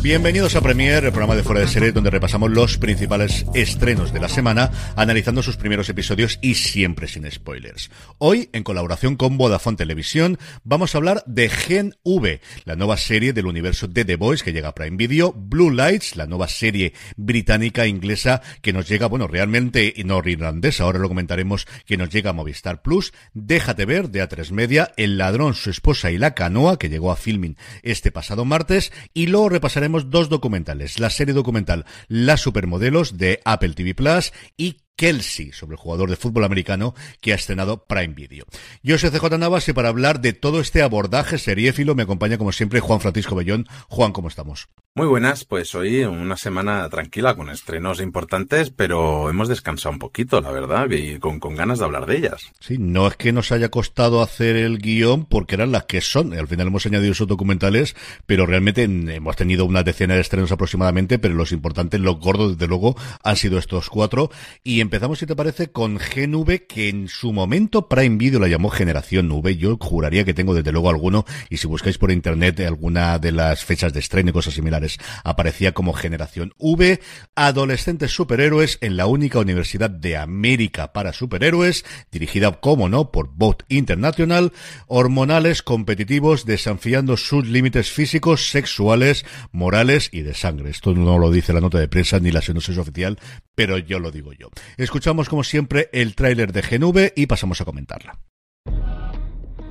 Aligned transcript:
Bienvenidos 0.00 0.56
a 0.56 0.60
Premier, 0.60 1.04
el 1.04 1.10
programa 1.10 1.36
de 1.36 1.42
fuera 1.42 1.60
de 1.60 1.68
serie 1.68 1.92
donde 1.92 2.10
repasamos 2.10 2.50
los 2.50 2.78
principales 2.78 3.46
estrenos 3.54 4.12
de 4.12 4.20
la 4.20 4.28
semana, 4.28 4.70
analizando 4.96 5.42
sus 5.42 5.56
primeros 5.56 5.88
episodios 5.88 6.38
y 6.40 6.54
siempre 6.54 7.06
sin 7.06 7.30
spoilers. 7.30 7.90
Hoy, 8.18 8.48
en 8.52 8.64
colaboración 8.64 9.16
con 9.16 9.38
Vodafone 9.38 9.76
Televisión, 9.76 10.38
vamos 10.64 10.94
a 10.94 10.98
hablar 10.98 11.22
de 11.26 11.48
Gen 11.48 11.94
V, 12.02 12.40
la 12.64 12.74
nueva 12.74 12.96
serie 12.96 13.32
del 13.32 13.46
universo 13.46 13.86
de 13.86 14.04
The 14.04 14.16
Boys 14.16 14.42
que 14.42 14.52
llega 14.52 14.68
a 14.68 14.74
Prime 14.74 14.96
Video, 14.96 15.32
Blue 15.36 15.70
Lights, 15.70 16.16
la 16.16 16.26
nueva 16.26 16.48
serie 16.48 16.94
británica 17.16 17.86
inglesa 17.86 18.42
que 18.60 18.72
nos 18.72 18.88
llega, 18.88 19.06
bueno, 19.06 19.28
realmente 19.28 19.94
no 20.04 20.20
irlandesa, 20.24 20.84
ahora 20.84 20.98
lo 20.98 21.08
comentaremos, 21.08 21.66
que 21.86 21.96
nos 21.96 22.10
llega 22.10 22.30
a 22.30 22.32
Movistar 22.32 22.82
Plus, 22.82 23.12
Déjate 23.34 23.84
ver 23.84 24.10
de 24.10 24.22
A3 24.22 24.50
Media, 24.50 24.92
El 24.96 25.18
ladrón, 25.18 25.54
su 25.54 25.70
esposa 25.70 26.10
y 26.10 26.18
la 26.18 26.34
canoa 26.34 26.78
que 26.78 26.88
llegó 26.88 27.10
a 27.10 27.16
filming 27.16 27.56
este 27.82 28.12
pasado 28.12 28.44
martes 28.44 28.92
y 29.14 29.26
luego 29.26 29.48
repasaremos 29.48 29.81
dos 30.10 30.28
documentales. 30.28 30.98
La 31.00 31.10
serie 31.10 31.34
documental 31.34 31.84
Las 32.08 32.40
Supermodelos 32.40 33.18
de 33.18 33.40
Apple 33.44 33.74
TV 33.74 33.94
Plus 33.94 34.32
y 34.56 34.78
Kelsey, 34.96 35.52
sobre 35.52 35.74
el 35.74 35.80
jugador 35.80 36.10
de 36.10 36.16
fútbol 36.16 36.44
americano 36.44 36.94
que 37.20 37.32
ha 37.32 37.36
estrenado 37.36 37.84
Prime 37.86 38.14
Video. 38.14 38.44
Yo 38.82 38.98
soy 38.98 39.10
CJ 39.10 39.38
Navas 39.38 39.68
y 39.68 39.72
para 39.72 39.88
hablar 39.88 40.20
de 40.20 40.32
todo 40.32 40.60
este 40.60 40.82
abordaje 40.82 41.38
seriéfilo 41.38 41.94
me 41.94 42.02
acompaña 42.02 42.38
como 42.38 42.52
siempre 42.52 42.80
Juan 42.80 43.00
Francisco 43.00 43.34
Bellón. 43.34 43.66
Juan, 43.88 44.12
¿cómo 44.12 44.28
estamos? 44.28 44.68
Muy 44.94 45.06
buenas, 45.06 45.46
pues 45.46 45.74
hoy 45.74 46.04
una 46.04 46.36
semana 46.36 46.86
tranquila 46.90 47.34
con 47.34 47.48
estrenos 47.48 47.98
importantes, 48.02 48.68
pero 48.68 49.30
hemos 49.30 49.48
descansado 49.48 49.90
un 49.94 49.98
poquito, 49.98 50.42
la 50.42 50.50
verdad, 50.50 50.90
y 50.90 51.18
con, 51.18 51.40
con 51.40 51.56
ganas 51.56 51.78
de 51.78 51.86
hablar 51.86 52.04
de 52.04 52.18
ellas. 52.18 52.52
Sí, 52.60 52.76
no 52.78 53.06
es 53.06 53.16
que 53.16 53.32
nos 53.32 53.52
haya 53.52 53.70
costado 53.70 54.20
hacer 54.20 54.54
el 54.54 54.76
guion 54.76 55.24
porque 55.24 55.54
eran 55.54 55.72
las 55.72 55.84
que 55.84 56.02
son. 56.02 56.34
Al 56.34 56.46
final 56.46 56.66
hemos 56.66 56.84
añadido 56.84 57.12
esos 57.12 57.26
documentales, 57.26 57.96
pero 58.26 58.44
realmente 58.44 58.82
hemos 58.82 59.34
tenido 59.34 59.64
una 59.64 59.82
decena 59.82 60.14
de 60.14 60.20
estrenos 60.20 60.52
aproximadamente, 60.52 61.18
pero 61.18 61.32
los 61.32 61.52
importantes, 61.52 61.98
los 61.98 62.20
gordos, 62.20 62.58
desde 62.58 62.68
luego, 62.68 62.94
han 63.24 63.36
sido 63.36 63.56
estos 63.56 63.88
cuatro. 63.88 64.30
Y 64.62 64.81
empezamos, 64.82 65.18
si 65.18 65.26
te 65.26 65.34
parece, 65.34 65.72
con 65.72 65.96
GNV, 65.96 66.66
que 66.66 66.88
en 66.88 67.08
su 67.08 67.32
momento 67.32 67.88
Prime 67.88 68.16
Video 68.16 68.38
la 68.38 68.48
llamó 68.48 68.68
Generación 68.68 69.30
V. 69.30 69.56
Yo 69.56 69.78
juraría 69.80 70.24
que 70.24 70.34
tengo 70.34 70.54
desde 70.54 70.72
luego 70.72 70.90
alguno, 70.90 71.24
y 71.48 71.56
si 71.56 71.66
buscáis 71.66 71.98
por 71.98 72.10
internet 72.10 72.60
alguna 72.60 73.18
de 73.18 73.32
las 73.32 73.64
fechas 73.64 73.92
de 73.92 74.00
estreno 74.00 74.30
y 74.30 74.32
cosas 74.32 74.54
similares, 74.54 74.98
aparecía 75.24 75.72
como 75.72 75.92
Generación 75.92 76.52
V, 76.58 77.00
adolescentes 77.34 78.10
superhéroes 78.12 78.78
en 78.80 78.96
la 78.96 79.06
única 79.06 79.38
universidad 79.38 79.88
de 79.88 80.16
América 80.16 80.92
para 80.92 81.12
superhéroes, 81.12 81.84
dirigida, 82.10 82.52
como 82.60 82.88
no, 82.88 83.10
por 83.10 83.28
Bot 83.34 83.64
International, 83.68 84.52
hormonales, 84.86 85.62
competitivos, 85.62 86.44
desafiando 86.44 87.16
sus 87.16 87.46
límites 87.46 87.90
físicos, 87.90 88.50
sexuales, 88.50 89.24
morales 89.52 90.10
y 90.12 90.22
de 90.22 90.34
sangre. 90.34 90.70
Esto 90.70 90.92
no 90.92 91.18
lo 91.18 91.30
dice 91.30 91.52
la 91.52 91.60
nota 91.60 91.78
de 91.78 91.88
prensa 91.88 92.18
ni 92.18 92.32
la 92.32 92.42
sinopsis 92.42 92.78
oficial, 92.78 93.18
pero 93.54 93.78
yo 93.78 93.98
lo 93.98 94.10
digo 94.10 94.32
yo. 94.32 94.50
Escuchamos 94.76 95.28
como 95.28 95.44
siempre 95.44 95.88
el 95.92 96.14
tráiler 96.14 96.52
de 96.52 96.62
GNV 96.62 97.12
y 97.14 97.26
pasamos 97.26 97.60
a 97.60 97.64
comentarla. 97.64 98.18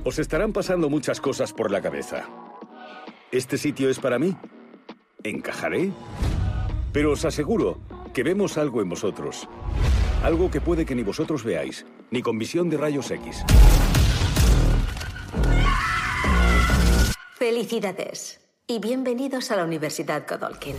Os 0.04 0.18
estarán 0.18 0.52
pasando 0.52 0.90
muchas 0.90 1.20
cosas 1.20 1.52
por 1.52 1.70
la 1.70 1.80
cabeza. 1.80 2.28
¿Este 3.30 3.56
sitio 3.56 3.88
es 3.88 3.98
para 3.98 4.18
mí? 4.18 4.36
¿Encajaré? 5.22 5.90
Pero 6.92 7.12
os 7.12 7.24
aseguro 7.24 7.80
que 8.12 8.22
vemos 8.22 8.58
algo 8.58 8.82
en 8.82 8.88
vosotros. 8.88 9.48
Algo 10.22 10.50
que 10.50 10.60
puede 10.60 10.84
que 10.84 10.94
ni 10.94 11.02
vosotros 11.02 11.44
veáis, 11.44 11.86
ni 12.10 12.20
con 12.20 12.38
visión 12.38 12.68
de 12.68 12.76
rayos 12.76 13.10
X. 13.10 13.44
Felicidades 17.34 18.40
y 18.66 18.78
bienvenidos 18.78 19.50
a 19.50 19.56
la 19.56 19.64
Universidad 19.64 20.24
Godolkin. 20.28 20.76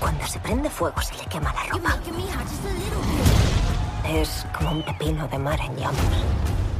Cuando 0.00 0.26
se 0.26 0.38
prende 0.40 0.70
fuego 0.70 1.00
se 1.00 1.14
le 1.16 1.24
quema 1.26 1.52
la 1.52 1.64
ropa. 1.64 1.98
Es 4.08 4.46
como 4.56 4.72
un 4.72 4.82
pepino 4.82 5.26
de 5.28 5.38
mar 5.38 5.58
en 5.60 5.76
llamas. 5.76 5.96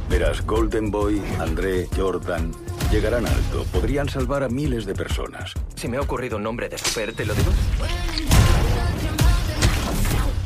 Verás, 0.09 0.45
Golden 0.45 0.89
Boy, 0.89 1.21
André, 1.39 1.89
Jordan, 1.95 2.53
llegarán 2.89 3.25
alto. 3.25 3.65
Podrían 3.73 4.07
salvar 4.07 4.43
a 4.43 4.49
miles 4.49 4.85
de 4.85 4.93
personas. 4.93 5.53
Si 5.75 5.87
me 5.89 5.97
ha 5.97 6.01
ocurrido 6.01 6.37
un 6.37 6.43
nombre 6.43 6.69
de 6.69 6.77
super, 6.77 7.13
¿te 7.13 7.25
lo 7.25 7.33
digo? 7.33 7.51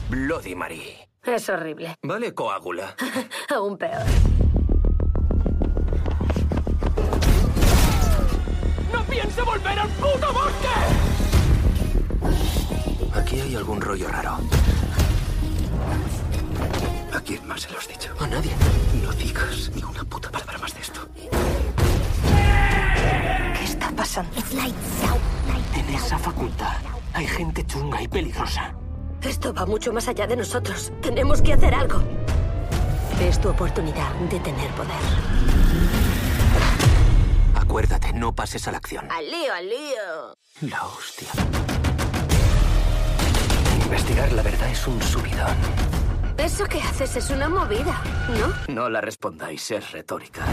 Bloody 0.09 0.56
Mary. 0.56 0.98
Es 1.24 1.48
horrible. 1.50 1.96
Vale, 2.02 2.34
coágula. 2.34 2.96
Aún 3.56 3.78
peor. 3.78 4.02
Aquí 13.31 13.40
hay 13.40 13.56
algún 13.56 13.80
rollo 13.80 14.09
raro. 14.09 14.40
¿A 17.14 17.22
quién 17.22 17.47
más 17.47 17.62
se 17.62 17.69
lo 17.69 17.78
has 17.78 17.88
dicho? 17.88 18.14
A 18.19 18.28
nadie. 18.28 18.52
No 19.02 19.14
digas 19.14 19.72
ni 19.74 19.81
una 19.81 20.03
puta 20.03 20.30
palabra 20.30 20.58
más 20.58 20.74
de 20.74 20.81
esto. 20.81 21.08
¿Qué 23.58 23.64
está 23.64 23.90
pasando? 23.91 24.36
En 25.74 25.96
esa 25.96 26.20
facultad 26.20 26.75
hay 27.14 27.25
gente 27.25 27.66
chunga 27.66 28.02
y 28.02 28.09
peligrosa. 28.09 28.75
Esto 29.22 29.53
va 29.53 29.66
mucho 29.66 29.94
más 29.94 30.09
allá 30.09 30.28
de 30.28 30.36
nosotros. 30.36 30.91
Tenemos 31.02 31.41
que 31.41 31.53
hacer 31.53 31.74
algo. 31.74 32.03
Es 33.22 33.40
tu 33.40 33.47
oportunidad 33.47 34.14
de 34.30 34.41
tener 34.41 34.70
poder. 34.72 34.91
Acuérdate, 37.56 38.12
no 38.12 38.36
pases 38.36 38.68
a 38.68 38.74
la 38.74 38.80
acción. 38.80 39.09
Al 39.09 39.25
lío, 39.25 39.53
al 39.53 39.70
lío. 39.70 40.70
La 40.70 40.86
hostia. 40.86 41.30
Investigar 43.91 44.31
la 44.31 44.41
verdad 44.41 44.69
es 44.69 44.88
un 44.88 45.02
subidón. 45.02 45.53
Eso 46.38 46.63
que 46.63 46.81
haces 46.81 47.18
es 47.18 47.29
una 47.29 47.50
movida, 47.50 48.02
¿no? 48.40 48.74
No 48.74 48.90
la 48.90 49.02
respondáis, 49.02 49.69
es 49.69 49.91
retórica. 49.91 50.46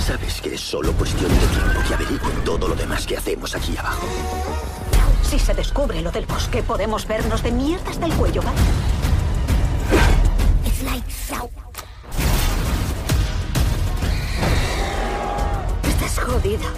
Sabes 0.00 0.40
que 0.40 0.54
es 0.54 0.60
solo 0.62 0.94
cuestión 0.94 1.30
de 1.30 1.46
tiempo 1.48 1.80
que 1.86 1.92
averigüen 1.94 2.44
todo 2.44 2.68
lo 2.68 2.74
demás 2.74 3.06
que 3.06 3.18
hacemos 3.18 3.54
aquí 3.54 3.76
abajo. 3.76 4.06
Si 5.22 5.38
se 5.38 5.52
descubre 5.52 6.00
lo 6.00 6.10
del 6.10 6.24
bosque, 6.24 6.62
podemos 6.62 7.06
vernos 7.06 7.42
de 7.42 7.52
mierda 7.52 7.90
hasta 7.90 8.06
el 8.06 8.14
cuello, 8.14 8.40
¿vale? 8.40 8.60
Estás 15.86 16.18
jodida. 16.18 16.70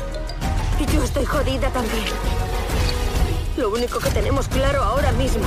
Y 0.81 0.87
yo 0.93 1.05
estoy 1.05 1.25
jodida 1.25 1.71
también. 1.71 2.46
Lo 3.57 3.71
único 3.71 3.99
que 3.99 4.11
tenemos 4.11 4.49
claro 4.49 4.83
ahora 4.83 5.13
mismo 5.13 5.45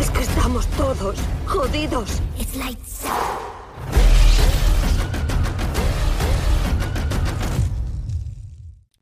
es 0.00 0.10
que 0.10 0.22
estamos 0.22 0.66
todos 0.68 1.16
jodidos. 1.46 2.22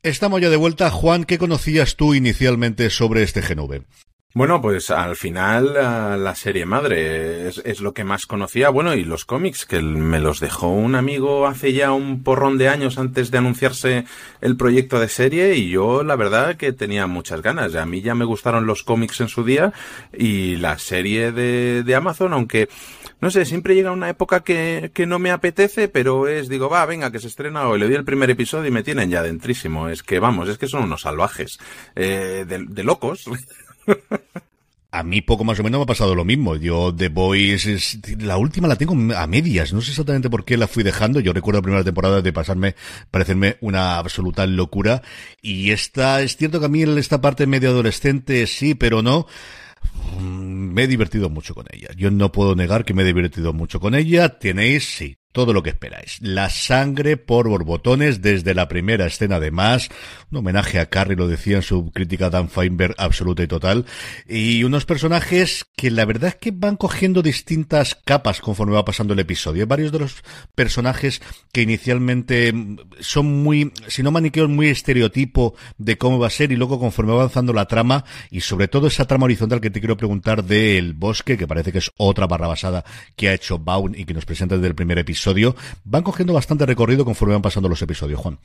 Estamos 0.03 0.41
ya 0.41 0.51
de 0.51 0.57
vuelta. 0.57 0.91
Juan, 0.91 1.25
¿qué 1.25 1.39
conocías 1.39 1.95
tú 1.95 2.15
inicialmente 2.15 2.91
sobre 2.91 3.23
este 3.23 3.41
GNV? 3.41 3.85
Bueno, 4.33 4.63
pues 4.63 4.93
al 4.93 5.17
final 5.17 5.71
uh, 5.71 6.17
la 6.17 6.37
serie 6.37 6.65
madre 6.65 7.49
es, 7.49 7.61
es, 7.65 7.81
lo 7.81 7.93
que 7.93 8.05
más 8.05 8.27
conocía. 8.27 8.71
Bueno, 8.71 8.95
y 8.95 9.03
los 9.03 9.25
cómics, 9.25 9.67
que 9.67 9.83
me 9.83 10.21
los 10.21 10.39
dejó 10.39 10.69
un 10.69 10.95
amigo 10.95 11.49
hace 11.49 11.73
ya 11.73 11.91
un 11.91 12.23
porrón 12.23 12.57
de 12.57 12.69
años 12.69 12.97
antes 12.99 13.33
de 13.33 13.39
anunciarse 13.39 14.05
el 14.41 14.57
proyecto 14.57 15.01
de 15.01 15.09
serie 15.09 15.57
y 15.57 15.71
yo 15.71 16.05
la 16.05 16.15
verdad 16.15 16.57
que 16.57 16.73
tenía 16.73 17.09
muchas 17.09 17.43
ganas. 17.43 17.75
A 17.75 17.87
mí 17.87 18.03
ya 18.03 18.15
me 18.15 18.25
gustaron 18.25 18.67
los 18.67 18.85
cómics 18.85 19.21
en 19.21 19.27
su 19.27 19.43
día 19.43 19.73
y 20.17 20.55
la 20.57 20.79
serie 20.79 21.33
de, 21.33 21.83
de 21.83 21.95
Amazon, 21.97 22.33
aunque 22.33 22.69
no 23.21 23.33
sé, 23.33 23.45
siempre 23.45 23.75
llega 23.75 23.91
una 23.91 24.11
época 24.11 24.45
que, 24.45 24.93
que 24.95 25.07
no 25.07 25.19
me 25.19 25.33
apetece, 25.33 25.89
pero 25.89 26.29
es, 26.29 26.49
digo, 26.49 26.71
va, 26.71 26.87
venga, 26.87 27.11
que 27.11 27.19
se 27.19 27.27
estrena 27.27 27.69
hoy. 27.69 27.81
Le 27.81 27.89
di 27.89 27.97
el 27.97 28.05
primer 28.05 28.31
episodio 28.31 28.69
y 28.69 28.71
me 28.71 28.85
tienen 28.85 29.11
ya 29.11 29.25
dentrísimo. 29.25 29.89
Es 29.89 30.05
que, 30.05 30.21
vamos, 30.21 30.49
es 30.49 30.57
que 30.57 30.69
son 30.69 30.85
unos 30.85 31.03
salvajes. 31.03 31.59
Eh, 31.97 32.45
de, 32.49 32.65
de 32.67 32.85
locos. 32.85 33.25
A 34.93 35.05
mí 35.05 35.21
poco 35.21 35.45
más 35.45 35.61
o 35.61 35.63
menos 35.63 35.79
me 35.79 35.85
ha 35.85 35.87
pasado 35.87 36.17
lo 36.17 36.25
mismo. 36.25 36.57
Yo 36.57 36.93
The 36.93 37.11
Voice 37.11 37.75
es, 37.75 37.99
la 38.19 38.37
última 38.37 38.67
la 38.67 38.75
tengo 38.75 38.97
a 39.15 39.27
medias. 39.29 39.73
No 39.73 39.81
sé 39.81 39.91
exactamente 39.93 40.29
por 40.29 40.45
qué 40.45 40.57
la 40.57 40.67
fui 40.67 40.83
dejando. 40.83 41.21
Yo 41.21 41.33
recuerdo 41.33 41.59
la 41.59 41.63
primera 41.63 41.85
temporada 41.85 42.23
de 42.23 42.33
pasarme, 42.33 42.75
parecerme 43.09 43.57
una 43.61 43.99
absoluta 43.99 44.47
locura. 44.47 45.03
Y 45.41 45.71
esta, 45.71 46.23
es 46.23 46.37
cierto 46.37 46.59
que 46.59 46.67
a 46.67 46.69
mí 46.69 46.83
esta 46.83 47.21
parte 47.21 47.47
medio 47.47 47.71
adolescente 47.71 48.49
sí, 48.49 48.75
pero 48.75 49.01
no 49.01 49.27
me 50.19 50.83
he 50.83 50.87
divertido 50.89 51.31
mucho 51.31 51.55
con 51.55 51.67
ella. 51.71 51.91
Yo 51.97 52.11
no 52.11 52.33
puedo 52.33 52.57
negar 52.57 52.85
que 52.85 52.93
me 52.93 53.03
he 53.03 53.07
divertido 53.07 53.53
mucho 53.53 53.79
con 53.79 53.95
ella. 53.95 54.41
Tenéis, 54.41 54.85
sí, 54.97 55.20
todo 55.33 55.53
lo 55.53 55.63
que 55.63 55.71
esperáis. 55.71 56.19
La 56.21 56.51
sangre 56.51 57.17
por 57.17 57.49
borbotones 57.49 58.21
desde 58.21 58.55
la 58.55 58.67
primera 58.67 59.07
escena 59.07 59.39
de 59.39 59.51
más. 59.51 59.89
Un 60.31 60.39
homenaje 60.39 60.81
a 60.81 60.87
Carrie, 60.87 61.17
lo 61.17 61.29
decía 61.29 61.57
en 61.57 61.63
su 61.63 61.93
crítica 61.93 62.31
Dan 62.31 62.49
Feinberg, 62.49 62.95
absoluta 62.99 63.43
y 63.43 63.47
total. 63.47 63.87
Y 64.29 64.65
unos 64.65 64.87
personajes 64.87 65.67
que 65.77 65.91
la 65.91 66.05
verdad 66.05 66.31
es 66.31 66.35
que 66.37 66.51
van 66.51 66.77
cogiendo 66.77 67.23
distintas 67.23 67.95
capas 67.95 68.41
conforme 68.41 68.75
va 68.75 68.85
pasando 68.85 69.15
el 69.15 69.21
episodio. 69.21 69.63
Hay 69.63 69.69
varios 69.69 69.93
de 69.93 70.01
los 70.01 70.23
personajes 70.55 71.23
que 71.53 71.63
inicialmente 71.63 72.53
son 72.99 73.43
muy, 73.43 73.73
si 73.87 74.03
no 74.03 74.11
maniqueos, 74.11 74.49
muy 74.49 74.69
estereotipo 74.69 75.55
de 75.79 75.97
cómo 75.97 76.19
va 76.19 76.27
a 76.27 76.31
ser 76.31 76.51
y 76.51 76.57
luego 76.57 76.81
conforme 76.81 77.13
va 77.13 77.21
avanzando 77.21 77.53
la 77.53 77.67
trama 77.67 78.05
y 78.31 78.41
sobre 78.41 78.67
todo 78.67 78.89
esa 78.89 79.07
trama 79.07 79.27
horizontal 79.27 79.61
que 79.61 79.71
te 79.71 79.79
quiero 79.79 79.97
preguntar 79.97 80.45
del 80.45 80.93
bosque, 80.95 81.39
que 81.39 81.47
parece 81.47 81.71
que 81.71 81.79
es 81.79 81.93
otra 81.97 82.27
barra 82.27 82.49
basada 82.49 82.85
que 83.15 83.29
ha 83.29 83.35
hecho 83.35 83.59
Baun 83.59 83.95
y 83.97 84.05
que 84.05 84.15
nos 84.15 84.25
presenta 84.25 84.57
desde 84.57 84.69
el 84.69 84.75
primer 84.75 84.99
episodio 84.99 85.20
episodio, 85.21 85.55
van 85.85 86.03
cogiendo 86.03 86.33
bastante 86.33 86.65
recorrido 86.65 87.05
conforme 87.05 87.35
van 87.35 87.43
pasando 87.43 87.69
los 87.69 87.83
episodios, 87.83 88.19
Juan. 88.21 88.39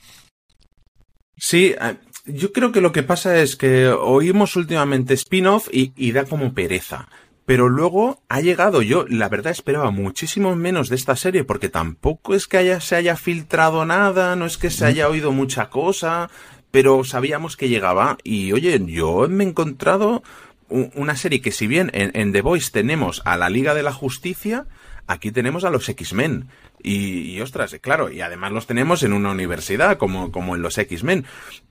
Sí, 1.38 1.74
eh, 1.80 1.96
yo 2.26 2.52
creo 2.52 2.72
que 2.72 2.82
lo 2.82 2.92
que 2.92 3.04
pasa 3.04 3.40
es 3.40 3.56
que 3.56 3.88
oímos 3.88 4.56
últimamente 4.58 5.14
spin-off 5.14 5.70
y, 5.72 6.12
da 6.12 6.26
como 6.26 6.54
pereza. 6.54 7.08
Pero 7.46 7.70
luego 7.70 8.24
ha 8.28 8.42
llegado, 8.42 8.82
yo 8.82 9.06
la 9.08 9.30
verdad 9.30 9.52
esperaba 9.52 9.92
muchísimo 9.92 10.56
menos 10.56 10.90
de 10.90 10.96
esta 10.96 11.16
serie 11.16 11.44
porque 11.44 11.70
tampoco 11.70 12.34
es 12.34 12.48
que 12.48 12.58
haya, 12.58 12.82
se 12.82 12.96
haya 12.96 13.16
filtrado 13.16 13.86
nada, 13.86 14.36
no 14.36 14.48
es 14.48 14.58
que 14.58 14.72
se 14.72 14.86
haya 14.86 15.08
oído 15.08 15.32
mucha 15.32 15.70
cosa, 15.70 16.32
pero 16.72 17.04
sabíamos 17.04 17.56
que 17.56 17.70
llegaba 17.70 18.18
y 18.24 18.52
oye, 18.52 18.82
yo 18.88 19.28
me 19.30 19.44
he 19.44 19.48
encontrado 19.48 20.24
una 20.68 21.16
serie 21.16 21.42
que 21.42 21.52
si 21.52 21.68
bien 21.68 21.92
en 21.94 22.32
The 22.34 22.42
Voice 22.42 22.72
tenemos 22.72 23.22
a 23.26 23.38
la 23.38 23.52
Liga 23.52 23.76
de 23.76 23.84
la 23.84 23.94
Justicia, 23.94 24.66
Aquí 25.08 25.32
tenemos 25.32 25.64
a 25.64 25.70
los 25.70 25.88
X-Men. 25.88 26.48
Y, 26.88 27.42
ostras, 27.42 27.76
claro, 27.82 28.12
y 28.12 28.22
además 28.22 28.52
los 28.52 28.68
tenemos 28.68 29.02
en 29.02 29.14
una 29.14 29.32
universidad, 29.32 29.98
como, 29.98 30.32
como 30.32 30.56
en 30.56 30.62
los 30.62 30.78
X-Men. 30.78 31.26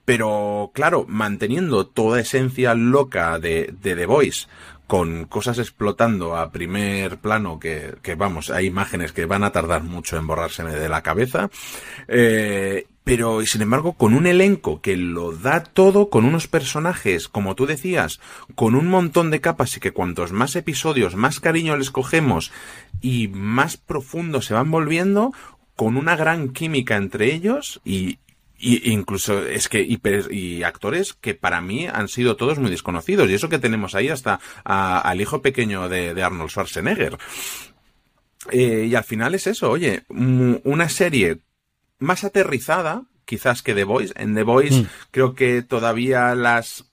Pero, 0.05 0.73
claro, 0.75 1.05
manteniendo 1.07 1.87
toda 1.87 2.19
esencia 2.19 2.75
loca 2.75 3.39
de, 3.39 3.73
de 3.81 3.95
The 3.95 4.07
Voice, 4.07 4.49
con 4.89 5.27
cosas 5.27 5.59
explotando 5.59 6.37
a 6.37 6.51
primer 6.51 7.19
plano 7.19 7.61
que, 7.61 7.95
que, 8.03 8.17
vamos, 8.17 8.51
hay 8.51 8.67
imágenes 8.67 9.13
que 9.13 9.25
van 9.25 9.45
a 9.45 9.53
tardar 9.53 9.85
mucho 9.85 10.17
en 10.17 10.27
borrárseme 10.27 10.73
de 10.75 10.89
la 10.89 11.03
cabeza. 11.03 11.49
Eh, 12.09 12.89
pero 13.05 13.45
sin 13.45 13.61
embargo 13.61 13.93
con 13.93 14.15
un 14.15 14.27
elenco 14.27 14.81
que 14.81 14.97
lo 14.97 15.33
da 15.33 15.63
todo, 15.63 16.09
con 16.09 16.25
unos 16.25 16.49
personajes, 16.49 17.29
como 17.29 17.55
tú 17.55 17.67
decías, 17.67 18.19
con 18.55 18.75
un 18.75 18.89
montón 18.89 19.31
de 19.31 19.43
capas 19.43 19.77
y 19.77 19.81
que 19.81 19.93
cuantos 19.93 20.33
más 20.33 20.57
episodios, 20.57 21.15
más 21.15 21.39
cariño 21.39 21.77
les 21.77 21.91
cogemos 21.91 22.51
y 23.03 23.29
más 23.29 23.77
profundo 23.77 24.41
se 24.41 24.55
van 24.55 24.71
volviendo, 24.71 25.33
con 25.77 25.97
una 25.97 26.17
gran 26.17 26.51
química 26.51 26.97
entre 26.97 27.35
ellos 27.35 27.81
y, 27.85 28.19
incluso 28.59 29.45
es 29.47 29.69
que 29.69 29.83
y, 29.83 30.63
actores 30.63 31.13
que 31.13 31.35
para 31.35 31.61
mí 31.61 31.87
han 31.87 32.09
sido 32.09 32.37
todos 32.37 32.59
muy 32.59 32.71
desconocidos. 32.71 33.29
Y 33.29 33.35
eso 33.35 33.49
que 33.49 33.59
tenemos 33.59 33.95
ahí 33.95 34.09
hasta 34.09 34.41
al 34.65 35.21
hijo 35.21 35.43
pequeño 35.43 35.89
de, 35.89 36.23
Arnold 36.23 36.51
Schwarzenegger. 36.51 37.19
Eh, 38.51 38.87
y 38.91 38.95
al 38.95 39.05
final 39.05 39.35
es 39.35 39.47
eso 39.47 39.71
oye 39.71 40.03
una 40.11 40.91
serie 40.91 41.39
más 41.99 42.25
aterrizada, 42.25 43.05
quizás 43.25 43.63
que 43.63 43.75
The 43.75 43.85
Voice. 43.85 44.15
En 44.17 44.35
The 44.35 44.43
Voice 44.43 44.83
mm. 44.83 44.87
creo 45.11 45.35
que 45.35 45.63
todavía 45.63 46.35
las 46.35 46.85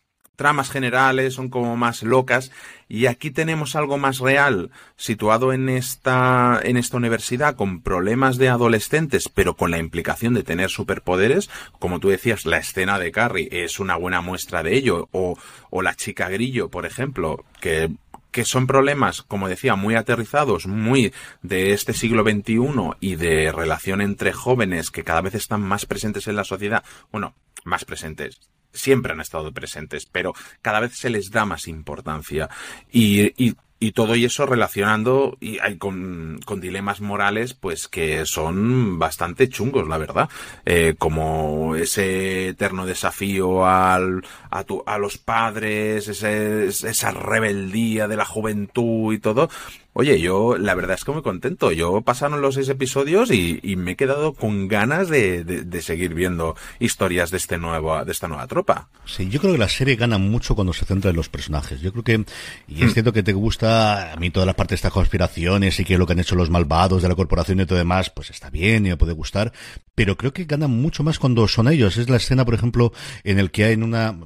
tramas 0.41 0.71
generales 0.71 1.35
son 1.35 1.49
como 1.49 1.77
más 1.77 2.01
locas 2.01 2.51
y 2.87 3.05
aquí 3.05 3.29
tenemos 3.29 3.75
algo 3.75 3.99
más 3.99 4.17
real 4.17 4.71
situado 4.95 5.53
en 5.53 5.69
esta 5.69 6.59
en 6.63 6.77
esta 6.77 6.97
universidad 6.97 7.55
con 7.55 7.83
problemas 7.83 8.37
de 8.37 8.49
adolescentes 8.49 9.29
pero 9.29 9.55
con 9.55 9.69
la 9.69 9.77
implicación 9.77 10.33
de 10.33 10.41
tener 10.41 10.71
superpoderes 10.71 11.51
como 11.77 11.99
tú 11.99 12.09
decías 12.09 12.47
la 12.47 12.57
escena 12.57 12.97
de 12.97 13.11
Carrie 13.11 13.49
es 13.51 13.79
una 13.79 13.95
buena 13.97 14.21
muestra 14.21 14.63
de 14.63 14.75
ello 14.75 15.09
o, 15.11 15.37
o 15.69 15.81
la 15.83 15.93
chica 15.93 16.27
grillo 16.27 16.69
por 16.69 16.87
ejemplo 16.87 17.45
que 17.59 17.91
que 18.31 18.45
son 18.45 18.67
problemas, 18.67 19.21
como 19.21 19.47
decía, 19.47 19.75
muy 19.75 19.95
aterrizados, 19.95 20.67
muy 20.67 21.13
de 21.41 21.73
este 21.73 21.93
siglo 21.93 22.23
XXI 22.23 22.57
y 22.99 23.15
de 23.15 23.51
relación 23.51 24.01
entre 24.01 24.33
jóvenes 24.33 24.89
que 24.89 25.03
cada 25.03 25.21
vez 25.21 25.35
están 25.35 25.61
más 25.61 25.85
presentes 25.85 26.27
en 26.27 26.35
la 26.35 26.43
sociedad. 26.43 26.83
Bueno, 27.11 27.35
más 27.63 27.85
presentes. 27.85 28.39
Siempre 28.73 29.11
han 29.11 29.19
estado 29.19 29.51
presentes, 29.51 30.05
pero 30.05 30.33
cada 30.61 30.79
vez 30.79 30.95
se 30.97 31.09
les 31.09 31.29
da 31.29 31.45
más 31.45 31.67
importancia. 31.67 32.49
Y, 32.89 33.33
y 33.43 33.55
y 33.81 33.93
todo 33.93 34.13
eso 34.13 34.45
relacionando 34.45 35.37
y 35.41 35.57
hay 35.57 35.77
con, 35.77 36.39
con, 36.45 36.61
dilemas 36.61 37.01
morales 37.01 37.55
pues 37.55 37.87
que 37.87 38.27
son 38.27 38.99
bastante 38.99 39.49
chungos 39.49 39.87
la 39.87 39.97
verdad. 39.97 40.29
Eh, 40.65 40.93
como 40.99 41.75
ese 41.75 42.49
eterno 42.49 42.85
desafío 42.85 43.65
al, 43.65 44.23
a, 44.51 44.63
tu, 44.65 44.83
a 44.85 44.99
los 44.99 45.17
padres 45.17 46.07
ese, 46.07 46.67
esa 46.67 47.09
rebeldía 47.09 48.07
de 48.07 48.17
la 48.17 48.25
juventud 48.25 49.13
y 49.15 49.17
todo 49.17 49.49
Oye, 49.93 50.21
yo 50.21 50.57
la 50.57 50.73
verdad 50.73 50.95
es 50.95 51.03
que 51.03 51.11
muy 51.11 51.21
contento. 51.21 51.71
Yo 51.73 52.01
pasaron 52.01 52.41
los 52.41 52.55
seis 52.55 52.69
episodios 52.69 53.29
y, 53.29 53.59
y 53.61 53.75
me 53.75 53.91
he 53.91 53.95
quedado 53.97 54.33
con 54.33 54.69
ganas 54.69 55.09
de, 55.09 55.43
de, 55.43 55.81
seguir 55.81 56.13
viendo 56.13 56.55
historias 56.79 57.29
de 57.29 57.37
este 57.37 57.57
nuevo, 57.57 58.03
de 58.05 58.11
esta 58.11 58.29
nueva 58.29 58.47
tropa. 58.47 58.87
Sí, 59.05 59.27
yo 59.27 59.41
creo 59.41 59.51
que 59.51 59.59
la 59.59 59.67
serie 59.67 59.97
gana 59.97 60.17
mucho 60.17 60.55
cuando 60.55 60.71
se 60.71 60.85
centra 60.85 61.09
en 61.09 61.17
los 61.17 61.27
personajes. 61.27 61.81
Yo 61.81 61.91
creo 61.91 62.03
que, 62.05 62.25
y 62.69 62.83
es 62.83 62.91
hmm. 62.91 62.93
cierto 62.93 63.11
que 63.11 63.21
te 63.21 63.33
gusta 63.33 64.13
a 64.13 64.15
mí 64.15 64.29
toda 64.29 64.45
la 64.45 64.53
parte 64.53 64.71
de 64.71 64.75
estas 64.75 64.93
conspiraciones 64.93 65.77
y 65.79 65.83
que 65.83 65.97
lo 65.97 66.07
que 66.07 66.13
han 66.13 66.19
hecho 66.19 66.35
los 66.35 66.49
malvados 66.49 67.01
de 67.01 67.09
la 67.09 67.15
corporación 67.15 67.59
y 67.59 67.65
todo 67.65 67.77
demás, 67.77 68.09
pues 68.11 68.29
está 68.29 68.49
bien 68.49 68.85
y 68.85 68.89
me 68.89 68.97
puede 68.97 69.11
gustar, 69.11 69.51
pero 69.93 70.15
creo 70.15 70.31
que 70.31 70.45
gana 70.45 70.67
mucho 70.67 71.03
más 71.03 71.19
cuando 71.19 71.45
son 71.49 71.67
ellos. 71.67 71.97
Es 71.97 72.09
la 72.09 72.17
escena, 72.17 72.45
por 72.45 72.53
ejemplo, 72.53 72.93
en 73.25 73.39
el 73.39 73.51
que 73.51 73.65
hay 73.65 73.73
en 73.73 73.83
una 73.83 74.17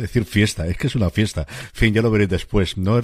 decir 0.00 0.24
fiesta, 0.24 0.66
es 0.66 0.76
que 0.76 0.86
es 0.86 0.94
una 0.94 1.10
fiesta. 1.10 1.46
fin, 1.72 1.94
ya 1.94 2.02
lo 2.02 2.10
veréis 2.10 2.30
después. 2.30 2.76
No, 2.76 3.00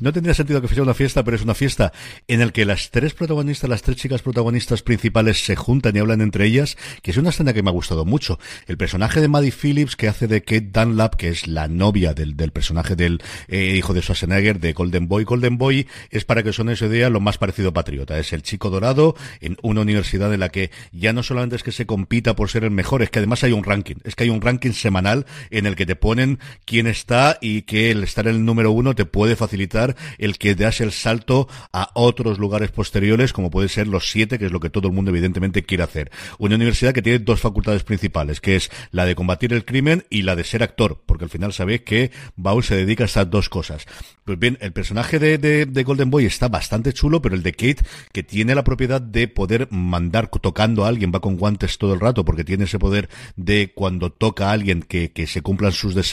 no 0.00 0.12
tendría 0.12 0.34
sentido 0.34 0.60
que 0.60 0.68
fuera 0.68 0.82
una 0.82 0.94
fiesta, 0.94 1.22
pero 1.22 1.36
es 1.36 1.42
una 1.42 1.54
fiesta 1.54 1.92
en 2.28 2.40
el 2.40 2.52
que 2.52 2.64
las 2.64 2.90
tres 2.90 3.14
protagonistas, 3.14 3.68
las 3.68 3.82
tres 3.82 3.96
chicas 3.96 4.22
protagonistas 4.22 4.82
principales 4.82 5.44
se 5.44 5.56
juntan 5.56 5.94
y 5.96 6.00
hablan 6.00 6.20
entre 6.20 6.46
ellas, 6.46 6.76
que 7.02 7.10
es 7.10 7.16
una 7.16 7.30
escena 7.30 7.52
que 7.52 7.62
me 7.62 7.70
ha 7.70 7.72
gustado 7.72 8.04
mucho. 8.04 8.38
El 8.66 8.76
personaje 8.76 9.20
de 9.20 9.28
Maddie 9.28 9.52
Phillips, 9.52 9.96
que 9.96 10.08
hace 10.08 10.26
de 10.26 10.42
Kate 10.42 10.68
Dunlap, 10.72 11.16
que 11.16 11.28
es 11.28 11.46
la 11.46 11.68
novia 11.68 12.14
del, 12.14 12.36
del 12.36 12.52
personaje 12.52 12.96
del 12.96 13.20
eh, 13.48 13.74
hijo 13.76 13.94
de 13.94 14.02
Schwarzenegger, 14.02 14.58
de 14.58 14.72
Golden 14.72 15.08
Boy. 15.08 15.24
Golden 15.24 15.58
Boy 15.58 15.86
es, 16.10 16.24
para 16.24 16.42
que 16.42 16.50
os 16.50 16.58
esa 16.58 16.86
idea, 16.86 17.10
lo 17.10 17.20
más 17.20 17.38
parecido 17.38 17.72
Patriota. 17.72 18.18
Es 18.18 18.32
el 18.32 18.42
chico 18.42 18.70
dorado 18.70 19.16
en 19.40 19.56
una 19.62 19.80
universidad 19.80 20.32
en 20.32 20.40
la 20.40 20.50
que 20.50 20.70
ya 20.92 21.12
no 21.12 21.22
solamente 21.22 21.56
es 21.56 21.62
que 21.62 21.72
se 21.72 21.86
compita 21.86 22.36
por 22.36 22.48
ser 22.48 22.64
el 22.64 22.70
mejor, 22.70 23.02
es 23.02 23.10
que 23.10 23.18
además 23.18 23.42
hay 23.44 23.52
un 23.52 23.64
ranking. 23.64 23.96
Es 24.04 24.14
que 24.14 24.24
hay 24.24 24.30
un 24.30 24.40
ranking 24.40 24.72
semanal 24.72 25.26
en 25.50 25.66
el 25.66 25.76
que 25.76 25.86
te 25.86 25.96
pone 25.96 26.21
quién 26.64 26.86
está 26.86 27.38
y 27.40 27.62
que 27.62 27.90
el 27.90 28.02
estar 28.02 28.26
en 28.26 28.36
el 28.36 28.44
número 28.44 28.72
uno 28.72 28.94
te 28.94 29.04
puede 29.04 29.36
facilitar 29.36 29.96
el 30.18 30.38
que 30.38 30.54
das 30.54 30.80
el 30.80 30.92
salto 30.92 31.48
a 31.72 31.90
otros 31.94 32.38
lugares 32.38 32.70
posteriores, 32.70 33.32
como 33.32 33.50
puede 33.50 33.68
ser 33.68 33.88
los 33.88 34.10
siete, 34.10 34.38
que 34.38 34.46
es 34.46 34.52
lo 34.52 34.60
que 34.60 34.70
todo 34.70 34.88
el 34.88 34.94
mundo 34.94 35.10
evidentemente 35.10 35.62
quiere 35.62 35.84
hacer. 35.84 36.10
Una 36.38 36.56
universidad 36.56 36.92
que 36.92 37.02
tiene 37.02 37.18
dos 37.18 37.40
facultades 37.40 37.84
principales, 37.84 38.40
que 38.40 38.56
es 38.56 38.70
la 38.90 39.04
de 39.04 39.14
combatir 39.14 39.52
el 39.52 39.64
crimen 39.64 40.04
y 40.10 40.22
la 40.22 40.36
de 40.36 40.44
ser 40.44 40.62
actor, 40.62 41.02
porque 41.06 41.24
al 41.24 41.30
final 41.30 41.52
sabéis 41.52 41.82
que 41.82 42.10
Baul 42.36 42.64
se 42.64 42.76
dedica 42.76 43.04
a 43.04 43.06
estas 43.06 43.30
dos 43.30 43.48
cosas. 43.48 43.86
Pues 44.24 44.38
bien, 44.38 44.58
el 44.60 44.72
personaje 44.72 45.18
de, 45.18 45.38
de, 45.38 45.82
Golden 45.82 46.10
Boy 46.10 46.26
está 46.26 46.48
bastante 46.48 46.92
chulo, 46.92 47.20
pero 47.20 47.34
el 47.34 47.42
de 47.42 47.52
Kate, 47.52 47.84
que 48.12 48.22
tiene 48.22 48.54
la 48.54 48.64
propiedad 48.64 49.00
de 49.00 49.26
poder 49.26 49.68
mandar 49.70 50.28
tocando 50.28 50.84
a 50.84 50.88
alguien, 50.88 51.12
va 51.12 51.20
con 51.20 51.36
guantes 51.36 51.78
todo 51.78 51.94
el 51.94 52.00
rato, 52.00 52.24
porque 52.24 52.44
tiene 52.44 52.64
ese 52.64 52.78
poder 52.78 53.08
de 53.36 53.72
cuando 53.74 54.12
toca 54.12 54.48
a 54.48 54.52
alguien 54.52 54.82
que, 54.82 55.10
que 55.12 55.26
se 55.26 55.42
cumplan 55.42 55.72
sus 55.72 55.94
deseos 55.94 56.11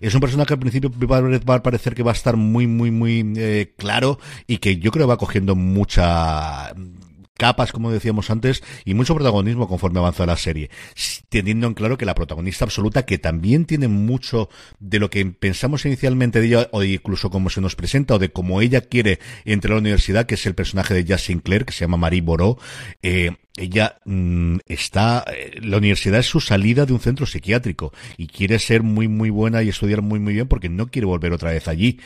es 0.00 0.14
un 0.14 0.20
personaje 0.20 0.48
que 0.48 0.54
al 0.54 0.60
principio 0.60 0.90
va 1.08 1.54
a 1.54 1.62
parecer 1.62 1.94
que 1.94 2.02
va 2.02 2.12
a 2.12 2.14
estar 2.14 2.36
muy, 2.36 2.66
muy, 2.66 2.90
muy 2.90 3.32
eh, 3.36 3.72
claro 3.76 4.18
y 4.46 4.58
que 4.58 4.78
yo 4.78 4.90
creo 4.90 5.08
va 5.08 5.16
cogiendo 5.16 5.54
mucha 5.54 6.72
capas, 7.40 7.72
como 7.72 7.90
decíamos 7.90 8.28
antes, 8.28 8.62
y 8.84 8.92
mucho 8.92 9.14
protagonismo 9.14 9.66
conforme 9.66 9.98
avanza 9.98 10.26
la 10.26 10.36
serie, 10.36 10.68
teniendo 11.30 11.66
en 11.66 11.72
claro 11.72 11.96
que 11.96 12.04
la 12.04 12.14
protagonista 12.14 12.66
absoluta, 12.66 13.06
que 13.06 13.16
también 13.16 13.64
tiene 13.64 13.88
mucho 13.88 14.50
de 14.78 14.98
lo 14.98 15.08
que 15.08 15.24
pensamos 15.24 15.86
inicialmente 15.86 16.38
de 16.38 16.48
ella, 16.48 16.68
o 16.72 16.84
incluso 16.84 17.30
como 17.30 17.48
se 17.48 17.62
nos 17.62 17.76
presenta, 17.76 18.16
o 18.16 18.18
de 18.18 18.30
cómo 18.30 18.60
ella 18.60 18.82
quiere 18.82 19.20
entrar 19.46 19.72
a 19.72 19.76
la 19.76 19.80
universidad, 19.80 20.26
que 20.26 20.34
es 20.34 20.44
el 20.44 20.54
personaje 20.54 20.92
de 20.92 21.04
Jazz 21.06 21.22
Sinclair, 21.22 21.64
que 21.64 21.72
se 21.72 21.80
llama 21.80 21.96
Marie 21.96 22.20
Boró, 22.20 22.58
eh, 23.02 23.30
ella 23.56 23.96
mm, 24.04 24.58
está, 24.66 25.24
eh, 25.34 25.60
la 25.62 25.78
universidad 25.78 26.20
es 26.20 26.26
su 26.26 26.40
salida 26.40 26.84
de 26.84 26.92
un 26.92 27.00
centro 27.00 27.24
psiquiátrico 27.24 27.92
y 28.18 28.26
quiere 28.26 28.58
ser 28.58 28.82
muy 28.82 29.08
muy 29.08 29.30
buena 29.30 29.62
y 29.62 29.70
estudiar 29.70 30.02
muy 30.02 30.20
muy 30.20 30.34
bien 30.34 30.46
porque 30.46 30.68
no 30.68 30.90
quiere 30.90 31.06
volver 31.06 31.32
otra 31.32 31.50
vez 31.50 31.68
allí 31.68 31.98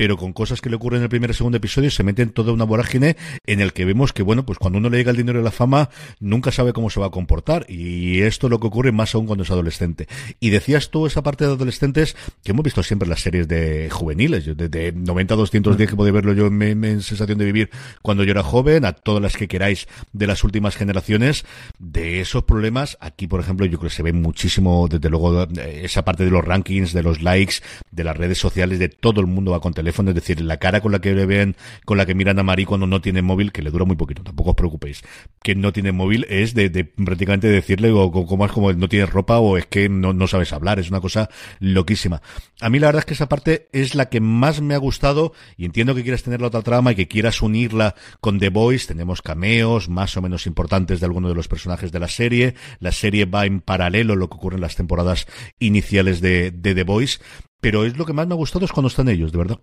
pero 0.00 0.16
con 0.16 0.32
cosas 0.32 0.62
que 0.62 0.70
le 0.70 0.76
ocurren 0.76 1.00
en 1.00 1.02
el 1.02 1.08
primer 1.10 1.28
y 1.28 1.34
segundo 1.34 1.58
episodio 1.58 1.90
se 1.90 2.02
mete 2.02 2.22
en 2.22 2.30
toda 2.30 2.54
una 2.54 2.64
vorágine 2.64 3.18
en 3.44 3.60
el 3.60 3.74
que 3.74 3.84
vemos 3.84 4.14
que, 4.14 4.22
bueno, 4.22 4.46
pues 4.46 4.58
cuando 4.58 4.78
uno 4.78 4.88
le 4.88 4.96
llega 4.96 5.10
el 5.10 5.18
dinero 5.18 5.38
y 5.40 5.44
la 5.44 5.50
fama, 5.50 5.90
nunca 6.20 6.50
sabe 6.50 6.72
cómo 6.72 6.88
se 6.88 7.00
va 7.00 7.08
a 7.08 7.10
comportar. 7.10 7.66
Y 7.68 8.22
esto 8.22 8.46
es 8.46 8.50
lo 8.50 8.58
que 8.60 8.68
ocurre 8.68 8.92
más 8.92 9.14
aún 9.14 9.26
cuando 9.26 9.44
es 9.44 9.50
adolescente. 9.50 10.08
Y 10.40 10.48
decías 10.48 10.88
tú 10.88 11.04
esa 11.04 11.22
parte 11.22 11.44
de 11.44 11.52
adolescentes 11.52 12.16
que 12.42 12.52
hemos 12.52 12.64
visto 12.64 12.82
siempre 12.82 13.04
en 13.04 13.10
las 13.10 13.20
series 13.20 13.46
de 13.46 13.90
juveniles, 13.90 14.46
desde 14.56 14.92
90 14.92 15.34
a 15.34 15.36
210 15.36 15.90
que 15.90 15.96
podía 15.96 16.12
verlo 16.12 16.32
yo 16.32 16.46
en, 16.46 16.62
en 16.62 17.02
Sensación 17.02 17.36
de 17.36 17.44
Vivir 17.44 17.68
cuando 18.00 18.24
yo 18.24 18.30
era 18.30 18.42
joven, 18.42 18.86
a 18.86 18.94
todas 18.94 19.20
las 19.20 19.36
que 19.36 19.48
queráis 19.48 19.86
de 20.14 20.26
las 20.26 20.44
últimas 20.44 20.76
generaciones, 20.76 21.44
de 21.78 22.22
esos 22.22 22.44
problemas, 22.44 22.96
aquí 23.02 23.26
por 23.26 23.40
ejemplo 23.40 23.66
yo 23.66 23.76
creo 23.76 23.90
que 23.90 23.96
se 23.96 24.02
ve 24.02 24.14
muchísimo, 24.14 24.88
desde 24.88 25.10
luego, 25.10 25.46
esa 25.58 26.06
parte 26.06 26.24
de 26.24 26.30
los 26.30 26.42
rankings, 26.42 26.94
de 26.94 27.02
los 27.02 27.20
likes, 27.20 27.56
de 27.90 28.04
las 28.04 28.16
redes 28.16 28.38
sociales, 28.38 28.78
de 28.78 28.88
todo 28.88 29.20
el 29.20 29.26
mundo 29.26 29.50
va 29.50 29.60
con 29.60 29.74
teléfono, 29.74 29.89
es 29.90 30.14
decir, 30.14 30.40
la 30.40 30.58
cara 30.58 30.80
con 30.80 30.92
la 30.92 31.00
que 31.00 31.14
le 31.14 31.26
ven, 31.26 31.56
con 31.84 31.98
la 31.98 32.06
que 32.06 32.14
miran 32.14 32.38
a 32.38 32.42
Mari 32.42 32.64
cuando 32.64 32.86
no 32.86 33.00
tiene 33.00 33.22
móvil, 33.22 33.52
que 33.52 33.62
le 33.62 33.70
dura 33.70 33.84
muy 33.84 33.96
poquito, 33.96 34.22
tampoco 34.22 34.50
os 34.50 34.56
preocupéis, 34.56 35.02
que 35.42 35.54
no 35.54 35.72
tiene 35.72 35.92
móvil 35.92 36.26
es 36.28 36.54
de, 36.54 36.70
prácticamente 36.84 37.48
decirle 37.48 37.90
o 37.92 38.10
como 38.10 38.44
es 38.46 38.52
como 38.52 38.72
no 38.72 38.88
tienes 38.88 39.10
ropa 39.10 39.38
o 39.38 39.56
es 39.56 39.66
que 39.66 39.88
no, 39.88 40.12
no 40.12 40.26
sabes 40.26 40.52
hablar, 40.52 40.78
es 40.78 40.90
una 40.90 41.00
cosa 41.00 41.28
loquísima. 41.58 42.22
A 42.60 42.70
mí 42.70 42.78
la 42.78 42.88
verdad 42.88 43.00
es 43.00 43.06
que 43.06 43.14
esa 43.14 43.28
parte 43.28 43.68
es 43.72 43.94
la 43.94 44.08
que 44.08 44.20
más 44.20 44.60
me 44.60 44.74
ha 44.74 44.78
gustado 44.78 45.32
y 45.56 45.64
entiendo 45.64 45.94
que 45.94 46.02
quieras 46.02 46.22
tener 46.22 46.40
la 46.40 46.48
otra 46.48 46.62
trama 46.62 46.92
y 46.92 46.94
que 46.94 47.08
quieras 47.08 47.42
unirla 47.42 47.94
con 48.20 48.38
The 48.38 48.50
Voice, 48.50 48.86
tenemos 48.86 49.22
cameos 49.22 49.88
más 49.88 50.16
o 50.16 50.22
menos 50.22 50.46
importantes 50.46 51.00
de 51.00 51.06
algunos 51.06 51.30
de 51.30 51.34
los 51.34 51.48
personajes 51.48 51.92
de 51.92 52.00
la 52.00 52.08
serie, 52.08 52.54
la 52.78 52.92
serie 52.92 53.24
va 53.24 53.46
en 53.46 53.60
paralelo 53.60 54.14
a 54.14 54.16
lo 54.16 54.28
que 54.28 54.36
ocurre 54.36 54.56
en 54.56 54.62
las 54.62 54.76
temporadas 54.76 55.26
iniciales 55.58 56.20
de, 56.20 56.50
de 56.50 56.74
The 56.74 56.84
Voice, 56.84 57.18
pero 57.60 57.84
es 57.84 57.96
lo 57.96 58.06
que 58.06 58.12
más 58.12 58.26
me 58.26 58.34
ha 58.34 58.36
gustado 58.36 58.64
es 58.64 58.72
cuando 58.72 58.88
están 58.88 59.08
ellos, 59.08 59.32
de 59.32 59.38
verdad. 59.38 59.60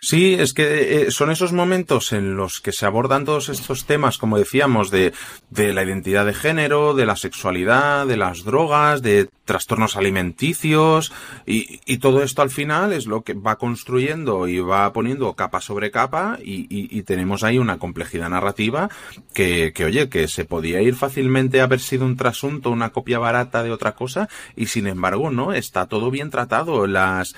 Sí, 0.00 0.34
es 0.34 0.54
que 0.54 1.06
eh, 1.06 1.10
son 1.10 1.30
esos 1.30 1.52
momentos 1.52 2.12
en 2.12 2.36
los 2.36 2.60
que 2.60 2.72
se 2.72 2.86
abordan 2.86 3.24
todos 3.24 3.48
estos 3.48 3.84
temas, 3.84 4.16
como 4.16 4.38
decíamos, 4.38 4.90
de, 4.90 5.12
de 5.50 5.72
la 5.72 5.82
identidad 5.82 6.24
de 6.24 6.34
género, 6.34 6.94
de 6.94 7.06
la 7.06 7.16
sexualidad, 7.16 8.06
de 8.06 8.16
las 8.16 8.44
drogas, 8.44 9.02
de 9.02 9.28
trastornos 9.44 9.96
alimenticios, 9.96 11.12
y, 11.46 11.80
y 11.84 11.98
todo 11.98 12.22
esto 12.22 12.42
al 12.42 12.50
final 12.50 12.92
es 12.92 13.06
lo 13.06 13.22
que 13.22 13.34
va 13.34 13.56
construyendo 13.56 14.46
y 14.46 14.60
va 14.60 14.92
poniendo 14.92 15.34
capa 15.34 15.60
sobre 15.60 15.90
capa, 15.90 16.38
y, 16.42 16.62
y, 16.70 16.96
y 16.96 17.02
tenemos 17.02 17.42
ahí 17.42 17.58
una 17.58 17.78
complejidad 17.78 18.30
narrativa 18.30 18.88
que, 19.34 19.72
que, 19.74 19.84
oye, 19.84 20.08
que 20.08 20.28
se 20.28 20.44
podía 20.44 20.80
ir 20.80 20.94
fácilmente 20.94 21.60
a 21.60 21.64
haber 21.64 21.80
sido 21.80 22.06
un 22.06 22.16
trasunto, 22.16 22.70
una 22.70 22.90
copia 22.90 23.18
barata 23.18 23.64
de 23.64 23.72
otra 23.72 23.94
cosa, 23.94 24.28
y 24.54 24.66
sin 24.66 24.86
embargo, 24.86 25.30
no, 25.30 25.52
está 25.52 25.86
todo 25.86 26.10
bien 26.10 26.30
tratado. 26.30 26.86
Las, 26.86 27.34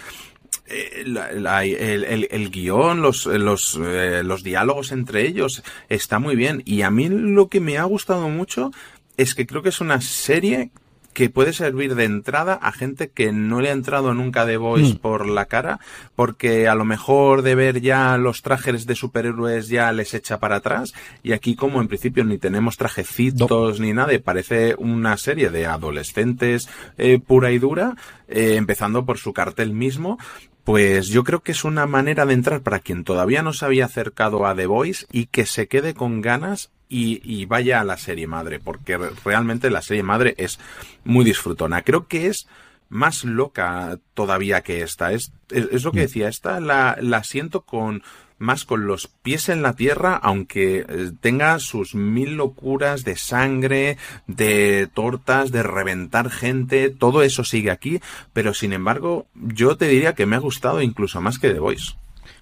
eh, 0.66 1.04
el, 1.04 1.16
el, 1.16 2.28
el, 2.30 2.50
guion, 2.50 3.02
los, 3.02 3.26
los, 3.26 3.78
eh, 3.82 4.22
los 4.24 4.42
diálogos 4.42 4.92
entre 4.92 5.26
ellos, 5.26 5.62
está 5.88 6.18
muy 6.18 6.36
bien. 6.36 6.62
Y 6.64 6.82
a 6.82 6.90
mí 6.90 7.08
lo 7.08 7.48
que 7.48 7.60
me 7.60 7.78
ha 7.78 7.84
gustado 7.84 8.28
mucho 8.28 8.70
es 9.16 9.34
que 9.34 9.46
creo 9.46 9.62
que 9.62 9.68
es 9.68 9.80
una 9.80 10.00
serie 10.00 10.70
que 11.14 11.30
puede 11.30 11.52
servir 11.52 11.94
de 11.94 12.04
entrada 12.04 12.54
a 12.54 12.72
gente 12.72 13.08
que 13.08 13.32
no 13.32 13.60
le 13.60 13.70
ha 13.70 13.72
entrado 13.72 14.12
nunca 14.12 14.44
de 14.44 14.56
Voice 14.56 14.94
mm. 14.94 14.98
por 14.98 15.26
la 15.26 15.46
cara, 15.46 15.78
porque 16.16 16.68
a 16.68 16.74
lo 16.74 16.84
mejor 16.84 17.42
de 17.42 17.54
ver 17.54 17.80
ya 17.80 18.18
los 18.18 18.42
trajes 18.42 18.84
de 18.84 18.94
superhéroes 18.94 19.68
ya 19.68 19.92
les 19.92 20.12
echa 20.12 20.40
para 20.40 20.56
atrás, 20.56 20.92
y 21.22 21.32
aquí 21.32 21.54
como 21.54 21.80
en 21.80 21.88
principio 21.88 22.24
ni 22.24 22.36
tenemos 22.36 22.76
trajecitos 22.76 23.80
ni 23.80 23.92
nada, 23.92 24.12
parece 24.22 24.74
una 24.76 25.16
serie 25.16 25.50
de 25.50 25.66
adolescentes 25.66 26.68
eh, 26.98 27.20
pura 27.24 27.52
y 27.52 27.58
dura, 27.58 27.94
eh, 28.28 28.56
empezando 28.56 29.06
por 29.06 29.18
su 29.18 29.32
cartel 29.32 29.72
mismo, 29.72 30.18
pues 30.64 31.08
yo 31.08 31.24
creo 31.24 31.40
que 31.40 31.52
es 31.52 31.64
una 31.64 31.86
manera 31.86 32.24
de 32.24 32.34
entrar 32.34 32.62
para 32.62 32.80
quien 32.80 33.04
todavía 33.04 33.42
no 33.42 33.52
se 33.52 33.66
había 33.66 33.84
acercado 33.84 34.46
a 34.46 34.54
The 34.54 34.66
Voice 34.66 35.06
y 35.12 35.26
que 35.26 35.44
se 35.46 35.68
quede 35.68 35.94
con 35.94 36.22
ganas 36.22 36.70
y, 36.88 37.44
vaya 37.46 37.80
a 37.80 37.84
la 37.84 37.96
serie 37.96 38.28
madre, 38.28 38.60
porque 38.60 38.96
realmente 39.24 39.68
la 39.68 39.82
serie 39.82 40.04
madre 40.04 40.34
es 40.38 40.60
muy 41.02 41.24
disfrutona. 41.24 41.82
Creo 41.82 42.06
que 42.06 42.28
es 42.28 42.46
más 42.88 43.24
loca 43.24 43.98
todavía 44.14 44.60
que 44.60 44.82
esta. 44.82 45.12
Es, 45.12 45.32
es, 45.50 45.82
lo 45.82 45.90
que 45.90 46.00
mm. 46.00 46.02
decía, 46.02 46.28
esta 46.28 46.60
la, 46.60 46.96
la 47.00 47.24
siento 47.24 47.62
con 47.62 48.04
más 48.38 48.64
con 48.64 48.86
los 48.86 49.06
pies 49.06 49.48
en 49.48 49.62
la 49.62 49.74
tierra, 49.74 50.14
aunque 50.16 50.84
eh, 50.88 51.10
tenga 51.20 51.58
sus 51.58 51.94
mil 51.94 52.36
locuras 52.36 53.04
de 53.04 53.16
sangre, 53.16 53.96
de 54.26 54.88
tortas, 54.92 55.50
de 55.52 55.62
reventar 55.62 56.30
gente, 56.30 56.90
todo 56.90 57.22
eso 57.22 57.44
sigue 57.44 57.70
aquí, 57.70 58.00
pero 58.32 58.54
sin 58.54 58.72
embargo, 58.72 59.26
yo 59.34 59.76
te 59.76 59.88
diría 59.88 60.14
que 60.14 60.26
me 60.26 60.36
ha 60.36 60.40
gustado 60.40 60.82
incluso 60.82 61.20
más 61.20 61.38
que 61.38 61.50
The 61.50 61.58
Voice. 61.58 61.94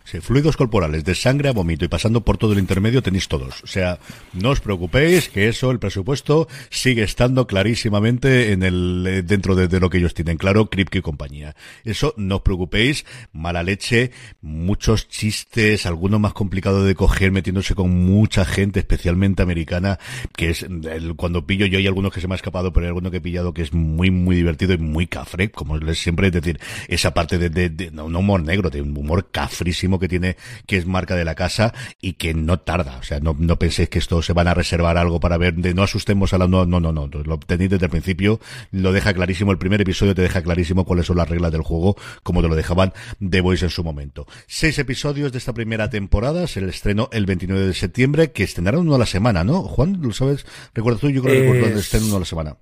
Sí, 0.05 0.21
fluidos 0.21 0.57
corporales, 0.57 1.05
de 1.05 1.15
sangre 1.15 1.49
a 1.49 1.53
vómito 1.53 1.85
y 1.85 1.89
pasando 1.89 2.23
por 2.23 2.37
todo 2.37 2.53
el 2.53 2.59
intermedio 2.59 3.03
tenéis 3.03 3.29
todos. 3.29 3.63
O 3.63 3.67
sea, 3.67 3.99
no 4.33 4.51
os 4.51 4.61
preocupéis 4.61 5.29
que 5.29 5.49
eso, 5.49 5.71
el 5.71 5.79
presupuesto, 5.79 6.49
sigue 6.71 7.03
estando 7.03 7.47
clarísimamente 7.47 8.53
en 8.53 8.63
el, 8.63 9.05
eh, 9.07 9.23
dentro 9.23 9.55
de, 9.55 9.81
lo 9.81 9.91
que 9.91 9.99
ellos 9.99 10.15
tienen 10.15 10.37
claro, 10.37 10.71
Kripke 10.71 10.99
y 10.99 11.03
compañía. 11.03 11.55
Eso, 11.85 12.15
no 12.17 12.37
os 12.37 12.43
preocupéis, 12.43 13.05
mala 13.33 13.63
leche, 13.63 14.11
muchos 14.41 15.09
chistes, 15.09 15.87
alguno 15.87 16.19
más 16.19 16.33
complicado 16.33 16.85
de 16.85 16.95
coger, 16.95 17.31
metiéndose 17.33 17.75
con 17.75 17.91
mucha 17.91 18.45
gente, 18.45 18.81
especialmente 18.81 19.43
americana, 19.43 19.99
que 20.37 20.51
es, 20.51 20.63
el, 20.63 21.15
cuando 21.17 21.47
pillo 21.47 21.67
yo 21.67 21.79
hay 21.79 21.87
algunos 21.87 22.13
que 22.13 22.21
se 22.21 22.29
me 22.29 22.35
ha 22.35 22.37
escapado, 22.37 22.73
pero 22.73 22.87
hay 22.87 22.89
alguno 22.89 23.11
que 23.11 23.19
he 23.19 23.21
pillado 23.21 23.55
que 23.55 23.63
es 23.63 23.73
muy, 23.73 24.11
muy 24.11 24.37
divertido 24.37 24.75
y 24.75 24.79
muy 24.79 25.07
cafre, 25.07 25.51
como 25.51 25.79
les 25.79 25.99
siempre, 25.99 26.27
es 26.27 26.33
decir, 26.33 26.61
esa 26.89 27.15
parte 27.15 27.39
de, 27.39 27.51
de, 27.51 27.71
de 27.71 27.91
no, 27.91 28.07
humor 28.07 28.43
negro, 28.43 28.71
de 28.71 28.83
un 28.83 28.97
humor 28.97 29.29
cafrísimo 29.31 29.92
que 29.99 30.09
tiene, 30.09 30.37
que 30.67 30.77
es 30.77 30.87
marca 30.87 31.17
de 31.17 31.25
la 31.25 31.35
casa 31.35 31.75
y 32.01 32.15
que 32.15 32.35
no 32.35 32.61
tarda. 32.61 32.97
O 32.99 33.03
sea, 33.03 33.21
no, 33.21 33.37
no 33.39 33.59
penséis 33.59 33.89
que 33.89 33.99
esto 33.99 34.23
se 34.23 34.33
van 34.33 34.49
a 34.49 34.55
reservar 34.55 34.99
algo 34.99 35.21
para 35.21 35.37
ver, 35.37 35.55
de 35.55 35.75
no 35.75 35.83
asustemos 35.83 36.33
a 36.33 36.39
la, 36.39 36.49
no, 36.49 36.67
no, 36.67 36.81
no, 36.81 36.93
no, 36.93 37.07
lo 37.07 37.39
tenéis 37.39 37.71
desde 37.71 37.87
el 37.87 37.91
principio, 37.91 38.41
lo 38.71 38.93
deja 38.93 39.13
clarísimo, 39.13 39.53
el 39.53 39.59
primer 39.59 39.81
episodio 39.81 40.15
te 40.15 40.23
deja 40.23 40.43
clarísimo 40.43 40.85
cuáles 40.85 41.07
son 41.07 41.17
las 41.17 41.29
reglas 41.29 41.53
del 41.53 41.63
juego, 41.63 41.97
como 42.23 42.43
te 42.43 42.49
lo 42.49 42.55
dejaban 42.55 42.93
The 43.19 43.41
Voice 43.41 43.65
en 43.65 43.71
su 43.71 43.85
momento. 43.85 44.27
Seis 44.47 44.79
episodios 44.79 45.33
de 45.33 45.39
esta 45.39 45.53
primera 45.53 45.91
temporada, 45.91 46.47
se 46.47 46.61
el 46.61 46.69
estreno 46.69 47.09
el 47.13 47.27
29 47.27 47.67
de 47.67 47.75
septiembre, 47.75 48.33
que 48.33 48.45
estrenaron 48.45 48.87
uno 48.87 48.95
a 48.95 48.99
la 48.99 49.07
semana, 49.07 49.45
¿no? 49.45 49.63
Juan, 49.63 49.99
¿lo 50.01 50.13
sabes? 50.13 50.47
¿Recuerdas 50.75 51.01
tú? 51.01 51.11
Yo 51.11 51.23
creo 51.23 51.35
que 51.35 51.41
recuerdo 51.41 51.67
el 51.75 51.79
estreno 51.79 52.07
uno 52.07 52.17
a 52.17 52.21
la 52.21 52.27
semana. 52.27 52.57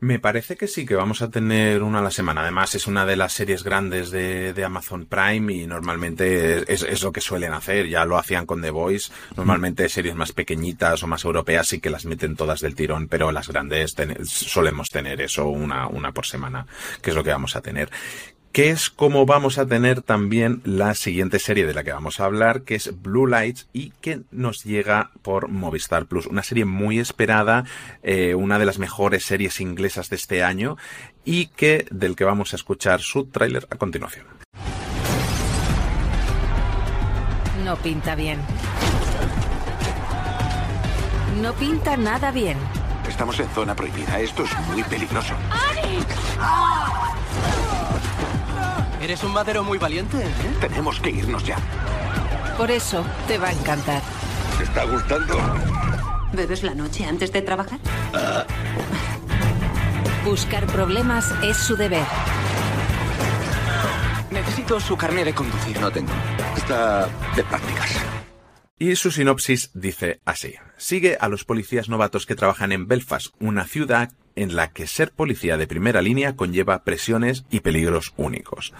Me 0.00 0.20
parece 0.20 0.56
que 0.56 0.68
sí, 0.68 0.86
que 0.86 0.94
vamos 0.94 1.22
a 1.22 1.30
tener 1.30 1.82
una 1.82 1.98
a 1.98 2.02
la 2.02 2.12
semana. 2.12 2.42
Además, 2.42 2.74
es 2.76 2.86
una 2.86 3.04
de 3.04 3.16
las 3.16 3.32
series 3.32 3.64
grandes 3.64 4.12
de, 4.12 4.52
de 4.52 4.64
Amazon 4.64 5.06
Prime 5.06 5.52
y 5.52 5.66
normalmente 5.66 6.72
es, 6.72 6.84
es, 6.84 7.02
lo 7.02 7.10
que 7.10 7.20
suelen 7.20 7.52
hacer. 7.52 7.88
Ya 7.88 8.04
lo 8.04 8.16
hacían 8.16 8.46
con 8.46 8.62
The 8.62 8.70
Voice. 8.70 9.10
Normalmente 9.36 9.88
series 9.88 10.14
más 10.14 10.30
pequeñitas 10.30 11.02
o 11.02 11.08
más 11.08 11.24
europeas 11.24 11.66
sí 11.66 11.80
que 11.80 11.90
las 11.90 12.04
meten 12.04 12.36
todas 12.36 12.60
del 12.60 12.76
tirón, 12.76 13.08
pero 13.08 13.32
las 13.32 13.48
grandes 13.48 13.96
solemos 14.24 14.88
tener 14.88 15.20
eso 15.20 15.48
una, 15.48 15.88
una 15.88 16.12
por 16.12 16.26
semana, 16.26 16.66
que 17.02 17.10
es 17.10 17.16
lo 17.16 17.24
que 17.24 17.30
vamos 17.30 17.56
a 17.56 17.60
tener 17.60 17.90
que 18.58 18.70
es 18.70 18.90
como 18.90 19.24
vamos 19.24 19.56
a 19.58 19.66
tener 19.66 20.02
también 20.02 20.62
la 20.64 20.96
siguiente 20.96 21.38
serie 21.38 21.64
de 21.64 21.74
la 21.74 21.84
que 21.84 21.92
vamos 21.92 22.18
a 22.18 22.24
hablar, 22.24 22.62
que 22.62 22.74
es 22.74 23.00
Blue 23.00 23.28
Lights 23.28 23.68
y 23.72 23.90
que 24.00 24.22
nos 24.32 24.64
llega 24.64 25.12
por 25.22 25.46
Movistar 25.46 26.06
Plus. 26.06 26.26
Una 26.26 26.42
serie 26.42 26.64
muy 26.64 26.98
esperada, 26.98 27.66
eh, 28.02 28.34
una 28.34 28.58
de 28.58 28.66
las 28.66 28.80
mejores 28.80 29.24
series 29.24 29.60
inglesas 29.60 30.10
de 30.10 30.16
este 30.16 30.42
año 30.42 30.76
y 31.24 31.46
que 31.46 31.86
del 31.92 32.16
que 32.16 32.24
vamos 32.24 32.52
a 32.52 32.56
escuchar 32.56 33.00
su 33.00 33.26
tráiler 33.26 33.68
a 33.70 33.76
continuación. 33.76 34.26
No 37.64 37.76
pinta 37.76 38.16
bien. 38.16 38.40
No 41.40 41.52
pinta 41.52 41.96
nada 41.96 42.32
bien. 42.32 42.58
Estamos 43.08 43.38
en 43.38 43.48
zona 43.50 43.76
prohibida. 43.76 44.18
Esto 44.18 44.42
es 44.42 44.50
muy 44.66 44.82
peligroso. 44.82 45.34
Eres 49.00 49.22
un 49.22 49.32
madero 49.32 49.62
muy 49.62 49.78
valiente, 49.78 50.18
¿eh? 50.18 50.56
Tenemos 50.60 50.98
que 51.00 51.10
irnos 51.10 51.44
ya. 51.44 51.56
Por 52.56 52.70
eso 52.70 53.04
te 53.28 53.38
va 53.38 53.48
a 53.48 53.52
encantar. 53.52 54.02
¿Te 54.56 54.64
está 54.64 54.84
gustando? 54.84 55.36
¿Bebes 56.32 56.62
la 56.64 56.74
noche 56.74 57.04
antes 57.04 57.32
de 57.32 57.42
trabajar? 57.42 57.78
Buscar 60.24 60.66
problemas 60.66 61.32
es 61.42 61.56
su 61.56 61.76
deber. 61.76 62.04
Necesito 64.30 64.80
su 64.80 64.96
carnet 64.96 65.26
de 65.26 65.34
conducir. 65.34 65.80
No 65.80 65.90
tengo. 65.90 66.12
Está 66.56 67.08
de 67.36 67.44
prácticas. 67.44 67.96
Y 68.78 68.96
su 68.96 69.10
sinopsis 69.10 69.70
dice 69.74 70.20
así. 70.24 70.54
Sigue 70.76 71.16
a 71.20 71.28
los 71.28 71.44
policías 71.44 71.88
novatos 71.88 72.26
que 72.26 72.34
trabajan 72.34 72.72
en 72.72 72.86
Belfast, 72.86 73.34
una 73.40 73.64
ciudad 73.64 74.10
en 74.42 74.56
la 74.56 74.70
que 74.70 74.86
ser 74.86 75.10
policía 75.12 75.56
de 75.56 75.66
primera 75.66 76.02
línea 76.02 76.36
conlleva 76.36 76.84
presiones 76.84 77.44
y 77.50 77.60
peligros 77.60 78.12
únicos. 78.16 78.72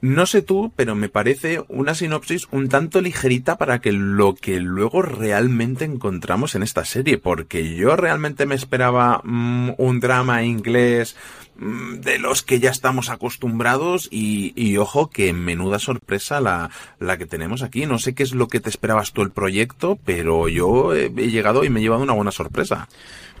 No 0.00 0.26
sé 0.26 0.42
tú, 0.42 0.72
pero 0.76 0.94
me 0.94 1.08
parece 1.08 1.64
una 1.66 1.94
sinopsis 1.94 2.46
un 2.52 2.68
tanto 2.68 3.00
ligerita 3.00 3.58
para 3.58 3.80
que 3.80 3.90
lo 3.90 4.36
que 4.36 4.60
luego 4.60 5.02
realmente 5.02 5.84
encontramos 5.84 6.54
en 6.54 6.62
esta 6.62 6.84
serie, 6.84 7.18
porque 7.18 7.74
yo 7.74 7.96
realmente 7.96 8.46
me 8.46 8.54
esperaba 8.54 9.20
mm, 9.24 9.70
un 9.76 9.98
drama 9.98 10.44
inglés 10.44 11.16
de 11.58 12.18
los 12.18 12.42
que 12.42 12.60
ya 12.60 12.70
estamos 12.70 13.10
acostumbrados 13.10 14.08
y, 14.10 14.76
ojo 14.76 15.10
que 15.10 15.32
menuda 15.32 15.78
sorpresa 15.78 16.40
la, 16.40 16.70
la 17.00 17.18
que 17.18 17.26
tenemos 17.26 17.62
aquí. 17.62 17.86
No 17.86 17.98
sé 17.98 18.14
qué 18.14 18.22
es 18.22 18.32
lo 18.32 18.48
que 18.48 18.60
te 18.60 18.70
esperabas 18.70 19.12
tú 19.12 19.22
el 19.22 19.30
proyecto, 19.30 19.98
pero 20.04 20.48
yo 20.48 20.94
he, 20.94 21.06
he 21.06 21.30
llegado 21.30 21.64
y 21.64 21.70
me 21.70 21.80
he 21.80 21.82
llevado 21.82 22.02
una 22.02 22.12
buena 22.12 22.30
sorpresa. 22.30 22.88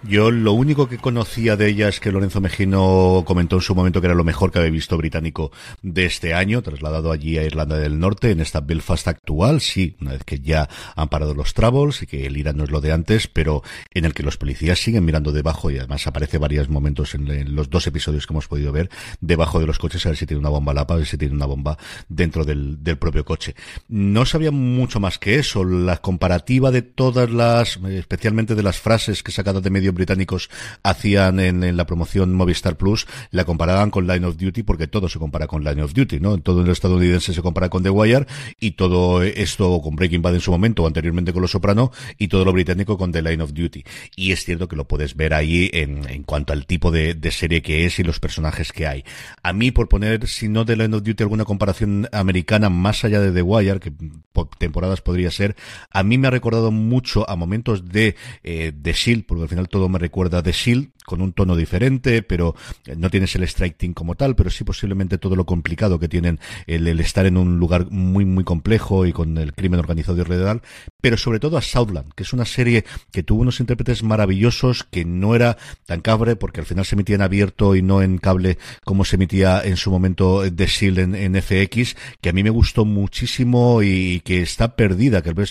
Yo 0.04 0.30
lo 0.30 0.52
único 0.52 0.88
que 0.88 0.98
conocía 0.98 1.56
de 1.56 1.68
ella 1.68 1.88
es 1.88 1.98
que 1.98 2.12
Lorenzo 2.12 2.40
Mejino 2.40 3.24
comentó 3.26 3.56
en 3.56 3.62
su 3.62 3.74
momento 3.74 4.00
que 4.00 4.06
era 4.06 4.14
lo 4.14 4.22
mejor 4.22 4.52
que 4.52 4.60
había 4.60 4.70
visto 4.70 4.96
británico 4.96 5.50
de 5.82 6.06
este 6.06 6.34
año, 6.34 6.62
trasladado 6.62 7.10
allí 7.10 7.36
a 7.36 7.42
Irlanda 7.42 7.76
del 7.78 7.98
Norte, 7.98 8.30
en 8.30 8.40
esta 8.40 8.60
Belfast 8.60 9.08
actual, 9.08 9.60
sí, 9.60 9.96
una 10.00 10.12
vez 10.12 10.22
que 10.22 10.38
ya 10.38 10.68
han 10.94 11.08
parado 11.08 11.34
los 11.34 11.52
troubles 11.52 12.02
y 12.02 12.06
que 12.06 12.26
el 12.26 12.36
Irán 12.36 12.58
no 12.58 12.64
es 12.64 12.70
lo 12.70 12.80
de 12.80 12.92
antes, 12.92 13.26
pero 13.26 13.62
en 13.92 14.04
el 14.04 14.14
que 14.14 14.22
los 14.22 14.36
policías 14.36 14.78
siguen 14.78 15.04
mirando 15.04 15.32
debajo 15.32 15.70
y 15.70 15.78
además 15.78 16.06
aparece 16.06 16.38
varios 16.38 16.68
momentos 16.68 17.14
en, 17.14 17.28
en 17.28 17.56
los 17.56 17.68
dos 17.68 17.86
episodios 17.88 18.07
que 18.10 18.32
hemos 18.32 18.48
podido 18.48 18.72
ver, 18.72 18.90
debajo 19.20 19.60
de 19.60 19.66
los 19.66 19.78
coches 19.78 20.04
a 20.06 20.10
ver 20.10 20.18
si 20.18 20.26
tiene 20.26 20.40
una 20.40 20.48
bomba 20.48 20.74
lapa, 20.74 20.94
a 20.94 20.96
ver 20.98 21.06
si 21.06 21.16
tiene 21.16 21.34
una 21.34 21.46
bomba 21.46 21.78
dentro 22.08 22.44
del, 22.44 22.78
propio 22.98 23.24
coche. 23.24 23.54
No 23.88 24.26
sabía 24.26 24.50
mucho 24.50 24.98
más 24.98 25.18
que 25.18 25.36
eso, 25.38 25.64
la 25.64 25.98
comparativa 25.98 26.70
de 26.70 26.82
todas 26.82 27.30
las, 27.30 27.78
especialmente 27.88 28.54
de 28.54 28.62
las 28.62 28.78
frases 28.78 29.22
que 29.22 29.32
sacadas 29.32 29.62
de 29.62 29.70
medio 29.70 29.92
británicos 29.92 30.50
hacían 30.82 31.38
en, 31.38 31.62
en, 31.62 31.76
la 31.76 31.86
promoción 31.86 32.34
Movistar 32.34 32.76
Plus, 32.76 33.06
la 33.30 33.44
comparaban 33.44 33.90
con 33.90 34.06
Line 34.06 34.26
of 34.26 34.36
Duty 34.36 34.62
porque 34.62 34.88
todo 34.88 35.08
se 35.08 35.18
compara 35.18 35.46
con 35.46 35.62
Line 35.62 35.82
of 35.82 35.92
Duty, 35.92 36.20
¿no? 36.20 36.38
Todo 36.38 36.62
el 36.62 36.70
estadounidense 36.70 37.32
se 37.32 37.42
compara 37.42 37.68
con 37.68 37.82
The 37.82 37.90
Wire 37.90 38.26
y 38.58 38.72
todo 38.72 39.22
esto 39.22 39.80
con 39.82 39.96
Breaking 39.96 40.22
Bad 40.22 40.34
en 40.34 40.40
su 40.40 40.50
momento 40.50 40.82
o 40.82 40.86
anteriormente 40.86 41.32
con 41.32 41.42
Los 41.42 41.52
Soprano 41.52 41.92
y 42.18 42.28
todo 42.28 42.44
lo 42.44 42.52
británico 42.52 42.98
con 42.98 43.12
The 43.12 43.22
Line 43.22 43.42
of 43.42 43.52
Duty. 43.52 43.84
Y 44.16 44.32
es 44.32 44.44
cierto 44.44 44.68
que 44.68 44.76
lo 44.76 44.88
puedes 44.88 45.14
ver 45.14 45.34
ahí 45.34 45.70
en, 45.72 46.08
en 46.08 46.22
cuanto 46.22 46.52
al 46.52 46.66
tipo 46.66 46.90
de, 46.90 47.16
serie 47.30 47.62
que 47.62 47.84
es 47.84 47.97
y 47.98 48.04
los 48.04 48.20
personajes 48.20 48.72
que 48.72 48.86
hay. 48.86 49.04
A 49.42 49.52
mí, 49.52 49.70
por 49.70 49.88
poner, 49.88 50.26
si 50.26 50.48
no 50.48 50.64
The 50.64 50.76
Line 50.76 50.96
of 50.96 51.02
Duty, 51.02 51.22
alguna 51.22 51.44
comparación 51.44 52.08
americana 52.12 52.68
más 52.68 53.04
allá 53.04 53.20
de 53.20 53.32
The 53.32 53.42
Wire, 53.42 53.80
que 53.80 53.92
por 54.32 54.48
temporadas 54.48 55.00
podría 55.00 55.30
ser, 55.30 55.56
a 55.90 56.02
mí 56.02 56.18
me 56.18 56.28
ha 56.28 56.30
recordado 56.30 56.70
mucho 56.70 57.28
a 57.28 57.36
momentos 57.36 57.88
de 57.88 58.16
eh, 58.42 58.72
The 58.80 58.92
Shield, 58.92 59.26
porque 59.26 59.42
al 59.42 59.48
final 59.48 59.68
todo 59.68 59.88
me 59.88 59.98
recuerda 59.98 60.42
de 60.42 60.52
Shield, 60.52 60.90
con 61.08 61.22
un 61.22 61.32
tono 61.32 61.56
diferente, 61.56 62.22
pero 62.22 62.54
no 62.96 63.08
tienes 63.08 63.34
el 63.34 63.42
strike 63.44 63.78
team 63.78 63.94
como 63.94 64.14
tal, 64.14 64.36
pero 64.36 64.50
sí 64.50 64.62
posiblemente 64.62 65.16
todo 65.16 65.36
lo 65.36 65.46
complicado 65.46 65.98
que 65.98 66.06
tienen 66.06 66.38
el, 66.66 66.86
estar 67.00 67.24
en 67.24 67.38
un 67.38 67.58
lugar 67.58 67.90
muy, 67.90 68.26
muy 68.26 68.44
complejo 68.44 69.06
y 69.06 69.12
con 69.14 69.38
el 69.38 69.54
crimen 69.54 69.80
organizado 69.80 70.18
y 70.18 70.20
alrededor, 70.20 70.60
pero 71.00 71.16
sobre 71.16 71.40
todo 71.40 71.56
a 71.56 71.62
Southland, 71.62 72.12
que 72.12 72.24
es 72.24 72.32
una 72.34 72.44
serie 72.44 72.84
que 73.10 73.22
tuvo 73.22 73.40
unos 73.40 73.58
intérpretes 73.58 74.02
maravillosos, 74.02 74.84
que 74.84 75.06
no 75.06 75.34
era 75.34 75.56
tan 75.86 76.02
cabre, 76.02 76.36
porque 76.36 76.60
al 76.60 76.66
final 76.66 76.84
se 76.84 76.94
emitía 76.94 77.16
en 77.16 77.22
abierto 77.22 77.74
y 77.74 77.80
no 77.88 78.02
en 78.02 78.18
cable 78.18 78.58
como 78.84 79.04
se 79.04 79.16
emitía 79.16 79.60
en 79.64 79.76
su 79.76 79.90
momento 79.90 80.42
de 80.42 80.66
Shield 80.66 80.98
en, 81.14 81.42
FX, 81.42 81.96
que 82.20 82.28
a 82.28 82.32
mí 82.32 82.44
me 82.44 82.50
gustó 82.50 82.84
muchísimo 82.84 83.82
y 83.82 84.20
que 84.20 84.42
está 84.42 84.76
perdida, 84.76 85.22
que 85.22 85.32
ver 85.32 85.48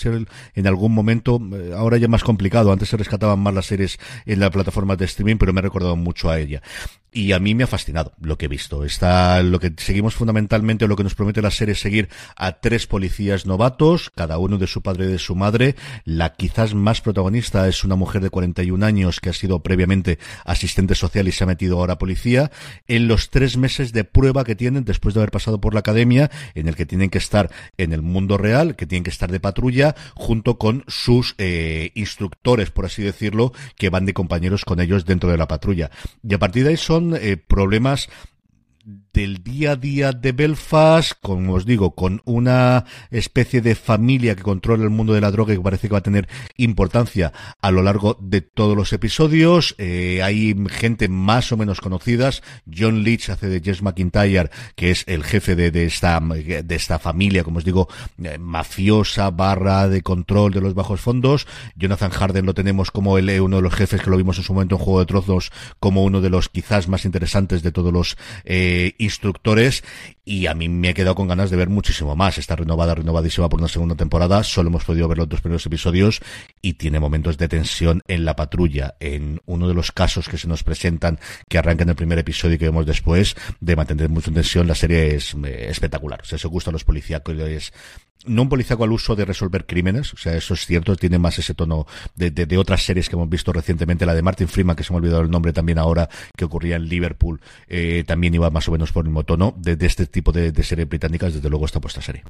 en 0.56 0.68
algún 0.68 0.94
momento, 0.94 1.42
ahora 1.76 1.98
ya 1.98 2.08
más 2.08 2.24
complicado, 2.24 2.72
antes 2.72 2.90
se 2.90 2.98
rescataban 2.98 3.40
más 3.40 3.54
las 3.54 3.66
series 3.66 4.00
en 4.26 4.40
la 4.40 4.50
plataforma 4.52 4.96
de 4.96 5.06
streaming, 5.06 5.38
pero 5.38 5.54
me 5.54 5.60
ha 5.60 5.64
recordado 5.64 5.96
mucho 5.96 6.30
a 6.30 6.40
ella. 6.40 6.62
Y 7.12 7.32
a 7.32 7.40
mí 7.40 7.56
me 7.56 7.64
ha 7.64 7.68
fascinado 7.68 8.14
lo 8.22 8.38
que 8.38 8.46
he 8.46 8.50
visto. 8.50 8.84
Está, 8.84 9.42
lo 9.42 9.60
que 9.60 9.74
seguimos 9.78 10.14
fundamentalmente, 10.14 10.86
o 10.86 10.88
lo 10.88 10.96
que 10.96 11.04
nos 11.04 11.16
promete 11.16 11.42
la 11.42 11.52
serie 11.52 11.74
es 11.74 11.80
seguir 11.80 12.10
a 12.36 12.54
tres 12.60 12.86
policías 12.86 13.46
novatos, 13.46 14.12
cada 14.14 14.38
uno 14.38 14.58
de 14.58 14.68
su 14.68 14.82
padre 14.82 15.06
y 15.06 15.10
de 15.10 15.20
su 15.20 15.36
madre. 15.36 15.76
La 16.06 16.34
quizás 16.34 16.74
más 16.74 17.02
protagonista 17.02 17.68
es 17.68 17.84
una 17.84 17.96
mujer 17.96 18.22
de 18.22 18.30
41 18.30 18.86
años 18.86 19.20
que 19.20 19.30
ha 19.30 19.34
sido 19.34 19.64
previamente 19.64 20.20
asistente 20.46 20.96
social 20.96 21.28
y 21.28 21.32
se 21.32 21.44
ha 21.44 21.48
metido 21.48 21.80
ahora 21.80 21.94
a 21.94 21.98
policía. 21.98 22.52
En 22.88 23.08
los 23.08 23.30
tres 23.30 23.58
meses 23.58 23.94
de 23.94 24.04
prueba 24.04 24.44
que 24.44 24.56
tienen 24.56 24.86
después 24.86 25.14
de 25.14 25.22
haber 25.22 25.32
pasado 25.32 25.60
por 25.60 25.74
la 25.74 25.80
academia, 25.80 26.30
en 26.56 26.68
el 26.68 26.76
que 26.76 26.86
tienen 26.86 27.10
que 27.10 27.18
estar 27.18 27.50
en 27.78 27.94
el 27.94 28.02
mundo 28.02 28.38
real, 28.38 28.76
que 28.76 28.86
tienen 28.86 29.04
que 29.04 29.10
estar 29.10 29.32
de 29.32 29.40
patrulla, 29.40 29.96
junto 30.14 30.58
con 30.58 30.84
sus 30.88 31.36
eh, 31.38 31.92
instructores, 31.96 32.70
por 32.70 32.86
así 32.86 33.02
decirlo, 33.02 33.54
que 33.76 33.90
van 33.90 34.06
de 34.06 34.14
compañeros 34.14 34.66
con 34.66 34.80
ellos 34.80 35.06
dentro 35.06 35.32
de 35.32 35.38
la 35.38 35.48
patrulla. 35.48 35.90
Y 36.24 36.34
a 36.34 36.40
partir 36.40 36.66
de 36.66 36.78
son 36.78 36.97
eh, 37.16 37.38
problemas 37.38 38.10
del 39.18 39.44
día 39.44 39.72
a 39.72 39.76
día 39.76 40.12
de 40.12 40.32
Belfast, 40.32 41.14
como 41.24 41.56
os 41.56 41.66
digo, 41.66 41.96
con 41.96 42.22
una 42.26 42.86
especie 43.10 43.62
de 43.62 43.74
familia 43.74 44.36
que 44.36 44.44
controla 44.44 44.84
el 44.84 44.92
mundo 44.92 45.14
de 45.14 45.22
la 45.22 45.32
droga 45.32 45.54
y 45.54 45.58
que 45.58 45.64
parece 45.64 45.88
que 45.88 45.94
va 45.94 45.98
a 45.98 46.04
tener 46.04 46.28
importancia 46.56 47.34
a 47.60 47.72
lo 47.72 47.82
largo 47.82 48.16
de 48.22 48.42
todos 48.42 48.78
los 48.78 48.94
episodios. 48.94 49.74
Eh, 49.80 50.22
hay 50.22 50.56
gente 50.70 51.10
más 51.10 51.52
o 51.52 51.58
menos 51.58 51.82
conocidas. 51.82 52.44
John 52.72 53.02
Leach 53.02 53.32
hace 53.32 53.50
de 53.50 53.60
Jess 53.60 53.82
McIntyre, 53.82 54.52
que 54.76 54.92
es 54.92 55.04
el 55.08 55.24
jefe 55.24 55.56
de, 55.56 55.72
de 55.72 55.86
esta, 55.86 56.20
de 56.20 56.76
esta 56.76 57.00
familia, 57.00 57.44
como 57.44 57.58
os 57.58 57.66
digo, 57.66 57.88
eh, 58.24 58.38
mafiosa, 58.38 59.32
barra 59.32 59.88
de 59.88 60.04
control 60.04 60.54
de 60.54 60.62
los 60.62 60.76
bajos 60.76 61.02
fondos. 61.02 61.48
Jonathan 61.76 62.12
Harden 62.12 62.46
lo 62.46 62.54
tenemos 62.54 62.92
como 62.92 63.18
el, 63.18 63.42
uno 63.42 63.56
de 63.56 63.64
los 63.64 63.74
jefes 63.74 64.00
que 64.04 64.12
lo 64.12 64.18
vimos 64.18 64.38
en 64.38 64.44
su 64.44 64.54
momento 64.54 64.76
en 64.76 64.82
Juego 64.82 65.00
de 65.00 65.08
Trozos, 65.08 65.52
como 65.80 66.04
uno 66.04 66.22
de 66.22 66.30
los 66.30 66.50
quizás 66.50 66.88
más 66.88 67.04
interesantes 67.04 67.64
de 67.64 67.72
todos 67.72 67.92
los 67.92 68.16
eh, 68.46 68.94
instructores 69.08 69.84
y 70.24 70.48
a 70.48 70.54
mí 70.54 70.70
me 70.70 70.90
he 70.90 70.94
quedado 70.94 71.16
con 71.16 71.28
ganas 71.28 71.50
de 71.50 71.58
ver 71.58 71.70
muchísimo 71.70 72.16
más. 72.16 72.38
Está 72.38 72.56
renovada, 72.56 72.96
renovadísima 72.96 73.50
por 73.50 73.60
una 73.60 73.70
segunda 73.70 73.96
temporada. 73.96 74.44
Solo 74.44 74.70
hemos 74.70 74.84
podido 74.84 75.08
ver 75.08 75.18
los 75.18 75.30
dos 75.30 75.42
primeros 75.42 75.66
episodios 75.66 76.22
y 76.62 76.74
tiene 76.74 77.00
momentos 77.00 77.38
de 77.38 77.48
tensión 77.48 78.02
en 78.08 78.26
la 78.26 78.36
patrulla. 78.36 78.96
En 79.00 79.42
uno 79.46 79.68
de 79.68 79.74
los 79.74 79.92
casos 79.92 80.28
que 80.28 80.38
se 80.38 80.48
nos 80.48 80.64
presentan, 80.64 81.20
que 81.50 81.58
arranca 81.58 81.84
en 81.84 81.90
el 81.90 81.96
primer 81.96 82.20
episodio 82.20 82.56
y 82.56 82.58
que 82.58 82.66
vemos 82.66 82.86
después, 82.86 83.36
de 83.60 83.76
mantener 83.76 84.10
mucha 84.10 84.32
tensión, 84.32 84.68
la 84.68 84.76
serie 84.76 85.16
es 85.16 85.34
eh, 85.46 85.68
espectacular. 85.70 86.22
O 86.22 86.38
se 86.38 86.48
gustan 86.48 86.74
los 86.74 86.84
policíacos, 86.84 87.36
no 88.26 88.42
un 88.42 88.50
policíaco 88.50 88.84
al 88.84 88.92
uso 88.92 89.16
de 89.16 89.26
resolver 89.26 89.66
crímenes, 89.66 90.14
o 90.14 90.18
sea, 90.18 90.36
eso 90.36 90.54
es 90.54 90.66
cierto, 90.66 90.96
tiene 90.96 91.20
más 91.20 91.38
ese 91.40 91.54
tono 91.54 91.86
de, 92.16 92.32
de, 92.32 92.46
de, 92.46 92.58
otras 92.58 92.84
series 92.84 93.10
que 93.10 93.16
hemos 93.16 93.30
visto 93.30 93.54
recientemente, 93.54 94.06
la 94.06 94.16
de 94.16 94.22
Martin 94.22 94.48
Freeman, 94.48 94.76
que 94.76 94.84
se 94.84 94.92
me 94.92 94.98
ha 94.98 95.00
olvidado 95.00 95.22
el 95.22 95.30
nombre 95.30 95.54
también 95.54 95.78
ahora, 95.78 96.10
que 96.36 96.46
ocurría 96.46 96.76
en 96.76 96.88
Liverpool, 96.90 97.40
eh, 97.68 98.04
también 98.06 98.34
iba 98.34 98.50
más 98.50 98.68
o 98.68 98.72
menos 98.72 98.92
por 98.92 99.06
el 99.06 99.10
mismo 99.10 99.24
tono, 99.24 99.56
de, 99.58 99.76
de 99.76 99.86
este 99.86 100.06
tipo 100.08 100.32
de, 100.32 100.52
series 100.64 100.90
británicas, 100.90 101.34
desde 101.34 101.50
luego 101.50 101.66
está 101.66 101.80
puesta 101.80 102.02
serie. 102.02 102.24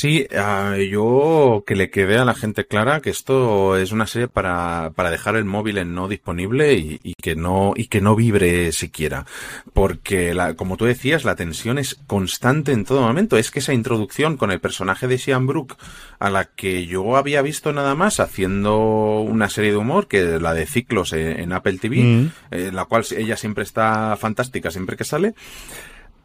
Sí, 0.00 0.26
uh, 0.32 0.76
yo 0.76 1.62
que 1.66 1.76
le 1.76 1.90
quede 1.90 2.16
a 2.16 2.24
la 2.24 2.32
gente 2.32 2.64
clara 2.64 3.02
que 3.02 3.10
esto 3.10 3.76
es 3.76 3.92
una 3.92 4.06
serie 4.06 4.28
para, 4.28 4.92
para 4.94 5.10
dejar 5.10 5.36
el 5.36 5.44
móvil 5.44 5.76
en 5.76 5.94
no 5.94 6.08
disponible 6.08 6.72
y, 6.72 6.98
y, 7.02 7.12
que 7.12 7.36
no 7.36 7.74
y 7.76 7.88
que 7.88 8.00
no 8.00 8.16
vibre 8.16 8.72
siquiera, 8.72 9.26
porque 9.74 10.32
la, 10.32 10.54
como 10.54 10.78
tú 10.78 10.86
decías 10.86 11.26
la 11.26 11.36
tensión 11.36 11.76
es 11.76 11.96
constante 12.06 12.72
en 12.72 12.86
todo 12.86 13.02
momento. 13.02 13.36
Es 13.36 13.50
que 13.50 13.58
esa 13.58 13.74
introducción 13.74 14.38
con 14.38 14.50
el 14.50 14.58
personaje 14.58 15.06
de 15.06 15.18
Sean 15.18 15.46
Brook 15.46 15.76
a 16.18 16.30
la 16.30 16.46
que 16.46 16.86
yo 16.86 17.18
había 17.18 17.42
visto 17.42 17.70
nada 17.74 17.94
más 17.94 18.20
haciendo 18.20 19.20
una 19.20 19.50
serie 19.50 19.72
de 19.72 19.76
humor 19.76 20.08
que 20.08 20.40
la 20.40 20.54
de 20.54 20.64
ciclos 20.64 21.12
en, 21.12 21.38
en 21.40 21.52
Apple 21.52 21.76
TV, 21.76 22.02
mm. 22.02 22.32
en 22.52 22.74
la 22.74 22.86
cual 22.86 23.04
ella 23.14 23.36
siempre 23.36 23.64
está 23.64 24.16
fantástica 24.16 24.70
siempre 24.70 24.96
que 24.96 25.04
sale. 25.04 25.34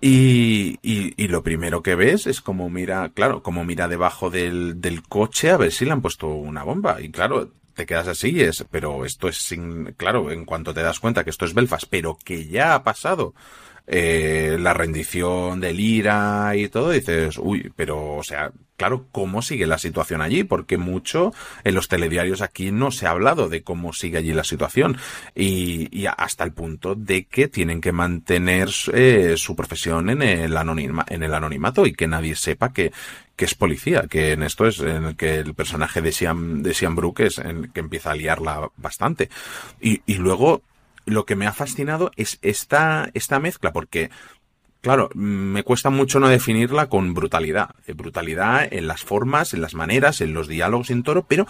Y, 0.08 0.78
y, 0.84 1.16
y, 1.18 1.28
lo 1.30 1.42
primero 1.42 1.82
que 1.82 1.96
ves 1.96 2.28
es 2.28 2.40
como 2.40 2.70
mira, 2.70 3.10
claro, 3.10 3.42
como 3.42 3.66
mira 3.66 3.88
debajo 3.88 4.30
del, 4.30 4.80
del 4.80 5.02
coche 5.02 5.50
a 5.50 5.58
ver 5.58 5.72
si 5.72 5.84
le 5.84 5.94
han 5.94 6.04
puesto 6.04 6.28
una 6.28 6.62
bomba. 6.62 7.02
Y 7.02 7.10
claro, 7.10 7.50
te 7.74 7.88
quedas 7.88 8.08
así, 8.08 8.40
es, 8.40 8.64
pero 8.70 9.04
esto 9.04 9.28
es 9.28 9.38
sin, 9.38 9.94
claro, 9.94 10.30
en 10.30 10.46
cuanto 10.46 10.76
te 10.76 10.84
das 10.84 11.00
cuenta 11.00 11.24
que 11.24 11.32
esto 11.32 11.46
es 11.46 11.56
Belfast, 11.56 11.88
pero 11.90 12.20
que 12.24 12.46
ya 12.46 12.76
ha 12.76 12.84
pasado 12.84 13.34
eh, 13.88 14.58
la 14.60 14.74
rendición 14.74 15.60
del 15.60 15.80
IRA 15.80 16.56
y 16.56 16.70
todo, 16.70 16.92
dices, 16.92 17.38
uy, 17.38 17.72
pero, 17.76 18.16
o 18.16 18.24
sea, 18.24 18.52
claro, 18.78 19.06
¿cómo 19.12 19.42
sigue 19.42 19.68
la 19.68 19.78
situación 19.78 20.22
allí? 20.22 20.44
Porque 20.44 20.78
mucho 20.78 21.34
en 21.64 21.76
los 21.76 21.88
telediarios 21.88 22.42
aquí 22.42 22.72
no 22.72 22.92
se 22.92 23.06
ha 23.06 23.12
hablado 23.12 23.48
de 23.48 23.62
cómo 23.62 23.94
sigue 23.94 24.18
allí 24.18 24.34
la 24.34 24.44
situación 24.44 24.98
y, 25.36 25.88
y 25.98 26.08
hasta 26.08 26.44
el 26.44 26.52
punto 26.52 26.96
de 26.96 27.26
que 27.26 27.48
tienen 27.48 27.80
que 27.80 27.92
mantener 27.92 28.70
eh, 28.94 29.36
su 29.38 29.56
profesión 29.56 30.10
en 30.10 30.22
el, 30.22 30.58
anonima, 30.58 31.06
en 31.08 31.24
el 31.24 31.34
anonimato 31.34 31.86
y 31.86 31.94
que 31.94 32.08
nadie 32.08 32.36
sepa 32.36 32.74
que, 32.74 32.92
que 33.36 33.46
es 33.46 33.56
policía, 33.56 34.08
que 34.10 34.32
en 34.32 34.44
esto 34.44 34.66
es 34.66 34.80
en 34.80 35.06
el 35.06 35.16
que 35.16 35.38
el 35.38 35.54
personaje 35.54 36.02
de 36.02 36.12
Siam, 36.12 36.64
de 36.64 36.74
Siam 36.74 36.96
Brook 36.96 37.20
es 37.22 37.38
en 37.38 37.72
que 37.72 37.82
empieza 37.82 38.12
a 38.12 38.16
liarla 38.16 38.70
bastante. 38.78 39.30
Y, 39.80 40.02
y 40.06 40.16
luego, 40.16 40.64
lo 41.06 41.26
que 41.26 41.36
me 41.36 41.48
ha 41.48 41.54
fascinado 41.54 42.12
es 42.16 42.40
esta, 42.42 43.10
esta 43.14 43.40
mezcla, 43.40 43.74
porque 43.74 44.10
Claro, 44.86 45.10
me 45.16 45.64
cuesta 45.64 45.90
mucho 45.90 46.20
no 46.20 46.30
definirla 46.30 46.90
con 46.90 47.16
brutalidad. 47.16 47.72
Brutalidad 47.96 48.72
en 48.72 48.86
las 48.86 49.04
formas, 49.04 49.56
en 49.56 49.62
las 49.62 49.74
maneras, 49.74 50.22
en 50.22 50.36
los 50.36 50.48
diálogos 50.48 50.92
en 50.92 51.02
toro, 51.02 51.26
pero 51.28 51.48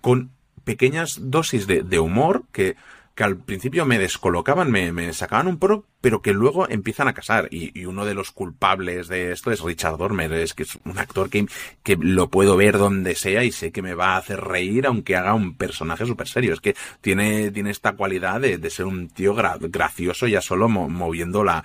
con 0.00 0.32
pequeñas 0.64 1.30
dosis 1.30 1.68
de, 1.68 1.84
de 1.84 2.00
humor 2.00 2.42
que 2.50 2.74
que 3.14 3.24
al 3.24 3.36
principio 3.36 3.84
me 3.84 3.98
descolocaban, 3.98 4.70
me, 4.70 4.92
me 4.92 5.12
sacaban 5.12 5.46
un 5.46 5.58
pro, 5.58 5.84
pero 6.00 6.22
que 6.22 6.32
luego 6.32 6.68
empiezan 6.68 7.08
a 7.08 7.14
casar. 7.14 7.48
Y, 7.50 7.78
y, 7.78 7.84
uno 7.84 8.04
de 8.04 8.14
los 8.14 8.30
culpables 8.30 9.08
de 9.08 9.32
esto 9.32 9.50
es 9.50 9.60
Richard 9.60 9.98
Dormer, 9.98 10.32
es 10.32 10.54
que 10.54 10.62
es 10.62 10.78
un 10.84 10.98
actor 10.98 11.28
que, 11.28 11.46
que 11.82 11.96
lo 11.96 12.30
puedo 12.30 12.56
ver 12.56 12.78
donde 12.78 13.14
sea 13.14 13.44
y 13.44 13.52
sé 13.52 13.70
que 13.70 13.82
me 13.82 13.94
va 13.94 14.14
a 14.14 14.18
hacer 14.18 14.40
reír 14.40 14.86
aunque 14.86 15.16
haga 15.16 15.34
un 15.34 15.56
personaje 15.56 16.06
súper 16.06 16.28
serio. 16.28 16.54
Es 16.54 16.60
que 16.60 16.74
tiene, 17.00 17.50
tiene 17.50 17.70
esta 17.70 17.92
cualidad 17.92 18.40
de, 18.40 18.58
de 18.58 18.70
ser 18.70 18.86
un 18.86 19.08
tío 19.08 19.34
gra 19.34 19.56
gracioso 19.60 20.26
ya 20.26 20.40
solo 20.40 20.68
mo 20.68 20.88
moviendo 20.88 21.44
la, 21.44 21.64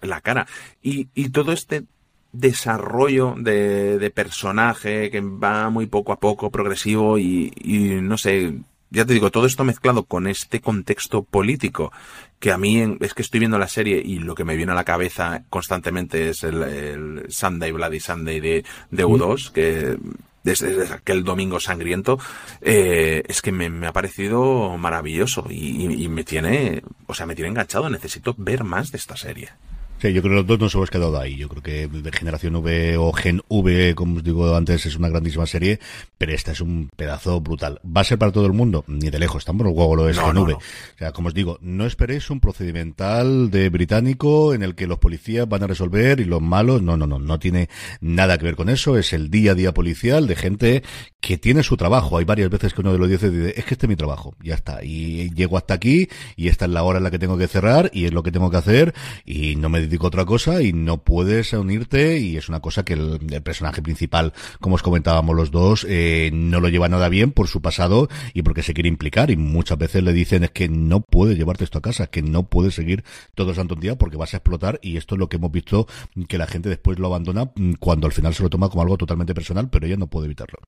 la 0.00 0.20
cara. 0.20 0.46
Y, 0.82 1.08
y 1.14 1.30
todo 1.30 1.52
este 1.52 1.84
desarrollo 2.32 3.34
de, 3.38 3.98
de, 3.98 4.10
personaje 4.10 5.10
que 5.10 5.20
va 5.20 5.70
muy 5.70 5.86
poco 5.86 6.12
a 6.12 6.20
poco, 6.20 6.50
progresivo 6.50 7.18
y, 7.18 7.52
y, 7.56 8.00
no 8.02 8.18
sé, 8.18 8.54
ya 8.90 9.04
te 9.04 9.14
digo, 9.14 9.30
todo 9.30 9.46
esto 9.46 9.64
mezclado 9.64 10.04
con 10.04 10.26
este 10.26 10.60
contexto 10.60 11.22
político 11.22 11.92
que 12.38 12.52
a 12.52 12.58
mí 12.58 12.96
es 13.00 13.14
que 13.14 13.22
estoy 13.22 13.40
viendo 13.40 13.58
la 13.58 13.68
serie 13.68 14.00
y 14.04 14.18
lo 14.20 14.34
que 14.34 14.44
me 14.44 14.56
viene 14.56 14.72
a 14.72 14.74
la 14.74 14.84
cabeza 14.84 15.42
constantemente 15.50 16.30
es 16.30 16.44
el, 16.44 16.62
el 16.62 17.26
Sunday 17.28 17.72
Bloody 17.72 18.00
Sunday 18.00 18.40
de, 18.40 18.64
de 18.90 19.04
U2, 19.04 19.50
que 19.50 19.98
desde, 20.44 20.74
desde, 20.74 20.94
aquel 20.94 21.24
domingo 21.24 21.58
sangriento, 21.60 22.18
eh, 22.60 23.22
es 23.28 23.42
que 23.42 23.52
me, 23.52 23.68
me, 23.68 23.88
ha 23.88 23.92
parecido 23.92 24.76
maravilloso 24.78 25.46
y, 25.50 25.84
y, 25.84 26.04
y 26.04 26.08
me 26.08 26.24
tiene, 26.24 26.82
o 27.06 27.14
sea, 27.14 27.26
me 27.26 27.34
tiene 27.34 27.50
enganchado. 27.50 27.90
Necesito 27.90 28.34
ver 28.38 28.64
más 28.64 28.92
de 28.92 28.98
esta 28.98 29.16
serie. 29.16 29.50
Sí, 30.00 30.12
yo 30.12 30.22
creo 30.22 30.32
que 30.32 30.36
los 30.36 30.46
dos 30.46 30.60
nos 30.60 30.74
hemos 30.76 30.90
quedado 30.90 31.18
ahí. 31.18 31.36
Yo 31.36 31.48
creo 31.48 31.62
que 31.62 31.88
de 31.88 32.12
Generación 32.12 32.54
V 32.54 32.96
o 32.98 33.12
Gen 33.12 33.42
V, 33.48 33.96
como 33.96 34.18
os 34.18 34.22
digo 34.22 34.54
antes, 34.54 34.86
es 34.86 34.94
una 34.94 35.08
grandísima 35.08 35.44
serie, 35.44 35.80
pero 36.16 36.32
esta 36.32 36.52
es 36.52 36.60
un 36.60 36.88
pedazo 36.94 37.40
brutal. 37.40 37.80
¿Va 37.84 38.02
a 38.02 38.04
ser 38.04 38.16
para 38.16 38.30
todo 38.30 38.46
el 38.46 38.52
mundo? 38.52 38.84
Ni 38.86 39.10
de 39.10 39.18
lejos, 39.18 39.44
tampoco 39.44 39.74
juego 39.74 39.96
lo 39.96 40.08
es 40.08 40.16
no, 40.16 40.26
Gen 40.26 40.34
no, 40.34 40.42
V. 40.42 40.52
no. 40.52 40.58
O 40.58 40.98
sea, 40.98 41.10
como 41.12 41.28
os 41.28 41.34
digo, 41.34 41.58
no 41.62 41.84
esperéis 41.84 42.30
un 42.30 42.38
procedimental 42.38 43.50
de 43.50 43.68
británico 43.70 44.54
en 44.54 44.62
el 44.62 44.76
que 44.76 44.86
los 44.86 45.00
policías 45.00 45.48
van 45.48 45.64
a 45.64 45.66
resolver 45.66 46.20
y 46.20 46.24
los 46.24 46.40
malos, 46.40 46.80
no, 46.80 46.96
no, 46.96 47.08
no, 47.08 47.18
no 47.18 47.38
tiene 47.40 47.68
nada 48.00 48.38
que 48.38 48.44
ver 48.44 48.54
con 48.54 48.68
eso. 48.68 48.96
Es 48.96 49.12
el 49.12 49.30
día 49.30 49.52
a 49.52 49.54
día 49.56 49.74
policial 49.74 50.28
de 50.28 50.36
gente 50.36 50.82
que 51.20 51.38
tiene 51.38 51.64
su 51.64 51.76
trabajo. 51.76 52.18
Hay 52.18 52.24
varias 52.24 52.50
veces 52.50 52.72
que 52.72 52.82
uno 52.82 52.92
de 52.92 52.98
los 52.98 53.08
dice, 53.08 53.30
dice, 53.30 53.54
es 53.56 53.64
que 53.64 53.74
este 53.74 53.86
es 53.86 53.90
mi 53.90 53.96
trabajo, 53.96 54.36
ya 54.40 54.54
está. 54.54 54.84
Y 54.84 55.30
llego 55.34 55.56
hasta 55.56 55.74
aquí 55.74 56.08
y 56.36 56.46
esta 56.46 56.66
es 56.66 56.70
la 56.70 56.84
hora 56.84 56.98
en 56.98 57.04
la 57.04 57.10
que 57.10 57.18
tengo 57.18 57.36
que 57.36 57.48
cerrar 57.48 57.90
y 57.92 58.04
es 58.04 58.12
lo 58.12 58.22
que 58.22 58.30
tengo 58.30 58.48
que 58.48 58.58
hacer 58.58 58.94
y 59.24 59.56
no 59.56 59.68
me 59.68 59.87
dedico 59.88 60.06
otra 60.06 60.24
cosa 60.24 60.62
y 60.62 60.72
no 60.72 60.98
puedes 60.98 61.52
unirte 61.52 62.18
y 62.18 62.36
es 62.36 62.48
una 62.48 62.60
cosa 62.60 62.84
que 62.84 62.92
el, 62.94 63.18
personaje 63.42 63.82
principal, 63.82 64.32
como 64.60 64.74
os 64.74 64.82
comentábamos 64.82 65.34
los 65.34 65.50
dos, 65.50 65.86
eh, 65.88 66.30
no 66.32 66.60
lo 66.60 66.68
lleva 66.68 66.88
nada 66.88 67.08
bien 67.08 67.32
por 67.32 67.48
su 67.48 67.62
pasado 67.62 68.08
y 68.34 68.42
porque 68.42 68.62
se 68.62 68.74
quiere 68.74 68.88
implicar 68.88 69.30
y 69.30 69.36
muchas 69.36 69.78
veces 69.78 70.02
le 70.02 70.12
dicen 70.12 70.44
es 70.44 70.50
que 70.50 70.68
no 70.68 71.00
puedes 71.00 71.36
llevarte 71.38 71.64
esto 71.64 71.78
a 71.78 71.82
casa, 71.82 72.04
es 72.04 72.08
que 72.10 72.22
no 72.22 72.44
puedes 72.44 72.74
seguir 72.74 73.04
todo 73.34 73.50
el 73.50 73.56
santo 73.56 73.74
día 73.74 73.96
porque 73.96 74.16
vas 74.16 74.34
a 74.34 74.38
explotar 74.38 74.78
y 74.82 74.96
esto 74.96 75.14
es 75.14 75.18
lo 75.18 75.28
que 75.28 75.36
hemos 75.36 75.52
visto 75.52 75.86
que 76.28 76.38
la 76.38 76.46
gente 76.46 76.68
después 76.68 76.98
lo 76.98 77.06
abandona 77.06 77.50
cuando 77.80 78.06
al 78.06 78.12
final 78.12 78.34
se 78.34 78.42
lo 78.42 78.50
toma 78.50 78.68
como 78.68 78.82
algo 78.82 78.98
totalmente 78.98 79.34
personal, 79.34 79.70
pero 79.70 79.86
ella 79.86 79.96
no 79.96 80.08
puede 80.08 80.26
evitarlo. 80.26 80.58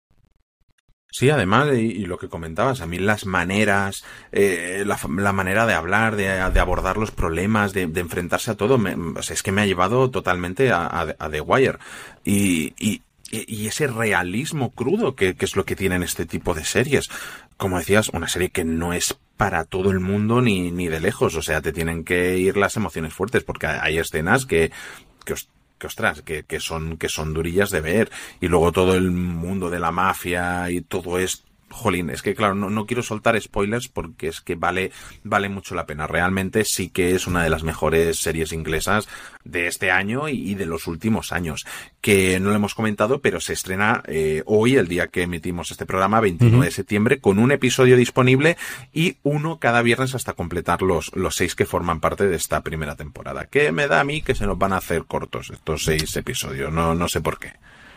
Sí, 1.13 1.29
además, 1.29 1.69
y, 1.75 2.07
lo 2.07 2.19
que 2.19 2.29
comentabas, 2.29 2.81
a 2.81 2.87
mí 2.87 2.99
las 2.99 3.27
maneras, 3.27 4.05
eh, 4.31 4.85
la, 4.87 4.99
la, 5.17 5.33
manera 5.33 5.67
de 5.67 5.75
hablar, 5.75 6.15
de, 6.15 6.25
de, 6.25 6.61
abordar 6.61 6.97
los 6.97 7.11
problemas, 7.11 7.73
de, 7.73 7.89
de 7.89 8.01
enfrentarse 8.01 8.53
a 8.53 8.57
todo, 8.57 8.79
me, 8.79 8.97
es 9.19 9.43
que 9.43 9.51
me 9.51 9.63
ha 9.63 9.67
llevado 9.67 10.11
totalmente 10.11 10.71
a, 10.73 11.17
The 11.31 11.41
Wire. 11.41 11.79
Y, 12.25 12.75
y, 12.79 13.03
y, 13.33 13.67
ese 13.67 13.89
realismo 13.89 14.71
crudo 14.71 15.17
que, 15.17 15.35
que 15.35 15.45
es 15.45 15.57
lo 15.57 15.65
que 15.65 15.75
tienen 15.75 16.05
este 16.05 16.27
tipo 16.27 16.55
de 16.55 16.65
series. 16.65 17.11
Como 17.57 17.79
decías, 17.79 18.11
una 18.11 18.29
serie 18.29 18.51
que 18.51 18.65
no 18.65 18.93
es 18.93 19.19
para 19.37 19.65
todo 19.65 19.91
el 19.91 20.01
mundo 20.01 20.41
ni, 20.41 20.71
ni 20.71 20.89
de 20.89 21.01
lejos, 21.01 21.35
o 21.35 21.43
sea, 21.43 21.61
te 21.61 21.73
tienen 21.73 22.05
que 22.05 22.39
ir 22.39 22.57
las 22.57 22.77
emociones 22.77 23.15
fuertes, 23.15 23.43
porque 23.43 23.67
hay 23.67 23.99
escenas 23.99 24.47
que, 24.47 24.71
que 25.25 25.33
os 25.33 25.49
que 25.81 25.89
ostras, 25.89 26.23
que, 26.23 26.45
que 26.45 26.61
son, 26.61 26.97
que 26.97 27.09
son 27.09 27.35
durillas 27.35 27.71
de 27.71 27.81
ver. 27.81 28.11
Y 28.41 28.47
luego 28.47 28.71
todo 28.71 28.95
el 28.95 29.11
mundo 29.11 29.71
de 29.71 29.81
la 29.81 29.91
mafia 29.91 30.71
y 30.71 30.83
todo 30.83 31.19
esto. 31.19 31.50
Jolín, 31.71 32.11
es 32.11 32.23
que 32.23 32.35
claro, 32.35 32.55
no, 32.55 32.69
no, 32.69 32.87
quiero 32.87 33.03
soltar 33.03 33.41
spoilers 33.41 33.89
porque 33.89 34.29
es 34.29 34.41
que 34.41 34.57
vale, 34.57 34.91
vale 35.23 35.49
mucho 35.49 35.75
la 35.75 35.87
pena. 35.87 36.07
Realmente 36.07 36.65
sí 36.65 36.91
que 36.91 37.15
es 37.15 37.27
una 37.27 37.45
de 37.45 37.51
las 37.51 37.63
mejores 37.63 38.19
series 38.19 38.53
inglesas 38.53 39.09
de 39.45 39.67
este 39.67 39.91
año 39.91 40.29
y, 40.29 40.51
y 40.51 40.55
de 40.55 40.67
los 40.67 40.87
últimos 40.87 41.33
años. 41.33 41.67
Que 42.01 42.41
no 42.41 42.51
lo 42.51 42.57
hemos 42.57 42.75
comentado, 42.75 43.21
pero 43.21 43.41
se 43.41 43.53
estrena 43.53 44.03
eh, 44.07 44.43
hoy, 44.47 44.77
el 44.77 44.89
día 44.89 45.09
que 45.09 45.23
emitimos 45.23 45.71
este 45.71 45.87
programa, 45.87 46.21
29 46.21 46.57
uh 46.57 46.61
-huh. 46.61 46.65
de 46.65 46.71
septiembre, 46.71 47.21
con 47.21 47.39
un 47.39 47.53
episodio 47.53 47.97
disponible 47.97 48.57
y 48.93 49.17
uno 49.23 49.59
cada 49.59 49.83
viernes 49.83 50.15
hasta 50.15 50.33
completar 50.33 50.83
los, 50.83 51.15
los 51.15 51.37
seis 51.37 51.55
que 51.55 51.67
forman 51.67 52.01
parte 52.01 52.27
de 52.27 52.37
esta 52.37 52.63
primera 52.63 52.97
temporada. 52.97 53.47
Que 53.47 53.73
me 53.73 53.87
da 53.87 54.01
a 54.01 54.05
mí 54.05 54.23
que 54.23 54.35
se 54.35 54.47
nos 54.47 54.59
van 54.59 54.73
a 54.73 54.79
hacer 54.79 55.05
cortos 55.05 55.51
estos 55.51 55.85
seis 55.85 56.17
episodios. 56.17 56.73
No, 56.73 56.95
no 56.95 57.09
sé 57.09 57.21
por 57.21 57.39
qué. 57.39 57.53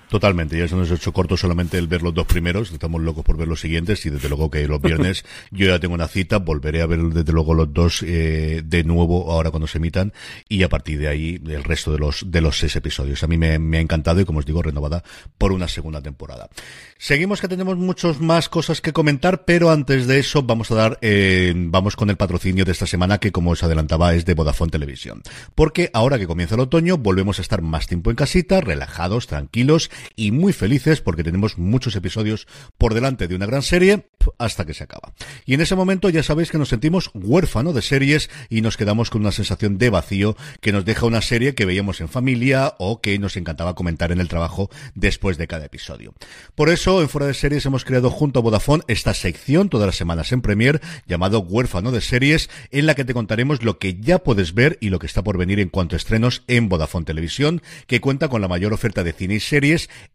Totalmente, 0.10 0.58
ya 0.58 0.68
se 0.68 0.76
nos 0.76 0.92
ha 0.92 0.96
hecho 0.96 1.12
corto 1.12 1.38
solamente 1.38 1.78
el 1.78 1.88
ver 1.88 2.02
los 2.02 2.14
dos 2.14 2.28
primeros, 2.28 2.72
estamos 2.72 3.02
locos 3.02 3.24
por 3.24 3.38
ver 3.38 3.48
los 3.48 3.62
siguientes 3.62 4.06
y 4.06 4.10
desde 4.10 4.30
luego 4.30 4.52
que 4.52 4.68
los 4.68 4.82
viernes 4.84 5.26
yo 5.52 5.68
ya 5.68 5.80
tengo 5.80 5.96
una 5.96 6.08
cita, 6.08 6.38
volveré 6.38 6.82
a 6.82 6.86
ver 6.86 7.00
desde 7.02 7.32
luego 7.32 7.54
los 7.54 7.74
dos 7.74 8.04
eh, 8.04 8.62
de 8.64 8.84
nuevo 8.84 9.32
ahora 9.32 9.50
cuando 9.50 9.68
se 9.68 9.80
emitan 9.80 10.14
y 10.48 10.64
a 10.64 10.70
partir 10.70 11.00
de 11.00 11.08
ahí 11.08 11.42
el 11.48 11.64
resto 11.64 11.92
de 11.92 12.00
los 12.00 12.30
de 12.30 12.42
los 12.42 12.60
seis 12.60 12.76
episodios. 12.76 13.24
A 13.24 13.28
mí 13.28 13.38
me, 13.38 13.58
me 13.60 13.78
ha 13.78 13.82
encantado 13.82 14.22
y 14.22 14.26
como 14.26 14.40
os 14.40 14.46
digo 14.46 14.62
renovada 14.62 15.04
por 15.38 15.52
una 15.52 15.68
segunda 15.68 16.02
temporada. 16.02 16.50
Seguimos 16.98 17.42
que 17.42 17.50
tenemos 17.50 17.78
muchas 17.78 18.22
más 18.22 18.48
cosas 18.48 18.80
que 18.80 18.94
comentar, 18.94 19.44
pero 19.44 19.72
antes 19.72 20.08
de 20.08 20.20
eso 20.20 20.44
vamos 20.44 20.72
a 20.72 20.76
dar, 20.76 21.00
eh, 21.02 21.54
vamos 21.54 21.98
con 21.98 22.10
el 22.10 22.16
patrocinio 22.16 22.64
de 22.64 22.72
esta 22.72 22.88
semana 22.88 23.18
que 23.18 23.34
como 23.34 23.52
os 23.52 23.62
adelantaba 23.62 24.14
es 24.14 24.24
de 24.24 24.36
Vodafone 24.36 24.72
Televisión. 24.72 25.22
Porque 25.54 25.90
ahora 25.92 26.18
que 26.18 26.28
comienza 26.28 26.56
el 26.56 26.62
otoño 26.62 26.98
volvemos 26.98 27.40
a 27.40 27.42
estar 27.42 27.62
más 27.62 27.88
tiempo 27.88 28.10
en 28.10 28.16
casita, 28.16 28.62
relajados, 28.62 29.28
tranquilos 29.28 29.92
y 30.16 30.32
muy 30.32 30.54
felices 30.54 31.02
porque 31.02 31.24
tenemos 31.24 31.58
muchos 31.58 31.96
episodios 31.96 32.48
por 32.78 32.94
delante 32.94 33.28
de 33.28 33.36
una 33.36 33.46
gran 33.46 33.62
serie 33.62 34.08
hasta 34.38 34.66
que 34.66 34.74
se 34.74 34.84
acaba. 34.84 35.14
Y 35.46 35.54
en 35.54 35.62
ese 35.62 35.76
momento 35.76 36.10
ya 36.10 36.24
sabéis 36.24 36.52
que 36.52 36.58
nos 36.58 36.70
sentimos 36.70 37.12
huérfano 37.14 37.74
de 37.74 37.82
series 37.82 38.30
y 38.50 38.62
nos 38.62 38.78
quedamos 38.78 39.10
con 39.10 39.22
una 39.22 39.32
sensación 39.32 39.78
de 39.78 39.90
vacío 39.90 40.38
que 40.62 40.72
nos 40.72 40.86
deja 40.86 41.06
una 41.06 41.22
serie 41.22 41.56
que 41.56 41.66
veíamos 41.66 42.02
en 42.02 42.10
familia 42.10 42.76
o 42.80 43.02
que 43.02 43.18
nos 43.20 43.38
encantaba 43.38 43.76
comentar 43.76 44.12
en 44.12 44.20
el 44.20 44.30
trabajo 44.30 44.70
después 44.96 45.38
de 45.38 45.48
cada 45.48 45.66
episodio. 45.66 46.14
Por 46.56 46.70
eso, 46.70 47.02
en 47.02 47.10
Fuera 47.10 47.28
de 47.28 47.34
Series 47.34 47.66
hemos 47.66 47.86
creado 47.86 48.10
junto 48.10 48.40
a 48.40 48.42
Vodafone 48.42 48.84
esta 48.88 49.14
sección 49.14 49.70
todas 49.70 49.88
las 49.88 49.96
semanas 49.96 50.32
en 50.32 50.42
Premier 50.42 50.82
llamado 51.08 51.40
Huérfano 51.40 51.92
de 51.92 52.02
Series 52.02 52.50
en 52.72 52.86
la 52.86 52.96
que 52.96 53.06
te 53.06 53.14
contaremos 53.14 53.64
lo 53.64 53.78
que 53.78 54.00
ya 54.00 54.20
puedes 54.20 54.54
ver 54.54 54.78
y 54.82 54.90
lo 54.90 55.00
que 55.00 55.08
está 55.08 55.24
por 55.24 55.38
venir 55.38 55.60
en 55.60 55.70
cuanto 55.70 55.96
a 55.96 55.98
estrenos 55.98 56.44
en 56.48 56.70
Vodafone 56.70 57.06
Televisión 57.06 57.62
que 57.88 58.02
cuenta 58.02 58.28
con 58.28 58.42
la 58.42 58.48
mayor 58.48 58.74
oferta 58.74 59.04
de 59.04 59.14
cine 59.14 59.36
y 59.36 59.40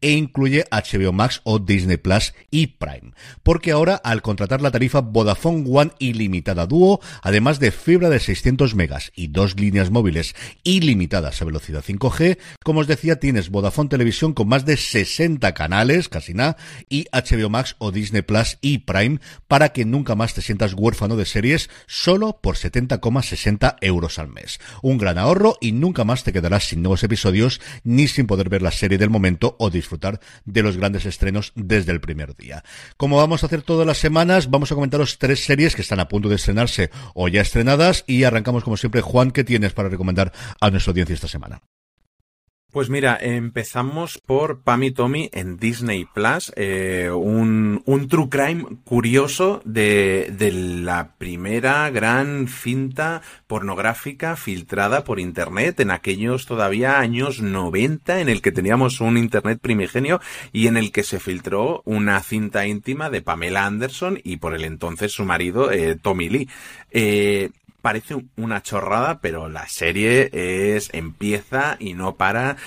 e 0.01 0.13
incluye 0.13 0.65
HBO 0.71 1.13
Max 1.13 1.41
o 1.45 1.59
Disney 1.59 1.97
Plus 1.97 2.35
y 2.51 2.69
Prime. 2.69 3.13
Porque 3.43 3.73
ahora, 3.73 3.97
al 3.97 4.23
contratar 4.23 4.61
la 4.61 4.71
tarifa 4.71 5.01
Vodafone 5.01 5.65
One 5.69 5.93
ilimitada 5.99 6.67
dúo, 6.67 7.01
además 7.23 7.59
de 7.59 7.71
fibra 7.71 8.11
de 8.11 8.21
600 8.21 8.75
megas 8.75 9.13
y 9.15 9.29
dos 9.29 9.59
líneas 9.59 9.91
móviles 9.91 10.35
ilimitadas 10.65 11.41
a 11.41 11.45
velocidad 11.45 11.85
5G, 11.87 12.39
como 12.65 12.81
os 12.81 12.87
decía, 12.87 13.19
tienes 13.19 13.51
Vodafone 13.51 13.89
Televisión 13.89 14.33
con 14.33 14.49
más 14.49 14.65
de 14.65 14.77
60 14.77 15.53
canales, 15.55 16.09
casi 16.09 16.35
nada, 16.35 16.57
y 16.89 17.07
HBO 17.13 17.49
Max 17.49 17.77
o 17.79 17.93
Disney 17.93 18.23
Plus 18.23 18.59
y 18.61 18.79
Prime 18.79 19.21
para 19.47 19.71
que 19.71 19.85
nunca 19.85 20.15
más 20.15 20.35
te 20.35 20.43
sientas 20.43 20.75
huérfano 20.75 21.17
de 21.17 21.25
series 21.25 21.71
solo 21.87 22.39
por 22.41 22.57
70,60 22.57 23.77
euros 23.81 24.19
al 24.19 24.29
mes. 24.29 24.61
Un 24.83 24.99
gran 24.99 25.19
ahorro 25.19 25.57
y 25.61 25.73
nunca 25.73 26.05
más 26.05 26.25
te 26.25 26.33
quedarás 26.33 26.69
sin 26.69 26.83
nuevos 26.83 27.03
episodios 27.03 27.61
ni 27.85 28.09
sin 28.09 28.27
poder 28.27 28.49
ver 28.49 28.63
la 28.63 28.71
serie 28.71 28.99
del 28.99 29.11
momento 29.11 29.57
o 29.59 29.71
disfrutar 29.71 30.21
de 30.45 30.63
los 30.63 30.77
grandes 30.77 31.07
estrenos 31.07 31.53
desde 31.55 31.93
el 31.93 32.01
primer 32.01 32.37
día. 32.37 32.65
Como 32.97 33.17
vamos 33.17 33.43
a 33.43 33.47
hacer 33.47 33.63
todas 33.63 33.87
las 33.87 33.99
semanas, 33.99 34.51
vamos 34.51 34.73
a 34.73 34.75
comentaros 34.75 35.19
tres 35.19 35.45
series 35.45 35.75
que 35.75 35.83
están 35.83 36.01
a 36.01 36.09
punto 36.09 36.29
de 36.29 36.37
estrenarse 36.37 36.91
o 37.15 37.29
ya 37.29 37.41
estrenadas 37.41 38.05
y 38.07 38.25
arrancamos 38.25 38.65
como 38.65 38.77
siempre. 38.77 39.01
Juan, 39.01 39.31
¿qué 39.31 39.45
tienes 39.45 39.73
para 39.73 39.89
recomendar 39.89 40.33
a 40.61 40.71
nuestra 40.71 40.91
audiencia 40.93 41.15
esta 41.15 41.29
semana? 41.29 41.61
Pues 42.71 42.91
mira, 42.91 43.17
empezamos 43.19 44.19
por 44.19 44.61
Pam 44.61 44.83
y 44.83 44.91
Tommy 44.91 45.31
en 45.33 45.57
Disney 45.57 46.05
Plus, 46.05 46.53
eh, 46.55 47.11
un, 47.11 47.83
un 47.87 48.09
true 48.09 48.29
crime 48.29 48.67
curioso 48.85 49.63
de, 49.65 50.31
de 50.37 50.53
la 50.53 51.15
primera 51.17 51.89
gran 51.89 52.47
cinta 52.47 53.23
pornográfica 53.47 54.37
filtrada 54.37 55.03
por 55.03 55.19
internet 55.19 55.81
en 55.81 55.91
aquellos 55.91 56.45
todavía 56.45 56.99
años 56.99 57.41
90 57.41 58.21
en 58.21 58.29
el 58.29 58.43
que 58.43 58.53
teníamos 58.53 59.01
un 59.01 59.17
internet 59.17 59.61
primigenio 59.63 60.21
y 60.53 60.67
en 60.67 60.77
el 60.77 60.93
que 60.93 61.05
se 61.05 61.21
filtró 61.21 61.81
una 61.87 62.21
cinta 62.21 62.67
íntima 62.67 63.09
de 63.09 63.23
Pamela 63.23 63.65
Anderson 63.65 64.21
y 64.23 64.37
por 64.37 64.55
el 64.55 64.67
entonces 64.67 65.13
su 65.13 65.25
marido 65.25 65.73
eh, 65.73 65.97
Tommy 65.97 66.29
Lee. 66.29 66.49
Eh, 66.91 67.49
parece 67.89 68.23
una 68.37 68.63
chorrada, 68.63 69.19
pero 69.23 69.49
la 69.49 69.67
serie 69.67 70.29
es 70.31 70.91
empieza 70.93 71.79
y 71.81 71.95
no 71.95 72.17
para 72.17 72.59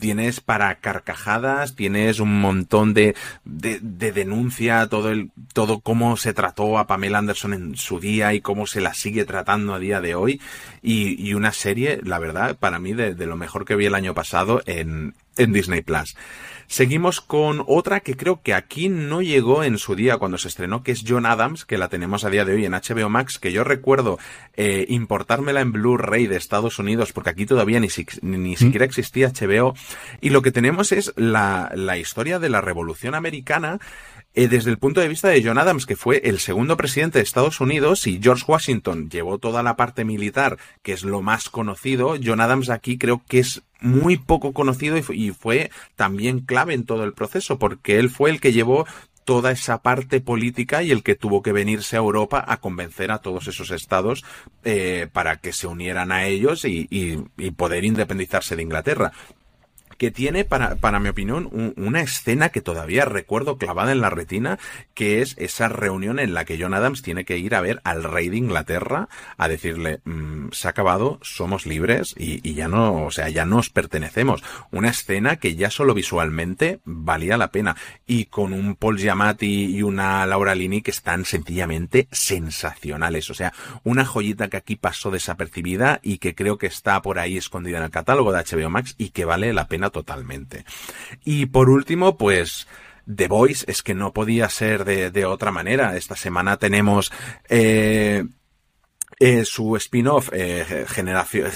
tienes 0.00 0.40
para 0.40 0.80
carcajadas, 0.80 1.76
tienes 1.76 2.18
un 2.18 2.40
montón 2.40 2.92
de, 2.92 3.14
de, 3.44 3.78
de, 3.80 4.10
denuncia, 4.10 4.88
todo 4.88 5.10
el, 5.10 5.30
todo 5.52 5.78
cómo 5.78 6.16
se 6.16 6.34
trató 6.34 6.80
a 6.80 6.88
Pamela 6.88 7.18
Anderson 7.18 7.54
en 7.54 7.76
su 7.76 8.00
día 8.00 8.34
y 8.34 8.40
cómo 8.40 8.66
se 8.66 8.80
la 8.80 8.92
sigue 8.92 9.24
tratando 9.24 9.72
a 9.72 9.78
día 9.78 10.00
de 10.00 10.16
hoy. 10.16 10.40
Y, 10.82 11.14
y 11.24 11.34
una 11.34 11.52
serie, 11.52 12.00
la 12.02 12.18
verdad, 12.18 12.56
para 12.56 12.80
mí, 12.80 12.92
de, 12.92 13.14
de, 13.14 13.26
lo 13.26 13.36
mejor 13.36 13.66
que 13.66 13.76
vi 13.76 13.86
el 13.86 13.94
año 13.94 14.14
pasado 14.14 14.62
en, 14.66 15.14
en 15.36 15.52
Disney 15.52 15.82
Plus. 15.82 16.16
Seguimos 16.68 17.20
con 17.20 17.62
otra 17.66 18.00
que 18.00 18.16
creo 18.16 18.42
que 18.42 18.54
aquí 18.54 18.88
no 18.88 19.22
llegó 19.22 19.62
en 19.62 19.78
su 19.78 19.94
día 19.94 20.18
cuando 20.18 20.38
se 20.38 20.48
estrenó, 20.48 20.82
que 20.82 20.92
es 20.92 21.04
John 21.06 21.26
Adams, 21.26 21.64
que 21.64 21.78
la 21.78 21.88
tenemos 21.88 22.24
a 22.24 22.30
día 22.30 22.44
de 22.44 22.54
hoy 22.54 22.64
en 22.64 22.72
HBO 22.72 23.08
Max, 23.08 23.38
que 23.38 23.52
yo 23.52 23.64
recuerdo 23.64 24.18
eh, 24.54 24.86
importármela 24.88 25.60
en 25.60 25.72
Blu-ray 25.72 26.26
de 26.26 26.36
Estados 26.36 26.78
Unidos, 26.78 27.12
porque 27.12 27.30
aquí 27.30 27.46
todavía 27.46 27.80
ni, 27.80 27.88
ni 28.22 28.56
siquiera 28.56 28.84
existía 28.84 29.32
HBO. 29.32 29.74
Y 30.20 30.30
lo 30.30 30.42
que 30.42 30.52
tenemos 30.52 30.92
es 30.92 31.12
la, 31.16 31.70
la 31.74 31.98
historia 31.98 32.38
de 32.38 32.48
la 32.48 32.60
Revolución 32.60 33.14
Americana 33.14 33.78
eh, 34.36 34.48
desde 34.48 34.70
el 34.70 34.76
punto 34.76 35.00
de 35.00 35.08
vista 35.08 35.28
de 35.28 35.42
John 35.42 35.56
Adams, 35.56 35.86
que 35.86 35.96
fue 35.96 36.20
el 36.24 36.38
segundo 36.38 36.76
presidente 36.76 37.18
de 37.18 37.24
Estados 37.24 37.60
Unidos, 37.60 38.06
y 38.06 38.20
George 38.22 38.44
Washington 38.46 39.08
llevó 39.08 39.38
toda 39.38 39.62
la 39.62 39.76
parte 39.76 40.04
militar, 40.04 40.58
que 40.82 40.92
es 40.92 41.04
lo 41.04 41.22
más 41.22 41.48
conocido, 41.48 42.16
John 42.22 42.42
Adams 42.42 42.68
aquí 42.68 42.98
creo 42.98 43.22
que 43.26 43.38
es 43.38 43.62
muy 43.80 44.18
poco 44.18 44.52
conocido 44.52 44.98
y 44.98 45.30
fue 45.30 45.70
también 45.96 46.40
clave 46.40 46.74
en 46.74 46.84
todo 46.84 47.04
el 47.04 47.14
proceso, 47.14 47.58
porque 47.58 47.98
él 47.98 48.10
fue 48.10 48.28
el 48.28 48.40
que 48.40 48.52
llevó 48.52 48.86
toda 49.24 49.50
esa 49.50 49.82
parte 49.82 50.20
política 50.20 50.82
y 50.82 50.92
el 50.92 51.02
que 51.02 51.16
tuvo 51.16 51.42
que 51.42 51.52
venirse 51.52 51.96
a 51.96 51.98
Europa 51.98 52.44
a 52.46 52.58
convencer 52.58 53.10
a 53.10 53.18
todos 53.18 53.48
esos 53.48 53.70
estados 53.70 54.22
eh, 54.64 55.08
para 55.12 55.38
que 55.38 55.52
se 55.52 55.66
unieran 55.66 56.12
a 56.12 56.26
ellos 56.26 56.64
y, 56.64 56.86
poder 57.56 57.84
independizarse 57.84 58.54
de 58.54 58.62
Inglaterra 58.62 59.12
que 59.96 60.10
tiene, 60.10 60.44
para, 60.44 60.76
para 60.76 61.00
mi 61.00 61.08
opinión, 61.08 61.48
un, 61.52 61.74
una 61.76 62.00
escena 62.00 62.50
que 62.50 62.60
todavía 62.60 63.04
recuerdo 63.04 63.58
clavada 63.58 63.92
en 63.92 64.00
la 64.00 64.10
retina, 64.10 64.58
que 64.94 65.22
es 65.22 65.34
esa 65.38 65.68
reunión 65.68 66.18
en 66.18 66.34
la 66.34 66.44
que 66.44 66.58
John 66.60 66.74
Adams 66.74 67.02
tiene 67.02 67.24
que 67.24 67.38
ir 67.38 67.54
a 67.54 67.60
ver 67.60 67.80
al 67.84 68.04
rey 68.04 68.28
de 68.28 68.36
Inglaterra 68.36 69.08
a 69.36 69.48
decirle, 69.48 70.00
mmm, 70.04 70.48
se 70.52 70.68
ha 70.68 70.70
acabado, 70.70 71.18
somos 71.22 71.66
libres 71.66 72.14
y, 72.16 72.46
y, 72.48 72.54
ya 72.54 72.68
no, 72.68 73.06
o 73.06 73.10
sea, 73.10 73.28
ya 73.28 73.44
nos 73.44 73.70
pertenecemos. 73.70 74.42
Una 74.70 74.90
escena 74.90 75.36
que 75.36 75.56
ya 75.56 75.70
solo 75.70 75.94
visualmente 75.94 76.80
valía 76.84 77.36
la 77.36 77.50
pena 77.50 77.76
y 78.06 78.26
con 78.26 78.52
un 78.52 78.76
Paul 78.76 78.98
Giamatti 78.98 79.76
y 79.76 79.82
una 79.82 80.26
Laura 80.26 80.54
Lini 80.54 80.82
que 80.82 80.90
están 80.90 81.24
sencillamente 81.24 82.08
sensacionales. 82.10 83.30
O 83.30 83.34
sea, 83.34 83.52
una 83.84 84.04
joyita 84.04 84.48
que 84.48 84.56
aquí 84.56 84.76
pasó 84.76 85.10
desapercibida 85.10 86.00
y 86.02 86.18
que 86.18 86.34
creo 86.34 86.58
que 86.58 86.66
está 86.66 87.00
por 87.02 87.18
ahí 87.18 87.36
escondida 87.36 87.78
en 87.78 87.84
el 87.84 87.90
catálogo 87.90 88.32
de 88.32 88.42
HBO 88.42 88.70
Max 88.70 88.94
y 88.98 89.10
que 89.10 89.24
vale 89.24 89.52
la 89.52 89.68
pena 89.68 89.85
totalmente. 89.90 90.64
Y 91.24 91.46
por 91.46 91.70
último, 91.70 92.16
pues, 92.16 92.66
The 93.12 93.28
Voice 93.28 93.64
es 93.68 93.82
que 93.82 93.94
no 93.94 94.12
podía 94.12 94.48
ser 94.48 94.84
de, 94.84 95.24
otra 95.24 95.50
manera. 95.50 95.96
Esta 95.96 96.16
semana 96.16 96.56
tenemos 96.56 97.12
eh, 97.48 98.24
eh, 99.20 99.44
su 99.44 99.76
spin-off 99.76 100.30
eh, 100.32 100.84
Generación 100.88 101.50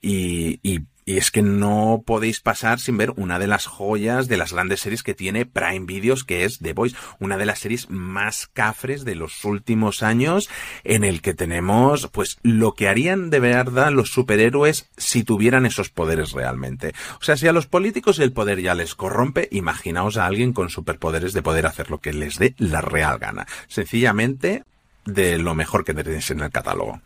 y 0.00 0.80
y 1.04 1.18
es 1.18 1.30
que 1.30 1.42
no 1.42 2.02
podéis 2.04 2.40
pasar 2.40 2.80
sin 2.80 2.96
ver 2.96 3.12
una 3.16 3.38
de 3.38 3.46
las 3.46 3.66
joyas 3.66 4.28
de 4.28 4.36
las 4.36 4.52
grandes 4.52 4.80
series 4.80 5.02
que 5.02 5.14
tiene 5.14 5.46
Prime 5.46 5.86
Videos, 5.86 6.24
que 6.24 6.44
es 6.44 6.58
The 6.58 6.72
Voice, 6.72 6.96
una 7.18 7.36
de 7.36 7.46
las 7.46 7.58
series 7.58 7.90
más 7.90 8.48
cafres 8.52 9.04
de 9.04 9.14
los 9.14 9.44
últimos 9.44 10.02
años, 10.02 10.48
en 10.82 11.04
el 11.04 11.20
que 11.20 11.34
tenemos, 11.34 12.08
pues, 12.12 12.38
lo 12.42 12.74
que 12.74 12.88
harían 12.88 13.30
de 13.30 13.40
verdad 13.40 13.92
los 13.92 14.10
superhéroes 14.10 14.88
si 14.96 15.24
tuvieran 15.24 15.66
esos 15.66 15.90
poderes 15.90 16.32
realmente. 16.32 16.94
O 17.20 17.24
sea, 17.24 17.36
si 17.36 17.46
a 17.48 17.52
los 17.52 17.66
políticos 17.66 18.18
el 18.18 18.32
poder 18.32 18.60
ya 18.60 18.74
les 18.74 18.94
corrompe, 18.94 19.48
imaginaos 19.50 20.16
a 20.16 20.26
alguien 20.26 20.52
con 20.52 20.70
superpoderes 20.70 21.32
de 21.32 21.42
poder 21.42 21.66
hacer 21.66 21.90
lo 21.90 21.98
que 21.98 22.12
les 22.12 22.38
dé 22.38 22.54
la 22.58 22.80
real 22.80 23.18
gana. 23.18 23.46
Sencillamente, 23.68 24.64
de 25.04 25.38
lo 25.38 25.54
mejor 25.54 25.84
que 25.84 25.94
tenéis 25.94 26.30
en 26.30 26.40
el 26.40 26.50
catálogo. 26.50 27.00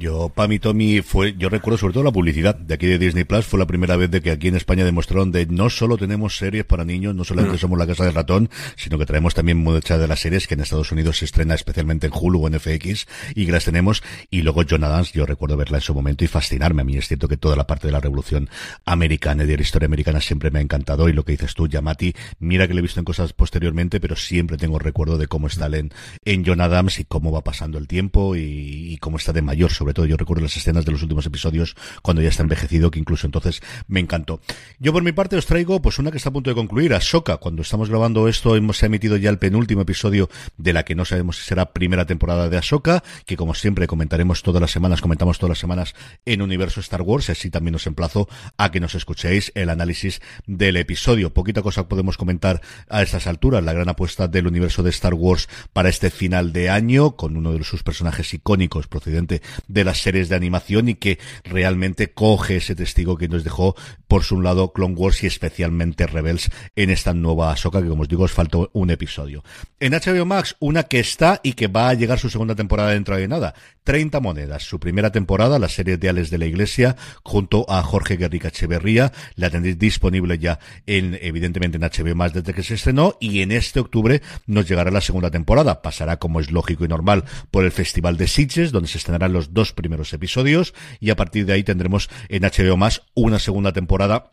Yo, 0.00 0.30
para 0.30 0.48
mí, 0.48 0.58
Tommy, 0.58 1.02
fue, 1.02 1.34
yo 1.36 1.50
recuerdo 1.50 1.76
sobre 1.76 1.92
todo 1.92 2.04
la 2.04 2.10
publicidad 2.10 2.54
de 2.54 2.72
aquí 2.72 2.86
de 2.86 2.96
Disney 2.96 3.24
Plus, 3.24 3.44
fue 3.44 3.58
la 3.58 3.66
primera 3.66 3.96
vez 3.96 4.10
de 4.10 4.22
que 4.22 4.30
aquí 4.30 4.48
en 4.48 4.56
España 4.56 4.82
demostraron 4.82 5.30
de 5.30 5.44
no 5.44 5.68
solo 5.68 5.98
tenemos 5.98 6.38
series 6.38 6.64
para 6.64 6.86
niños, 6.86 7.14
no 7.14 7.22
solamente 7.22 7.56
mm. 7.56 7.60
somos 7.60 7.78
la 7.78 7.86
casa 7.86 8.06
del 8.06 8.14
ratón, 8.14 8.48
sino 8.76 8.96
que 8.96 9.04
traemos 9.04 9.34
también 9.34 9.58
muchas 9.58 10.00
de 10.00 10.08
las 10.08 10.20
series 10.20 10.46
que 10.46 10.54
en 10.54 10.60
Estados 10.60 10.90
Unidos 10.90 11.18
se 11.18 11.26
estrena 11.26 11.54
especialmente 11.54 12.06
en 12.06 12.14
Hulu 12.18 12.42
o 12.42 12.48
en 12.48 12.58
FX 12.58 13.06
y 13.34 13.44
que 13.44 13.52
las 13.52 13.66
tenemos. 13.66 14.02
Y 14.30 14.40
luego 14.40 14.62
John 14.66 14.84
Adams, 14.84 15.12
yo 15.12 15.26
recuerdo 15.26 15.58
verla 15.58 15.76
en 15.76 15.82
su 15.82 15.94
momento 15.94 16.24
y 16.24 16.28
fascinarme. 16.28 16.80
A 16.80 16.84
mí 16.86 16.96
es 16.96 17.06
cierto 17.06 17.28
que 17.28 17.36
toda 17.36 17.54
la 17.54 17.66
parte 17.66 17.88
de 17.88 17.92
la 17.92 18.00
revolución 18.00 18.48
americana 18.86 19.44
y 19.44 19.48
de 19.48 19.56
la 19.58 19.62
historia 19.62 19.84
americana 19.84 20.22
siempre 20.22 20.50
me 20.50 20.60
ha 20.60 20.62
encantado 20.62 21.10
y 21.10 21.12
lo 21.12 21.26
que 21.26 21.32
dices 21.32 21.52
tú, 21.52 21.68
Yamati, 21.68 22.14
mira 22.38 22.66
que 22.66 22.72
le 22.72 22.78
he 22.78 22.82
visto 22.82 23.00
en 23.00 23.04
cosas 23.04 23.34
posteriormente, 23.34 24.00
pero 24.00 24.16
siempre 24.16 24.56
tengo 24.56 24.78
recuerdo 24.78 25.18
de 25.18 25.26
cómo 25.26 25.48
está 25.48 25.66
en, 25.66 25.92
en 26.24 26.46
John 26.46 26.62
Adams 26.62 27.00
y 27.00 27.04
cómo 27.04 27.32
va 27.32 27.44
pasando 27.44 27.76
el 27.76 27.86
tiempo 27.86 28.34
y, 28.34 28.94
y 28.94 28.96
cómo 28.96 29.18
está 29.18 29.34
de 29.34 29.42
mayor 29.42 29.70
sobre 29.70 29.89
todo 29.94 30.06
yo 30.06 30.16
recuerdo 30.16 30.42
las 30.42 30.56
escenas 30.56 30.84
de 30.84 30.92
los 30.92 31.02
últimos 31.02 31.26
episodios 31.26 31.76
cuando 32.02 32.22
ya 32.22 32.28
está 32.28 32.42
envejecido, 32.42 32.90
que 32.90 32.98
incluso 32.98 33.26
entonces 33.26 33.62
me 33.88 34.00
encantó. 34.00 34.40
Yo 34.78 34.92
por 34.92 35.02
mi 35.02 35.12
parte 35.12 35.36
os 35.36 35.46
traigo 35.46 35.82
pues 35.82 35.98
una 35.98 36.10
que 36.10 36.16
está 36.16 36.30
a 36.30 36.32
punto 36.32 36.50
de 36.50 36.54
concluir, 36.54 36.94
Ahsoka. 36.94 37.36
Cuando 37.38 37.62
estamos 37.62 37.88
grabando 37.88 38.28
esto 38.28 38.56
hemos 38.56 38.82
emitido 38.82 39.16
ya 39.16 39.30
el 39.30 39.38
penúltimo 39.38 39.82
episodio 39.82 40.28
de 40.56 40.72
la 40.72 40.84
que 40.84 40.94
no 40.94 41.04
sabemos 41.04 41.38
si 41.38 41.44
será 41.44 41.72
primera 41.72 42.06
temporada 42.06 42.48
de 42.48 42.56
Ahsoka, 42.56 43.02
que 43.26 43.36
como 43.36 43.54
siempre 43.54 43.86
comentaremos 43.86 44.42
todas 44.42 44.60
las 44.60 44.70
semanas, 44.70 45.00
comentamos 45.00 45.38
todas 45.38 45.50
las 45.50 45.58
semanas 45.58 45.94
en 46.24 46.42
Universo 46.42 46.80
Star 46.80 47.02
Wars, 47.02 47.30
así 47.30 47.50
también 47.50 47.74
os 47.74 47.86
emplazo 47.86 48.28
a 48.56 48.70
que 48.70 48.80
nos 48.80 48.94
escuchéis 48.94 49.52
el 49.54 49.70
análisis 49.70 50.20
del 50.46 50.76
episodio. 50.76 51.32
Poquita 51.32 51.62
cosa 51.62 51.88
podemos 51.88 52.16
comentar 52.16 52.60
a 52.88 53.02
estas 53.02 53.26
alturas, 53.26 53.64
la 53.64 53.72
gran 53.72 53.88
apuesta 53.88 54.28
del 54.28 54.46
universo 54.46 54.82
de 54.82 54.90
Star 54.90 55.14
Wars 55.14 55.48
para 55.72 55.88
este 55.88 56.10
final 56.10 56.52
de 56.52 56.70
año, 56.70 57.16
con 57.16 57.36
uno 57.36 57.52
de 57.52 57.64
sus 57.64 57.82
personajes 57.82 58.32
icónicos 58.34 58.86
procedente 58.86 59.42
de 59.68 59.79
las 59.84 59.98
series 59.98 60.28
de 60.28 60.36
animación 60.36 60.88
y 60.88 60.94
que 60.94 61.18
realmente 61.44 62.12
coge 62.12 62.56
ese 62.56 62.74
testigo 62.74 63.16
que 63.16 63.28
nos 63.28 63.44
dejó 63.44 63.74
por 64.08 64.24
su 64.24 64.40
lado 64.40 64.72
Clone 64.72 64.94
Wars 64.94 65.22
y 65.22 65.26
especialmente 65.26 66.06
Rebels 66.06 66.50
en 66.76 66.90
esta 66.90 67.14
nueva 67.14 67.52
Ahsoka 67.52 67.82
que 67.82 67.88
como 67.88 68.02
os 68.02 68.08
digo 68.08 68.24
os 68.24 68.32
faltó 68.32 68.70
un 68.72 68.90
episodio. 68.90 69.44
En 69.78 69.92
HBO 69.92 70.26
Max 70.26 70.56
una 70.60 70.84
que 70.84 71.00
está 71.00 71.40
y 71.42 71.52
que 71.52 71.68
va 71.68 71.88
a 71.88 71.94
llegar 71.94 72.18
su 72.18 72.30
segunda 72.30 72.54
temporada 72.54 72.90
dentro 72.90 73.16
de 73.16 73.28
nada. 73.28 73.54
30 73.84 74.20
monedas. 74.20 74.62
Su 74.62 74.78
primera 74.78 75.10
temporada, 75.10 75.58
la 75.58 75.68
serie 75.68 75.96
de 75.96 76.08
Ales 76.08 76.30
de 76.30 76.38
la 76.38 76.46
Iglesia, 76.46 76.96
junto 77.22 77.66
a 77.68 77.82
Jorge 77.82 78.16
Guerrica 78.16 78.48
Echeverría, 78.48 79.12
la 79.36 79.50
tendréis 79.50 79.78
disponible 79.78 80.38
ya 80.38 80.58
en, 80.86 81.18
evidentemente 81.20 81.76
en 81.76 81.82
HBO 81.82 82.14
Max 82.14 82.34
desde 82.34 82.54
que 82.54 82.62
se 82.62 82.74
estrenó 82.74 83.16
y 83.20 83.40
en 83.40 83.52
este 83.52 83.80
octubre 83.80 84.22
nos 84.46 84.68
llegará 84.68 84.90
la 84.90 85.00
segunda 85.00 85.30
temporada. 85.30 85.82
Pasará 85.82 86.18
como 86.18 86.40
es 86.40 86.50
lógico 86.50 86.84
y 86.84 86.88
normal 86.88 87.24
por 87.50 87.64
el 87.64 87.72
Festival 87.72 88.16
de 88.16 88.28
Sitges, 88.28 88.72
donde 88.72 88.88
se 88.88 88.98
estrenarán 88.98 89.32
los 89.32 89.54
dos 89.54 89.59
primeros 89.72 90.12
episodios 90.12 90.74
y 90.98 91.10
a 91.10 91.16
partir 91.16 91.46
de 91.46 91.52
ahí 91.52 91.62
tendremos 91.62 92.08
en 92.28 92.42
HBO 92.42 92.76
más 92.76 93.02
una 93.14 93.38
segunda 93.38 93.72
temporada 93.72 94.32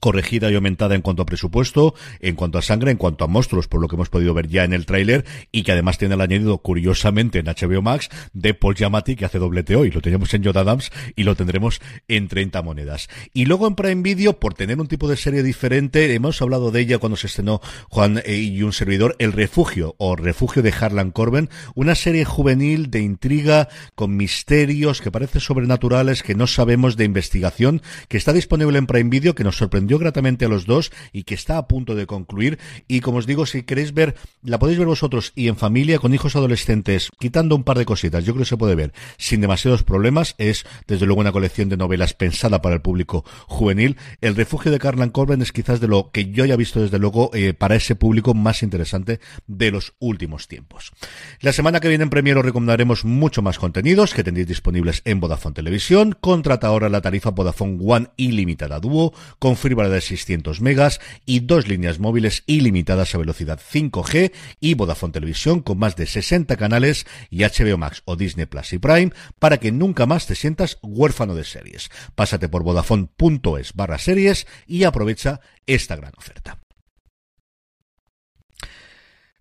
corregida 0.00 0.50
y 0.50 0.54
aumentada 0.56 0.94
en 0.94 1.02
cuanto 1.02 1.22
a 1.22 1.26
presupuesto, 1.26 1.94
en 2.20 2.34
cuanto 2.34 2.58
a 2.58 2.62
sangre, 2.62 2.90
en 2.90 2.96
cuanto 2.96 3.24
a 3.24 3.28
monstruos, 3.28 3.68
por 3.68 3.80
lo 3.80 3.88
que 3.88 3.94
hemos 3.94 4.08
podido 4.08 4.34
ver 4.34 4.48
ya 4.48 4.64
en 4.64 4.72
el 4.72 4.84
tráiler, 4.84 5.24
y 5.52 5.62
que 5.62 5.72
además 5.72 5.98
tiene 5.98 6.14
el 6.14 6.20
añadido, 6.20 6.58
curiosamente, 6.58 7.38
en 7.38 7.46
HBO 7.46 7.82
Max, 7.82 8.08
de 8.32 8.52
Paul 8.52 8.74
Giamatti, 8.74 9.14
que 9.14 9.24
hace 9.24 9.38
doblete 9.38 9.76
hoy. 9.76 9.90
Lo 9.90 10.00
teníamos 10.00 10.34
en 10.34 10.42
Yoda 10.42 10.62
Adams 10.62 10.90
y 11.14 11.22
lo 11.22 11.36
tendremos 11.36 11.80
en 12.08 12.26
30 12.26 12.62
monedas. 12.62 13.08
Y 13.32 13.44
luego 13.44 13.68
en 13.68 13.76
Prime 13.76 14.02
Video, 14.02 14.40
por 14.40 14.54
tener 14.54 14.80
un 14.80 14.88
tipo 14.88 15.08
de 15.08 15.16
serie 15.16 15.42
diferente, 15.42 16.12
hemos 16.14 16.42
hablado 16.42 16.70
de 16.70 16.80
ella 16.80 16.98
cuando 16.98 17.16
se 17.16 17.28
estrenó 17.28 17.60
Juan 17.88 18.22
eh, 18.24 18.36
y 18.36 18.62
un 18.62 18.72
servidor, 18.72 19.14
El 19.20 19.32
Refugio, 19.32 19.94
o 19.98 20.16
Refugio 20.16 20.62
de 20.62 20.72
Harlan 20.72 21.12
Corben, 21.12 21.48
una 21.74 21.94
serie 21.94 22.24
juvenil 22.24 22.90
de 22.90 23.00
intriga, 23.00 23.68
con 23.94 24.16
misterios 24.16 25.00
que 25.00 25.12
parecen 25.12 25.40
sobrenaturales, 25.40 26.22
que 26.22 26.34
no 26.34 26.48
sabemos 26.48 26.96
de 26.96 27.04
investigación, 27.04 27.82
que 28.08 28.16
está 28.16 28.32
disponible 28.32 28.78
en 28.78 28.86
Prime 28.86 29.10
Video, 29.10 29.34
que 29.34 29.44
nos 29.44 29.56
sorprendió 29.56 29.81
sorprendió 29.82 29.98
gratamente 29.98 30.44
a 30.44 30.48
los 30.48 30.66
dos 30.66 30.92
y 31.12 31.24
que 31.24 31.34
está 31.34 31.58
a 31.58 31.66
punto 31.66 31.96
de 31.96 32.06
concluir. 32.06 32.58
Y 32.86 33.00
como 33.00 33.18
os 33.18 33.26
digo, 33.26 33.46
si 33.46 33.64
queréis 33.64 33.92
ver, 33.92 34.14
la 34.44 34.60
podéis 34.60 34.78
ver 34.78 34.86
vosotros 34.86 35.32
y 35.34 35.48
en 35.48 35.56
familia 35.56 35.98
con 35.98 36.14
hijos 36.14 36.36
adolescentes, 36.36 37.10
quitando 37.18 37.56
un 37.56 37.64
par 37.64 37.78
de 37.78 37.84
cositas, 37.84 38.24
yo 38.24 38.32
creo 38.32 38.44
que 38.44 38.48
se 38.48 38.56
puede 38.56 38.76
ver 38.76 38.92
sin 39.18 39.40
demasiados 39.40 39.82
problemas. 39.82 40.36
Es 40.38 40.64
desde 40.86 41.06
luego 41.06 41.20
una 41.20 41.32
colección 41.32 41.68
de 41.68 41.76
novelas 41.76 42.14
pensada 42.14 42.62
para 42.62 42.76
el 42.76 42.80
público 42.80 43.24
juvenil. 43.48 43.96
El 44.20 44.36
refugio 44.36 44.70
de 44.70 44.78
Carlan 44.78 45.10
Corben 45.10 45.42
es 45.42 45.50
quizás 45.50 45.80
de 45.80 45.88
lo 45.88 46.10
que 46.12 46.30
yo 46.30 46.44
haya 46.44 46.56
visto 46.56 46.80
desde 46.80 47.00
luego 47.00 47.30
eh, 47.34 47.52
para 47.52 47.74
ese 47.74 47.96
público 47.96 48.34
más 48.34 48.62
interesante 48.62 49.18
de 49.48 49.72
los 49.72 49.94
últimos 49.98 50.46
tiempos. 50.46 50.92
La 51.40 51.52
semana 51.52 51.80
que 51.80 51.88
viene 51.88 52.04
en 52.04 52.10
Premiere 52.10 52.38
os 52.38 52.46
recomendaremos 52.46 53.04
mucho 53.04 53.42
más 53.42 53.58
contenidos 53.58 54.14
que 54.14 54.22
tendréis 54.22 54.46
disponibles 54.46 55.02
en 55.04 55.18
Vodafone 55.18 55.54
Televisión. 55.54 56.16
Contrata 56.20 56.68
ahora 56.68 56.88
la 56.88 57.00
tarifa 57.00 57.30
Vodafone 57.30 57.78
One 57.84 58.08
ilimitada 58.16 58.78
Duo. 58.78 59.12
Confirma 59.40 59.71
de 59.72 60.00
600 60.00 60.60
megas 60.60 61.00
y 61.24 61.40
dos 61.40 61.66
líneas 61.66 61.98
móviles 61.98 62.44
ilimitadas 62.46 63.14
a 63.14 63.18
velocidad 63.18 63.58
5G 63.60 64.32
y 64.60 64.74
Vodafone 64.74 65.12
Televisión 65.12 65.60
con 65.60 65.78
más 65.78 65.96
de 65.96 66.06
60 66.06 66.56
canales 66.56 67.06
y 67.30 67.42
HBO 67.42 67.78
Max 67.78 68.02
o 68.04 68.16
Disney 68.16 68.46
Plus 68.46 68.72
y 68.74 68.78
Prime 68.78 69.12
para 69.38 69.58
que 69.58 69.72
nunca 69.72 70.06
más 70.06 70.26
te 70.26 70.34
sientas 70.34 70.78
huérfano 70.82 71.34
de 71.34 71.44
series. 71.44 71.90
Pásate 72.14 72.48
por 72.48 72.62
vodafone.es 72.62 73.72
barra 73.74 73.98
series 73.98 74.46
y 74.66 74.84
aprovecha 74.84 75.40
esta 75.66 75.96
gran 75.96 76.12
oferta. 76.16 76.61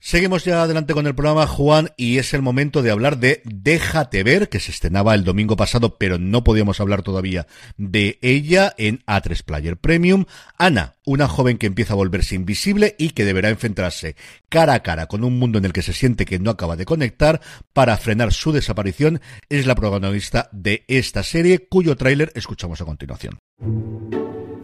Seguimos 0.04 0.44
ya 0.46 0.64
adelante 0.64 0.96
con 0.96 1.06
el 1.06 1.14
programa, 1.14 1.46
Juan, 1.46 1.92
y 1.96 2.18
es 2.18 2.34
el 2.34 2.42
momento 2.42 2.82
de 2.82 2.90
hablar 2.90 3.20
de 3.20 3.44
Déjate 3.46 4.24
ver, 4.24 4.50
que 4.50 4.60
se 4.60 4.72
estrenaba 4.72 5.14
el 5.14 5.24
domingo 5.24 5.56
pasado, 5.56 6.00
pero 6.00 6.18
no 6.18 6.44
podíamos 6.44 6.80
hablar 6.80 7.04
todavía 7.04 7.46
de 7.78 8.18
ella 8.24 8.74
en 8.80 9.04
A3 9.06 9.44
Player 9.44 9.78
Premium. 9.78 10.26
Ana, 10.58 10.96
una 11.06 11.28
joven 11.28 11.60
que 11.60 11.68
empieza 11.68 11.94
a 11.94 11.98
volverse 11.98 12.34
invisible 12.34 12.96
y 12.98 13.12
que 13.12 13.26
deberá 13.26 13.50
enfrentarse 13.50 14.16
cara 14.50 14.74
a 14.74 14.82
cara 14.82 15.06
con 15.06 15.24
un 15.24 15.38
mundo 15.38 15.60
en 15.60 15.66
el 15.66 15.72
que 15.72 15.84
se 15.84 15.94
siente 15.94 16.26
que 16.26 16.40
no 16.40 16.50
acaba 16.50 16.76
de 16.76 16.86
conectar 16.86 17.40
para 17.72 17.96
frenar 17.98 18.34
su 18.34 18.52
desaparición, 18.52 19.22
es 19.50 19.68
la 19.68 19.76
protagonista 19.76 20.50
de 20.52 20.84
esta 20.88 21.22
serie, 21.22 21.68
cuyo 21.70 21.96
tráiler 21.96 22.32
escuchamos 22.34 22.82
a 22.82 22.86
continuación. 22.86 23.38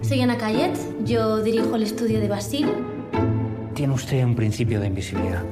Soy 0.01 0.19
Ana 0.19 0.39
Cayet, 0.39 0.75
yo 1.05 1.43
dirijo 1.43 1.75
el 1.75 1.83
estudio 1.83 2.19
de 2.19 2.27
Basil 2.27 2.67
tiene 3.77 3.93
usted 3.93 4.25
un 4.25 4.33
principio 4.33 4.79
de 4.79 4.87
invisibilidad. 4.87 5.43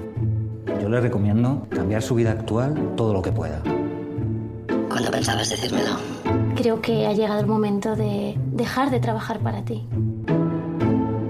Yo 0.82 0.90
le 0.90 1.00
recomiendo 1.00 1.68
cambiar 1.70 2.02
su 2.02 2.16
vida 2.16 2.32
actual 2.32 2.96
todo 2.98 3.14
lo 3.14 3.22
que 3.22 3.32
pueda. 3.32 3.62
¿Cuándo 4.90 5.12
pensabas 5.12 5.48
decírmelo? 5.48 5.92
Creo 6.56 6.82
que 6.82 7.06
ha 7.06 7.14
llegado 7.14 7.40
el 7.40 7.46
momento 7.46 7.96
de 7.96 8.36
dejar 8.52 8.90
de 8.90 9.00
trabajar 9.00 9.42
para 9.42 9.64
ti. 9.64 9.88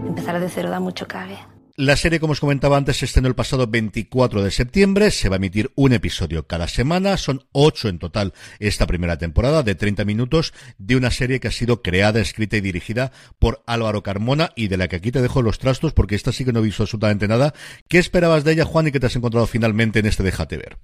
Empezar 0.08 0.40
de 0.40 0.48
cero 0.48 0.70
da 0.70 0.80
mucho 0.80 1.06
cague. 1.06 1.38
La 1.78 1.98
serie, 1.98 2.22
como 2.22 2.32
os 2.32 2.40
comentaba 2.40 2.78
antes, 2.78 2.96
se 2.96 3.04
estrenó 3.04 3.28
el 3.28 3.36
pasado 3.36 3.68
24 3.68 4.42
de 4.42 4.50
septiembre. 4.50 5.12
Se 5.12 5.28
va 5.28 5.36
a 5.36 5.44
emitir 5.44 5.74
un 5.76 5.92
episodio 5.92 6.48
cada 6.48 6.70
semana. 6.70 7.18
Son 7.18 7.44
ocho 7.52 7.90
en 7.90 8.00
total 8.00 8.34
esta 8.60 8.88
primera 8.88 9.18
temporada 9.18 9.62
de 9.62 9.76
30 9.76 10.06
minutos 10.06 10.54
de 10.78 10.96
una 10.96 11.12
serie 11.12 11.42
que 11.42 11.50
ha 11.50 11.52
sido 11.52 11.82
creada, 11.82 12.22
escrita 12.22 12.56
y 12.56 12.62
dirigida 12.62 13.12
por 13.40 13.62
Álvaro 13.68 14.04
Carmona 14.04 14.52
y 14.56 14.70
de 14.70 14.78
la 14.78 14.88
que 14.88 14.96
aquí 14.96 15.12
te 15.12 15.22
dejo 15.22 15.42
los 15.42 15.60
trastos 15.60 15.92
porque 15.92 16.16
esta 16.16 16.32
sí 16.32 16.46
que 16.46 16.54
no 16.54 16.60
he 16.60 16.64
visto 16.64 16.84
absolutamente 16.84 17.28
nada. 17.28 17.54
¿Qué 17.90 17.98
esperabas 17.98 18.46
de 18.46 18.54
ella, 18.54 18.64
Juan, 18.64 18.88
y 18.88 18.94
qué 18.94 19.02
te 19.02 19.08
has 19.08 19.16
encontrado 19.18 19.46
finalmente 19.46 20.00
en 20.00 20.06
este 20.06 20.24
Déjate 20.24 20.56
ver? 20.56 20.78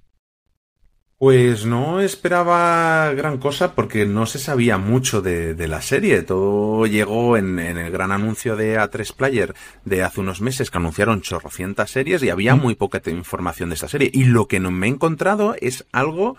Pues 1.22 1.66
no 1.66 2.00
esperaba 2.00 3.12
gran 3.14 3.38
cosa 3.38 3.76
porque 3.76 4.06
no 4.06 4.26
se 4.26 4.40
sabía 4.40 4.76
mucho 4.76 5.22
de, 5.22 5.54
la 5.68 5.80
serie. 5.80 6.22
Todo 6.22 6.84
llegó 6.86 7.36
en, 7.36 7.60
el 7.60 7.92
gran 7.92 8.10
anuncio 8.10 8.56
de 8.56 8.76
A3 8.76 9.14
Player 9.14 9.54
de 9.84 10.02
hace 10.02 10.18
unos 10.18 10.40
meses 10.40 10.72
que 10.72 10.78
anunciaron 10.78 11.20
chorrocientas 11.20 11.92
series 11.92 12.24
y 12.24 12.30
había 12.30 12.56
muy 12.56 12.74
poca 12.74 13.00
información 13.08 13.68
de 13.68 13.76
esta 13.76 13.86
serie. 13.86 14.10
Y 14.12 14.24
lo 14.24 14.48
que 14.48 14.58
no 14.58 14.72
me 14.72 14.88
he 14.88 14.90
encontrado 14.90 15.54
es 15.60 15.86
algo 15.92 16.36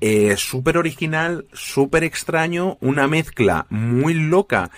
eh, 0.00 0.38
súper 0.38 0.78
original, 0.78 1.44
súper 1.52 2.02
extraño, 2.02 2.78
una 2.80 3.08
mezcla 3.08 3.66
muy 3.68 4.14
loca 4.14 4.70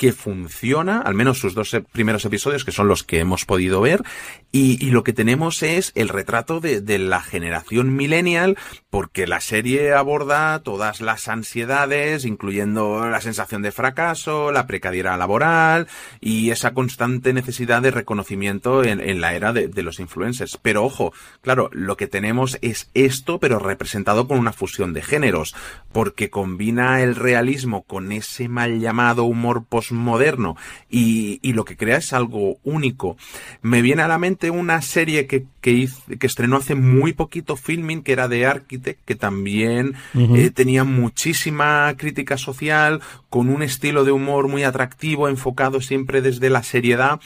que 0.00 0.14
funciona, 0.14 1.02
al 1.02 1.12
menos 1.12 1.40
sus 1.40 1.52
dos 1.52 1.76
primeros 1.92 2.24
episodios, 2.24 2.64
que 2.64 2.72
son 2.72 2.88
los 2.88 3.04
que 3.04 3.18
hemos 3.18 3.44
podido 3.44 3.82
ver, 3.82 4.02
y, 4.50 4.90
lo 4.90 5.04
que 5.04 5.12
tenemos 5.12 5.62
es 5.62 5.92
el 5.94 6.08
retrato 6.08 6.58
de, 6.58 6.98
la 6.98 7.20
generación 7.20 7.94
millennial, 7.94 8.56
porque 8.88 9.26
la 9.26 9.40
serie 9.40 9.92
aborda 9.92 10.58
todas 10.60 11.02
las 11.02 11.28
ansiedades, 11.28 12.24
incluyendo 12.24 13.08
la 13.08 13.20
sensación 13.20 13.60
de 13.60 13.72
fracaso, 13.72 14.50
la 14.50 14.66
precariedad 14.66 15.18
laboral 15.18 15.86
y 16.18 16.50
esa 16.50 16.72
constante 16.72 17.34
necesidad 17.34 17.82
de 17.82 17.90
reconocimiento 17.90 18.82
en, 18.82 19.20
la 19.20 19.34
era 19.34 19.52
de, 19.52 19.82
los 19.82 20.00
influencers. 20.00 20.56
Pero 20.56 20.82
ojo, 20.82 21.12
claro, 21.42 21.68
lo 21.72 21.98
que 21.98 22.08
tenemos 22.08 22.58
es 22.62 22.90
esto, 22.94 23.38
pero 23.38 23.58
representado 23.58 24.26
con 24.26 24.38
una 24.38 24.54
fusión 24.54 24.94
de 24.94 25.02
géneros, 25.02 25.54
porque 25.92 26.30
combina 26.30 27.02
el 27.02 27.16
realismo 27.16 27.82
con 27.82 28.10
ese 28.12 28.48
mal 28.48 28.80
llamado 28.80 29.24
humor 29.24 29.64
postmoderno 29.90 30.56
y, 30.88 31.38
y 31.42 31.52
lo 31.52 31.64
que 31.64 31.76
crea 31.76 31.98
es 31.98 32.12
algo 32.12 32.58
único. 32.62 33.16
Me 33.62 33.82
viene 33.82 34.02
a 34.02 34.08
la 34.08 34.18
mente 34.18 34.50
una 34.50 34.80
serie 34.82 35.26
que, 35.26 35.44
que, 35.60 35.88
que 36.18 36.26
estrenó 36.26 36.56
hace 36.56 36.74
muy 36.74 37.12
poquito 37.12 37.56
filming, 37.56 38.02
que 38.02 38.12
era 38.12 38.28
de 38.28 38.46
Architect, 38.46 39.04
que 39.04 39.14
también 39.14 39.94
eh, 40.14 40.50
tenía 40.50 40.84
muchísima 40.84 41.92
crítica 41.96 42.36
social, 42.38 43.00
con 43.28 43.48
un 43.48 43.62
estilo 43.62 44.04
de 44.04 44.12
humor 44.12 44.48
muy 44.48 44.62
atractivo, 44.62 45.28
enfocado 45.28 45.80
siempre 45.80 46.22
desde 46.22 46.50
la 46.50 46.62
seriedad. 46.62 47.20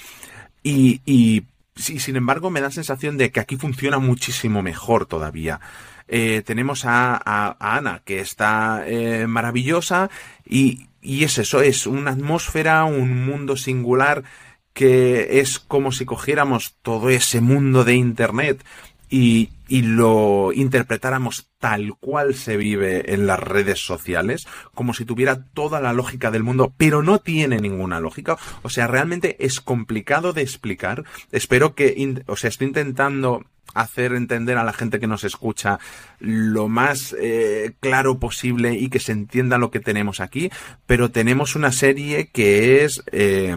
Y, 0.63 1.01
y 1.05 1.45
sí, 1.77 1.99
sin 1.99 2.17
embargo, 2.17 2.51
me 2.51 2.61
da 2.61 2.71
sensación 2.71 3.19
de 3.19 3.31
que 3.31 3.41
aquí 3.41 3.57
funciona 3.57 3.99
muchísimo 3.99 4.63
mejor 4.63 5.07
todavía. 5.07 5.61
Eh, 6.07 6.43
tenemos 6.45 6.85
a, 6.85 7.21
a, 7.25 7.77
Ana, 7.77 8.03
que 8.05 8.21
está 8.21 8.85
eh, 8.87 9.27
maravillosa, 9.27 10.11
y, 10.47 10.87
y 11.05 11.25
es 11.25 11.39
eso, 11.39 11.61
es 11.61 11.87
una 11.87 12.13
atmósfera, 12.13 12.85
un 12.85 13.27
mundo 13.27 13.57
singular 13.57 14.25
que 14.73 15.39
es 15.39 15.61
como 15.61 15.93
si 15.93 16.07
cogiéramos 16.07 16.75
todo 16.83 17.11
ese 17.11 17.41
mundo 17.41 17.85
de 17.85 17.95
Internet 17.95 18.65
y, 19.09 19.51
y, 19.69 19.83
lo 19.83 20.53
interpretáramos 20.53 21.51
tal 21.59 21.95
cual 21.99 22.35
se 22.35 22.57
vive 22.57 23.15
en 23.15 23.27
las 23.27 23.39
redes 23.39 23.85
sociales, 23.85 24.47
como 24.75 24.95
si 24.95 25.05
tuviera 25.05 25.45
toda 25.55 25.81
la 25.81 25.93
lógica 25.93 26.31
del 26.31 26.43
mundo, 26.43 26.75
pero 26.77 27.03
no 27.03 27.19
tiene 27.21 27.59
ninguna 27.59 28.01
lógica. 28.01 28.37
O 28.63 28.69
sea, 28.69 28.87
realmente 28.87 29.37
es 29.45 29.61
complicado 29.61 30.33
de 30.33 30.43
explicar. 30.43 31.05
Espero 31.33 31.75
que, 31.75 32.23
o 32.27 32.37
sea, 32.37 32.49
estoy 32.49 32.69
intentando 32.69 33.45
hacer 33.75 34.13
entender 34.13 34.57
a 34.57 34.65
la 34.65 34.73
gente 34.73 35.01
que 35.01 35.07
nos 35.07 35.25
escucha 35.25 35.79
lo 36.21 36.69
más 36.69 37.15
eh, 37.19 37.73
claro 37.81 38.19
posible 38.19 38.75
y 38.75 38.89
que 38.89 39.01
se 39.01 39.13
entienda 39.13 39.59
lo 39.59 39.71
que 39.71 39.81
tenemos 39.81 40.21
aquí, 40.21 40.51
pero 40.87 41.11
tenemos 41.11 41.57
una 41.57 41.73
serie 41.73 42.29
que 42.29 42.85
es 42.85 43.03
eh, 43.11 43.57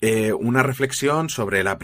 eh, 0.00 0.32
una 0.32 0.62
reflexión 0.62 1.28
sobre 1.28 1.62
la, 1.62 1.78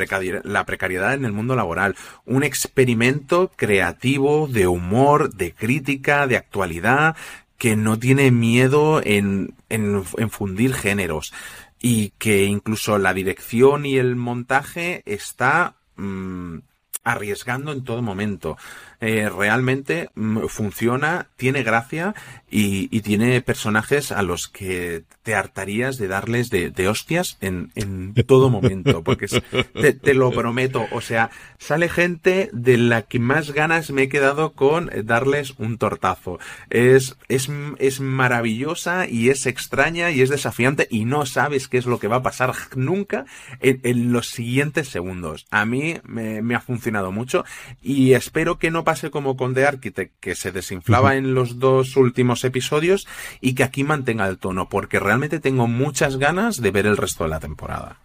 la 0.44 0.64
precariedad 0.64 1.14
en 1.14 1.24
el 1.24 1.32
mundo 1.32 1.54
laboral, 1.54 1.96
un 2.24 2.44
experimento 2.44 3.50
creativo 3.56 4.48
de 4.48 4.66
humor, 4.66 5.34
de 5.34 5.52
crítica, 5.52 6.26
de 6.26 6.36
actualidad, 6.36 7.16
que 7.58 7.76
no 7.76 7.98
tiene 7.98 8.30
miedo 8.30 9.00
en, 9.04 9.54
en, 9.68 10.04
fundir 10.30 10.74
géneros 10.74 11.32
y 11.80 12.10
que 12.18 12.44
incluso 12.44 12.98
la 12.98 13.14
dirección 13.14 13.86
y 13.86 13.96
el 13.96 14.16
montaje 14.16 15.02
está 15.06 15.74
mm, 15.96 16.58
arriesgando 17.04 17.72
en 17.72 17.84
todo 17.84 18.02
momento. 18.02 18.56
Eh, 19.00 19.28
realmente 19.28 20.08
mm, 20.14 20.46
funciona, 20.46 21.28
tiene 21.36 21.62
gracia 21.62 22.14
y, 22.50 22.88
y, 22.96 23.02
tiene 23.02 23.42
personajes 23.42 24.10
a 24.10 24.22
los 24.22 24.48
que 24.48 25.04
te 25.22 25.34
hartarías 25.34 25.98
de 25.98 26.08
darles 26.08 26.48
de, 26.48 26.70
de 26.70 26.88
hostias 26.88 27.36
en, 27.40 27.72
en, 27.74 28.14
todo 28.26 28.48
momento, 28.48 29.02
porque 29.04 29.26
te, 29.74 29.92
te, 29.92 30.14
lo 30.14 30.30
prometo, 30.30 30.86
o 30.92 31.00
sea, 31.00 31.30
sale 31.58 31.88
gente 31.88 32.48
de 32.52 32.78
la 32.78 33.02
que 33.02 33.18
más 33.18 33.50
ganas 33.50 33.90
me 33.90 34.04
he 34.04 34.08
quedado 34.08 34.52
con 34.52 34.90
darles 35.04 35.54
un 35.58 35.76
tortazo. 35.76 36.38
Es, 36.70 37.16
es, 37.28 37.50
es 37.78 38.00
maravillosa 38.00 39.06
y 39.08 39.28
es 39.28 39.44
extraña 39.46 40.10
y 40.10 40.22
es 40.22 40.30
desafiante 40.30 40.86
y 40.90 41.04
no 41.04 41.26
sabes 41.26 41.68
qué 41.68 41.76
es 41.76 41.86
lo 41.86 41.98
que 41.98 42.08
va 42.08 42.16
a 42.16 42.22
pasar 42.22 42.54
nunca 42.76 43.26
en, 43.60 43.80
en 43.82 44.12
los 44.12 44.28
siguientes 44.28 44.88
segundos. 44.88 45.46
A 45.50 45.66
mí 45.66 45.96
me, 46.04 46.40
me 46.40 46.54
ha 46.54 46.60
funcionado 46.60 47.12
mucho 47.12 47.44
y 47.82 48.12
espero 48.12 48.58
que 48.58 48.70
no 48.70 48.84
pase 48.86 49.10
como 49.10 49.36
con 49.36 49.52
The 49.52 49.66
Architect, 49.66 50.14
que 50.20 50.36
se 50.36 50.52
desinflaba 50.52 51.16
en 51.16 51.34
los 51.34 51.58
dos 51.58 51.96
últimos 51.96 52.44
episodios 52.44 53.08
y 53.40 53.56
que 53.56 53.64
aquí 53.64 53.82
mantenga 53.82 54.28
el 54.28 54.38
tono, 54.38 54.68
porque 54.68 55.00
realmente 55.00 55.40
tengo 55.40 55.66
muchas 55.66 56.18
ganas 56.18 56.62
de 56.62 56.70
ver 56.70 56.86
el 56.86 56.96
resto 56.96 57.24
de 57.24 57.30
la 57.30 57.40
temporada. 57.40 57.98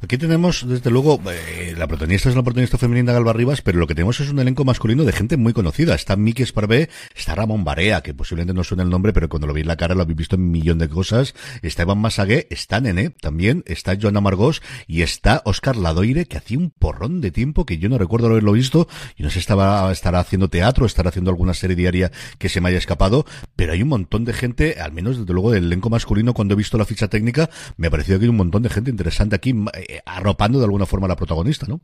Aquí 0.00 0.16
tenemos, 0.16 0.66
desde 0.66 0.90
luego, 0.90 1.20
eh, 1.30 1.74
la 1.76 1.88
protagonista 1.88 2.28
es 2.28 2.36
la 2.36 2.42
protagonista 2.42 2.78
femenina 2.78 3.12
Galva 3.12 3.32
Rivas, 3.32 3.62
pero 3.62 3.78
lo 3.78 3.86
que 3.86 3.94
tenemos 3.94 4.20
es 4.20 4.30
un 4.30 4.38
elenco 4.38 4.64
masculino 4.64 5.04
de 5.04 5.12
gente 5.12 5.36
muy 5.36 5.52
conocida. 5.52 5.94
Está 5.94 6.14
Miki 6.16 6.44
Esparvé, 6.44 6.88
está 7.16 7.34
Ramón 7.34 7.64
Barea, 7.64 8.00
que 8.00 8.14
posiblemente 8.14 8.54
no 8.54 8.62
suena 8.62 8.84
el 8.84 8.90
nombre, 8.90 9.12
pero 9.12 9.28
cuando 9.28 9.46
lo 9.48 9.56
en 9.56 9.66
la 9.66 9.76
cara 9.76 9.94
lo 9.96 10.02
habéis 10.02 10.18
visto 10.18 10.36
en 10.36 10.42
un 10.42 10.50
millón 10.52 10.78
de 10.78 10.88
cosas. 10.88 11.34
Está 11.62 11.82
Iván 11.82 11.98
Masagué, 11.98 12.46
está 12.50 12.80
Nene 12.80 13.10
también, 13.10 13.64
está 13.66 13.96
Joana 14.00 14.20
Margós 14.20 14.62
y 14.86 15.02
está 15.02 15.42
Oscar 15.44 15.76
Ladoire, 15.76 16.26
que 16.26 16.36
hacía 16.36 16.58
un 16.58 16.70
porrón 16.70 17.20
de 17.20 17.32
tiempo 17.32 17.66
que 17.66 17.78
yo 17.78 17.88
no 17.88 17.98
recuerdo 17.98 18.28
haberlo 18.28 18.52
visto 18.52 18.88
y 19.16 19.24
no 19.24 19.30
sé, 19.30 19.40
estaba, 19.40 19.90
estará 19.90 20.20
haciendo 20.20 20.48
teatro, 20.48 20.86
estará 20.86 21.08
haciendo 21.08 21.30
alguna 21.30 21.54
serie 21.54 21.74
diaria 21.74 22.12
que 22.38 22.48
se 22.48 22.60
me 22.60 22.68
haya 22.68 22.78
escapado, 22.78 23.26
pero 23.56 23.72
hay 23.72 23.82
un 23.82 23.88
montón 23.88 24.24
de 24.24 24.32
gente, 24.32 24.80
al 24.80 24.92
menos 24.92 25.18
desde 25.18 25.32
luego 25.32 25.50
del 25.50 25.64
elenco 25.64 25.90
masculino, 25.90 26.34
cuando 26.34 26.54
he 26.54 26.56
visto 26.56 26.78
la 26.78 26.84
ficha 26.84 27.08
técnica, 27.08 27.50
me 27.76 27.88
ha 27.88 27.90
parecido 27.90 28.18
que 28.18 28.26
hay 28.26 28.30
un 28.30 28.36
montón 28.36 28.62
de 28.62 28.70
gente 28.70 28.90
interesante 28.90 29.34
aquí, 29.34 29.54
arropando 30.04 30.58
de 30.58 30.64
alguna 30.64 30.86
forma 30.86 31.06
a 31.06 31.08
la 31.08 31.16
protagonista, 31.16 31.66
¿no? 31.66 31.80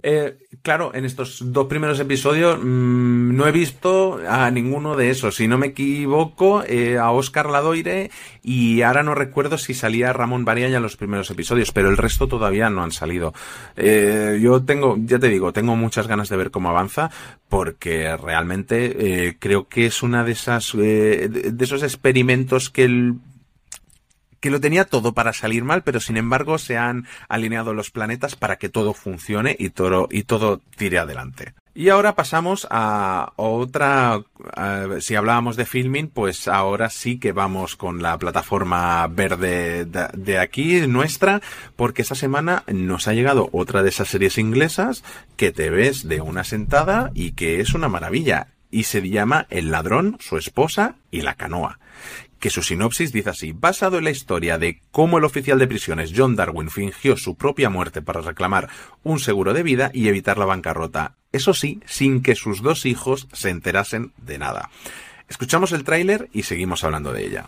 Eh, 0.00 0.38
claro, 0.62 0.94
en 0.94 1.04
estos 1.04 1.52
dos 1.52 1.66
primeros 1.66 1.98
episodios 1.98 2.56
mmm, 2.62 3.34
no 3.36 3.48
he 3.48 3.50
visto 3.50 4.20
a 4.28 4.48
ninguno 4.52 4.94
de 4.94 5.10
esos. 5.10 5.34
Si 5.34 5.48
no 5.48 5.58
me 5.58 5.68
equivoco, 5.68 6.62
eh, 6.64 6.98
a 6.98 7.10
Oscar 7.10 7.50
Ladoire 7.50 8.12
y 8.40 8.82
ahora 8.82 9.02
no 9.02 9.16
recuerdo 9.16 9.58
si 9.58 9.74
salía 9.74 10.12
Ramón 10.12 10.44
Bariña 10.44 10.76
en 10.76 10.82
los 10.84 10.96
primeros 10.96 11.28
episodios, 11.32 11.72
pero 11.72 11.90
el 11.90 11.96
resto 11.96 12.28
todavía 12.28 12.70
no 12.70 12.84
han 12.84 12.92
salido. 12.92 13.34
Eh, 13.76 14.38
yo 14.40 14.62
tengo, 14.62 14.96
ya 15.00 15.18
te 15.18 15.28
digo, 15.28 15.52
tengo 15.52 15.74
muchas 15.74 16.06
ganas 16.06 16.28
de 16.28 16.36
ver 16.36 16.52
cómo 16.52 16.68
avanza 16.68 17.10
porque 17.48 18.16
realmente 18.16 19.26
eh, 19.26 19.36
creo 19.40 19.66
que 19.66 19.86
es 19.86 20.04
una 20.04 20.22
de 20.22 20.30
esas, 20.30 20.76
de 20.76 21.56
esos 21.58 21.82
experimentos 21.82 22.70
que 22.70 22.84
el 22.84 23.16
que 24.40 24.50
lo 24.50 24.60
tenía 24.60 24.84
todo 24.84 25.12
para 25.12 25.32
salir 25.32 25.64
mal, 25.64 25.82
pero 25.82 26.00
sin 26.00 26.16
embargo 26.16 26.58
se 26.58 26.76
han 26.76 27.06
alineado 27.28 27.74
los 27.74 27.90
planetas 27.90 28.36
para 28.36 28.56
que 28.56 28.68
todo 28.68 28.94
funcione 28.94 29.56
y 29.58 29.70
todo, 29.70 30.08
y 30.10 30.24
todo 30.24 30.60
tire 30.76 30.98
adelante. 30.98 31.54
Y 31.78 31.90
ahora 31.90 32.16
pasamos 32.16 32.66
a 32.70 33.34
otra, 33.36 34.20
si 34.98 35.14
hablábamos 35.14 35.54
de 35.54 35.64
filming, 35.64 36.08
pues 36.08 36.48
ahora 36.48 36.90
sí 36.90 37.20
que 37.20 37.30
vamos 37.30 37.76
con 37.76 38.02
la 38.02 38.18
plataforma 38.18 39.06
verde 39.06 39.84
de, 39.84 40.08
de, 40.12 40.38
aquí, 40.40 40.88
nuestra, 40.88 41.40
porque 41.76 42.02
esta 42.02 42.16
semana 42.16 42.64
nos 42.66 43.06
ha 43.06 43.12
llegado 43.12 43.48
otra 43.52 43.84
de 43.84 43.90
esas 43.90 44.08
series 44.08 44.38
inglesas 44.38 45.04
que 45.36 45.52
te 45.52 45.70
ves 45.70 46.08
de 46.08 46.20
una 46.20 46.42
sentada 46.42 47.12
y 47.14 47.32
que 47.32 47.60
es 47.60 47.74
una 47.74 47.88
maravilla. 47.88 48.48
Y 48.72 48.82
se 48.82 49.08
llama 49.08 49.46
El 49.48 49.70
ladrón, 49.70 50.16
su 50.18 50.36
esposa 50.36 50.96
y 51.12 51.20
la 51.20 51.36
canoa 51.36 51.78
que 52.38 52.50
su 52.50 52.62
sinopsis 52.62 53.12
dice 53.12 53.30
así, 53.30 53.52
basado 53.52 53.98
en 53.98 54.04
la 54.04 54.10
historia 54.10 54.58
de 54.58 54.80
cómo 54.90 55.18
el 55.18 55.24
oficial 55.24 55.58
de 55.58 55.66
prisiones 55.66 56.12
John 56.14 56.36
Darwin 56.36 56.70
fingió 56.70 57.16
su 57.16 57.36
propia 57.36 57.70
muerte 57.70 58.02
para 58.02 58.20
reclamar 58.20 58.68
un 59.02 59.18
seguro 59.18 59.54
de 59.54 59.62
vida 59.62 59.90
y 59.92 60.08
evitar 60.08 60.38
la 60.38 60.44
bancarrota, 60.44 61.16
eso 61.32 61.54
sí, 61.54 61.80
sin 61.86 62.22
que 62.22 62.34
sus 62.34 62.62
dos 62.62 62.86
hijos 62.86 63.28
se 63.32 63.50
enterasen 63.50 64.12
de 64.16 64.38
nada. 64.38 64.70
Escuchamos 65.28 65.72
el 65.72 65.84
tráiler 65.84 66.28
y 66.32 66.44
seguimos 66.44 66.84
hablando 66.84 67.12
de 67.12 67.26
ella. 67.26 67.46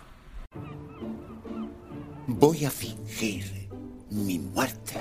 Voy 2.26 2.64
a 2.64 2.70
fingir 2.70 3.68
mi 4.10 4.38
muerte. 4.38 4.94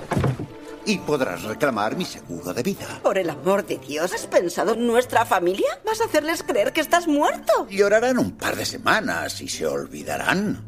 Y 0.90 0.98
podrás 0.98 1.44
reclamar 1.44 1.96
mi 1.96 2.04
seguro 2.04 2.52
de 2.52 2.64
vida. 2.64 3.00
Por 3.04 3.20
el 3.20 3.30
amor 3.30 3.64
de 3.64 3.78
Dios, 3.78 4.12
¿has 4.12 4.26
pensado 4.26 4.74
en 4.74 4.88
nuestra 4.88 5.24
familia? 5.24 5.68
¿Vas 5.86 6.02
a 6.02 6.06
hacerles 6.06 6.42
creer 6.42 6.74
que 6.74 6.82
estás 6.82 7.08
muerto? 7.08 7.68
Llorarán 7.70 8.18
un 8.18 8.32
par 8.32 8.56
de 8.56 8.66
semanas 8.66 9.40
y 9.40 9.48
se 9.48 9.68
olvidarán. 9.68 10.64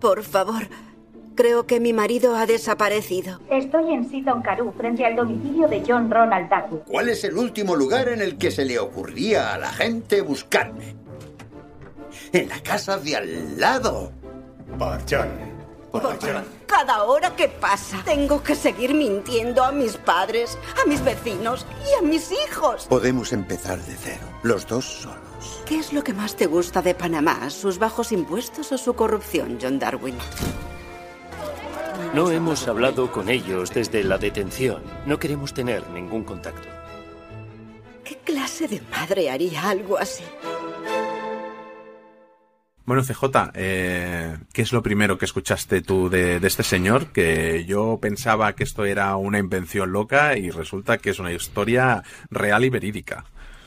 Por 0.00 0.22
favor, 0.22 0.68
creo 1.34 1.66
que 1.66 1.80
mi 1.80 1.92
marido 1.92 2.36
ha 2.36 2.46
desaparecido. 2.46 3.40
Estoy 3.50 3.92
en 3.92 4.08
Seaton 4.08 4.40
Carew, 4.40 4.72
frente 4.76 5.04
al 5.04 5.16
domicilio 5.16 5.66
de 5.66 5.82
John 5.84 6.08
Ronald 6.08 6.48
Darwin. 6.48 6.82
¿Cuál 6.86 7.08
es 7.08 7.24
el 7.24 7.36
último 7.36 7.74
lugar 7.74 8.10
en 8.10 8.22
el 8.22 8.38
que 8.38 8.52
se 8.52 8.64
le 8.64 8.78
ocurría 8.78 9.52
a 9.52 9.58
la 9.58 9.72
gente 9.72 10.20
buscarme? 10.20 10.94
En 12.32 12.48
la 12.50 12.60
casa 12.60 12.98
de 12.98 13.16
al 13.16 13.58
lado. 13.58 14.12
Por 14.78 15.00
John. 15.10 15.53
Cada 16.66 17.04
hora 17.04 17.36
que 17.36 17.48
pasa, 17.48 18.02
tengo 18.04 18.42
que 18.42 18.54
seguir 18.56 18.94
mintiendo 18.94 19.62
a 19.62 19.70
mis 19.70 19.96
padres, 19.96 20.58
a 20.82 20.88
mis 20.88 21.04
vecinos 21.04 21.66
y 21.88 21.98
a 21.98 22.06
mis 22.06 22.32
hijos. 22.32 22.86
Podemos 22.88 23.32
empezar 23.32 23.78
de 23.80 23.94
cero, 23.94 24.26
los 24.42 24.66
dos 24.66 24.84
solos. 24.84 25.62
¿Qué 25.66 25.78
es 25.78 25.92
lo 25.92 26.02
que 26.02 26.12
más 26.12 26.34
te 26.34 26.46
gusta 26.46 26.82
de 26.82 26.94
Panamá? 26.94 27.48
¿Sus 27.50 27.78
bajos 27.78 28.10
impuestos 28.12 28.72
o 28.72 28.78
su 28.78 28.94
corrupción, 28.94 29.58
John 29.60 29.78
Darwin? 29.78 30.16
No 32.12 32.30
hemos 32.30 32.66
hablado 32.68 33.10
con 33.10 33.28
ellos 33.28 33.72
desde 33.72 34.02
la 34.04 34.18
detención. 34.18 34.82
No 35.06 35.18
queremos 35.18 35.54
tener 35.54 35.88
ningún 35.90 36.24
contacto. 36.24 36.68
¿Qué 38.04 38.16
clase 38.18 38.68
de 38.68 38.80
madre 38.90 39.30
haría 39.30 39.68
algo 39.68 39.98
así? 39.98 40.24
Bueno, 42.86 43.02
CJ, 43.02 43.52
eh, 43.54 44.36
¿qué 44.52 44.60
es 44.60 44.72
lo 44.74 44.82
primero 44.82 45.16
que 45.16 45.24
escuchaste 45.24 45.80
tú 45.80 46.10
de, 46.10 46.38
de, 46.38 46.46
este 46.46 46.62
señor? 46.62 47.12
Que 47.12 47.64
yo 47.64 47.98
pensaba 48.00 48.54
que 48.54 48.62
esto 48.62 48.84
era 48.84 49.16
una 49.16 49.38
invención 49.38 49.90
loca 49.90 50.36
y 50.36 50.50
resulta 50.50 50.98
que 50.98 51.08
es 51.08 51.18
una 51.18 51.32
historia 51.32 52.02
real 52.30 52.62
y 52.62 52.68
verídica. 52.68 53.24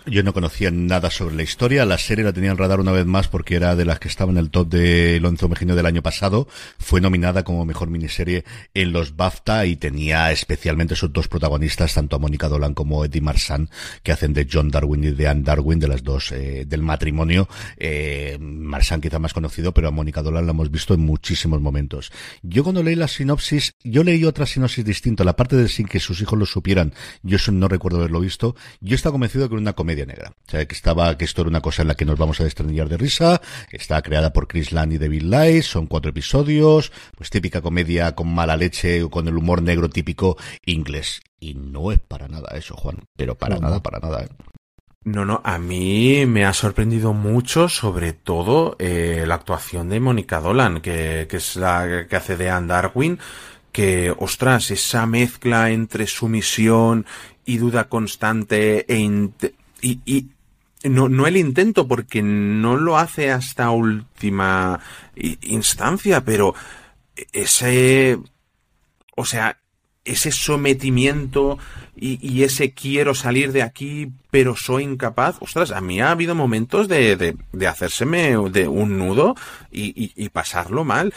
Yo 0.10 0.24
no 0.24 0.32
conocía 0.32 0.72
nada 0.72 1.12
sobre 1.12 1.36
la 1.36 1.44
historia. 1.44 1.86
La 1.86 1.98
serie 1.98 2.24
la 2.24 2.32
tenía 2.32 2.52
en 2.52 2.58
radar 2.58 2.80
una 2.80 2.94
vez 2.94 3.06
más 3.06 3.28
porque 3.28 3.56
era 3.56 3.76
de 3.76 3.84
las 3.84 4.00
que 4.00 4.08
estaba 4.08 4.32
en 4.32 4.38
el 4.38 4.50
top 4.50 4.70
de 4.70 5.20
Lonzo 5.20 5.50
Mejino 5.50 5.76
del 5.76 5.86
año 5.86 6.02
pasado. 6.02 6.48
Fue 6.80 7.02
nominada 7.02 7.44
como 7.44 7.66
mejor 7.66 7.90
miniserie 7.90 8.46
en 8.74 8.94
los 8.94 9.18
BAFTA 9.18 9.66
y 9.66 9.76
tenía 9.76 10.32
especialmente 10.32 10.96
sus 10.96 11.12
dos 11.12 11.28
protagonistas, 11.28 11.94
tanto 11.94 12.16
a 12.16 12.20
Mónica 12.20 12.48
Dolan 12.48 12.74
como 12.74 13.04
Eddie 13.04 13.20
Marsan, 13.20 13.70
que 14.02 14.14
hacen 14.14 14.34
de 14.34 14.48
John 14.50 14.70
Darwin 14.70 15.04
y 15.04 15.12
de 15.12 15.28
Anne 15.28 15.44
Darwin, 15.44 15.78
de 15.78 15.90
las 15.90 16.04
dos 16.04 16.32
eh, 16.32 16.64
del 16.66 16.84
matrimonio. 16.84 17.50
Eh, 17.76 18.38
Marsan 18.40 19.02
quizá 19.02 19.20
más 19.20 19.34
conocido, 19.34 19.74
pero 19.74 19.90
a 19.90 19.92
Mónica 19.92 20.24
Dolan 20.24 20.46
la 20.46 20.52
hemos 20.54 20.72
visto 20.72 20.94
en 20.94 21.02
muchísimos 21.02 21.60
momentos. 21.60 22.14
Yo 22.44 22.64
cuando 22.64 22.82
leí 22.82 22.96
la 22.96 23.10
sinopsis, 23.10 23.76
yo 23.84 24.06
leí 24.06 24.24
otra 24.24 24.46
sinopsis 24.46 24.86
distinta. 24.86 25.26
La 25.26 25.36
parte 25.36 25.58
de 25.58 25.68
sin 25.68 25.86
que 25.86 26.00
sus 26.00 26.22
hijos 26.22 26.40
lo 26.40 26.46
supieran, 26.46 26.94
yo 27.24 27.36
eso 27.36 27.52
no 27.52 27.68
recuerdo 27.68 27.98
haberlo 27.98 28.22
visto. 28.22 28.56
Yo 28.80 28.96
estaba 28.96 29.12
convencido 29.12 29.50
que 29.50 29.56
era 29.56 29.62
una 29.62 29.74
comedia 29.74 29.97
negra. 30.06 30.34
O 30.48 30.52
sea, 30.52 30.66
que 30.66 30.76
estaba, 30.76 31.18
que 31.18 31.26
esto 31.26 31.42
era 31.42 31.50
una 31.50 31.62
cosa 31.62 31.82
en 31.82 31.90
la 31.90 31.96
que 31.96 32.06
nos 32.06 32.18
vamos 32.18 32.40
a 32.40 32.44
destrenillar 32.44 32.90
de 32.90 32.98
risa. 32.98 33.42
Está 33.72 34.02
creada 34.02 34.34
por 34.34 34.48
Chris 34.48 34.72
Land 34.72 34.94
y 34.94 34.98
David 34.98 35.24
Light. 35.24 35.64
Son 35.64 35.88
cuatro 35.88 36.12
episodios. 36.12 36.92
Pues 37.16 37.30
típica 37.30 37.62
comedia 37.62 38.16
con 38.16 38.34
mala 38.34 38.58
leche 38.58 39.04
o 39.04 39.10
con 39.10 39.28
el 39.28 39.38
humor 39.38 39.62
negro 39.62 39.90
típico 39.90 40.38
inglés. 40.66 41.22
Y 41.40 41.54
no 41.54 41.92
es 41.92 42.00
para 42.00 42.28
nada 42.28 42.56
eso, 42.56 42.76
Juan. 42.76 43.04
Pero 43.16 43.36
para 43.36 43.56
no, 43.56 43.62
nada, 43.62 43.82
para 43.82 44.00
nada. 44.00 44.24
¿eh? 44.24 44.30
No, 45.04 45.24
no, 45.26 45.42
a 45.44 45.58
mí 45.58 46.26
me 46.26 46.46
ha 46.46 46.54
sorprendido 46.54 47.14
mucho, 47.14 47.70
sobre 47.70 48.14
todo, 48.14 48.76
eh, 48.80 49.24
la 49.26 49.36
actuación 49.36 49.90
de 49.90 50.00
Mónica 50.00 50.42
Dolan, 50.42 50.82
que, 50.82 51.28
que 51.30 51.38
es 51.38 51.56
la 51.56 52.08
que 52.10 52.16
hace 52.16 52.36
de 52.36 52.50
Anne 52.50 52.68
Darwin 52.68 53.20
que, 53.78 54.12
ostras, 54.18 54.72
esa 54.72 55.06
mezcla 55.06 55.70
entre 55.70 56.08
sumisión 56.08 57.06
y 57.46 57.58
duda 57.58 57.90
constante 57.90 58.92
e 58.92 58.98
y, 59.82 60.00
y 60.06 60.28
no, 60.84 61.10
no 61.10 61.28
el 61.28 61.38
intento, 61.38 61.88
porque 61.88 62.22
no 62.22 62.76
lo 62.78 62.98
hace 62.98 63.32
hasta 63.32 63.72
última 63.72 64.80
instancia, 65.16 66.24
pero 66.24 66.54
ese, 67.34 68.20
o 69.16 69.26
sea, 69.26 69.58
ese 70.06 70.32
sometimiento 70.32 71.58
y, 71.96 72.20
y, 72.22 72.44
ese 72.44 72.72
quiero 72.72 73.16
salir 73.16 73.52
de 73.52 73.64
aquí, 73.64 74.12
pero 74.32 74.56
soy 74.56 74.84
incapaz. 74.84 75.38
Ostras, 75.42 75.72
a 75.72 75.82
mí 75.82 76.00
ha 76.00 76.12
habido 76.12 76.36
momentos 76.36 76.88
de, 76.88 77.16
de, 77.18 77.36
de 77.52 77.68
hacérseme 77.68 78.38
de 78.52 78.68
un 78.68 78.98
nudo 78.98 79.36
y, 79.72 79.88
y, 80.02 80.14
y 80.16 80.30
pasarlo 80.30 80.86
mal. 80.86 81.14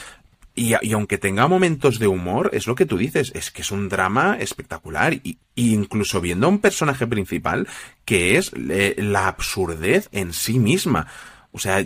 Y, 0.54 0.74
y, 0.82 0.92
aunque 0.92 1.18
tenga 1.18 1.46
momentos 1.46 1.98
de 1.98 2.08
humor, 2.08 2.50
es 2.52 2.66
lo 2.66 2.74
que 2.74 2.86
tú 2.86 2.98
dices, 2.98 3.30
es 3.34 3.50
que 3.50 3.62
es 3.62 3.70
un 3.70 3.88
drama 3.88 4.36
espectacular. 4.38 5.14
Y, 5.14 5.38
incluso 5.54 6.20
viendo 6.20 6.46
a 6.46 6.50
un 6.50 6.58
personaje 6.58 7.06
principal 7.06 7.68
que 8.04 8.36
es 8.36 8.52
la 8.56 9.28
absurdez 9.28 10.08
en 10.12 10.32
sí 10.32 10.58
misma. 10.58 11.06
O 11.52 11.58
sea, 11.58 11.84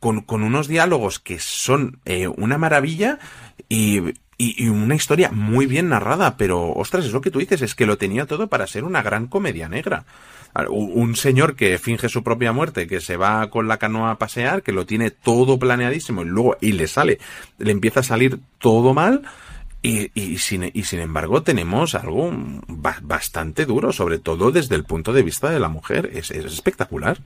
con, 0.00 0.22
con 0.22 0.42
unos 0.42 0.68
diálogos 0.68 1.18
que 1.18 1.38
son 1.38 2.00
eh, 2.04 2.28
una 2.28 2.58
maravilla 2.58 3.18
y, 3.68 4.00
y, 4.36 4.68
una 4.68 4.94
historia 4.94 5.30
muy 5.30 5.66
bien 5.66 5.88
narrada, 5.88 6.36
pero 6.36 6.72
ostras, 6.72 7.04
es 7.04 7.12
lo 7.12 7.20
que 7.20 7.30
tú 7.30 7.38
dices, 7.38 7.62
es 7.62 7.74
que 7.74 7.86
lo 7.86 7.98
tenía 7.98 8.26
todo 8.26 8.48
para 8.48 8.66
ser 8.66 8.84
una 8.84 9.02
gran 9.02 9.28
comedia 9.28 9.68
negra 9.68 10.04
un 10.68 11.16
señor 11.16 11.56
que 11.56 11.78
finge 11.78 12.08
su 12.08 12.22
propia 12.22 12.52
muerte, 12.52 12.86
que 12.86 13.00
se 13.00 13.16
va 13.16 13.50
con 13.50 13.66
la 13.66 13.78
canoa 13.78 14.12
a 14.12 14.18
pasear, 14.18 14.62
que 14.62 14.72
lo 14.72 14.86
tiene 14.86 15.10
todo 15.10 15.58
planeadísimo 15.58 16.22
y 16.22 16.26
luego 16.26 16.56
y 16.60 16.72
le 16.72 16.86
sale, 16.86 17.18
le 17.58 17.72
empieza 17.72 18.00
a 18.00 18.04
salir 18.04 18.38
todo 18.58 18.94
mal. 18.94 19.22
Y, 19.82 20.10
y, 20.14 20.38
sin, 20.38 20.70
y 20.72 20.84
sin 20.84 21.00
embargo 21.00 21.42
tenemos 21.42 21.94
algo 21.94 22.32
bastante 22.68 23.66
duro, 23.66 23.92
sobre 23.92 24.18
todo 24.18 24.50
desde 24.50 24.76
el 24.76 24.84
punto 24.84 25.12
de 25.12 25.22
vista 25.22 25.50
de 25.50 25.60
la 25.60 25.68
mujer. 25.68 26.10
Es, 26.14 26.30
es 26.30 26.46
espectacular. 26.46 27.18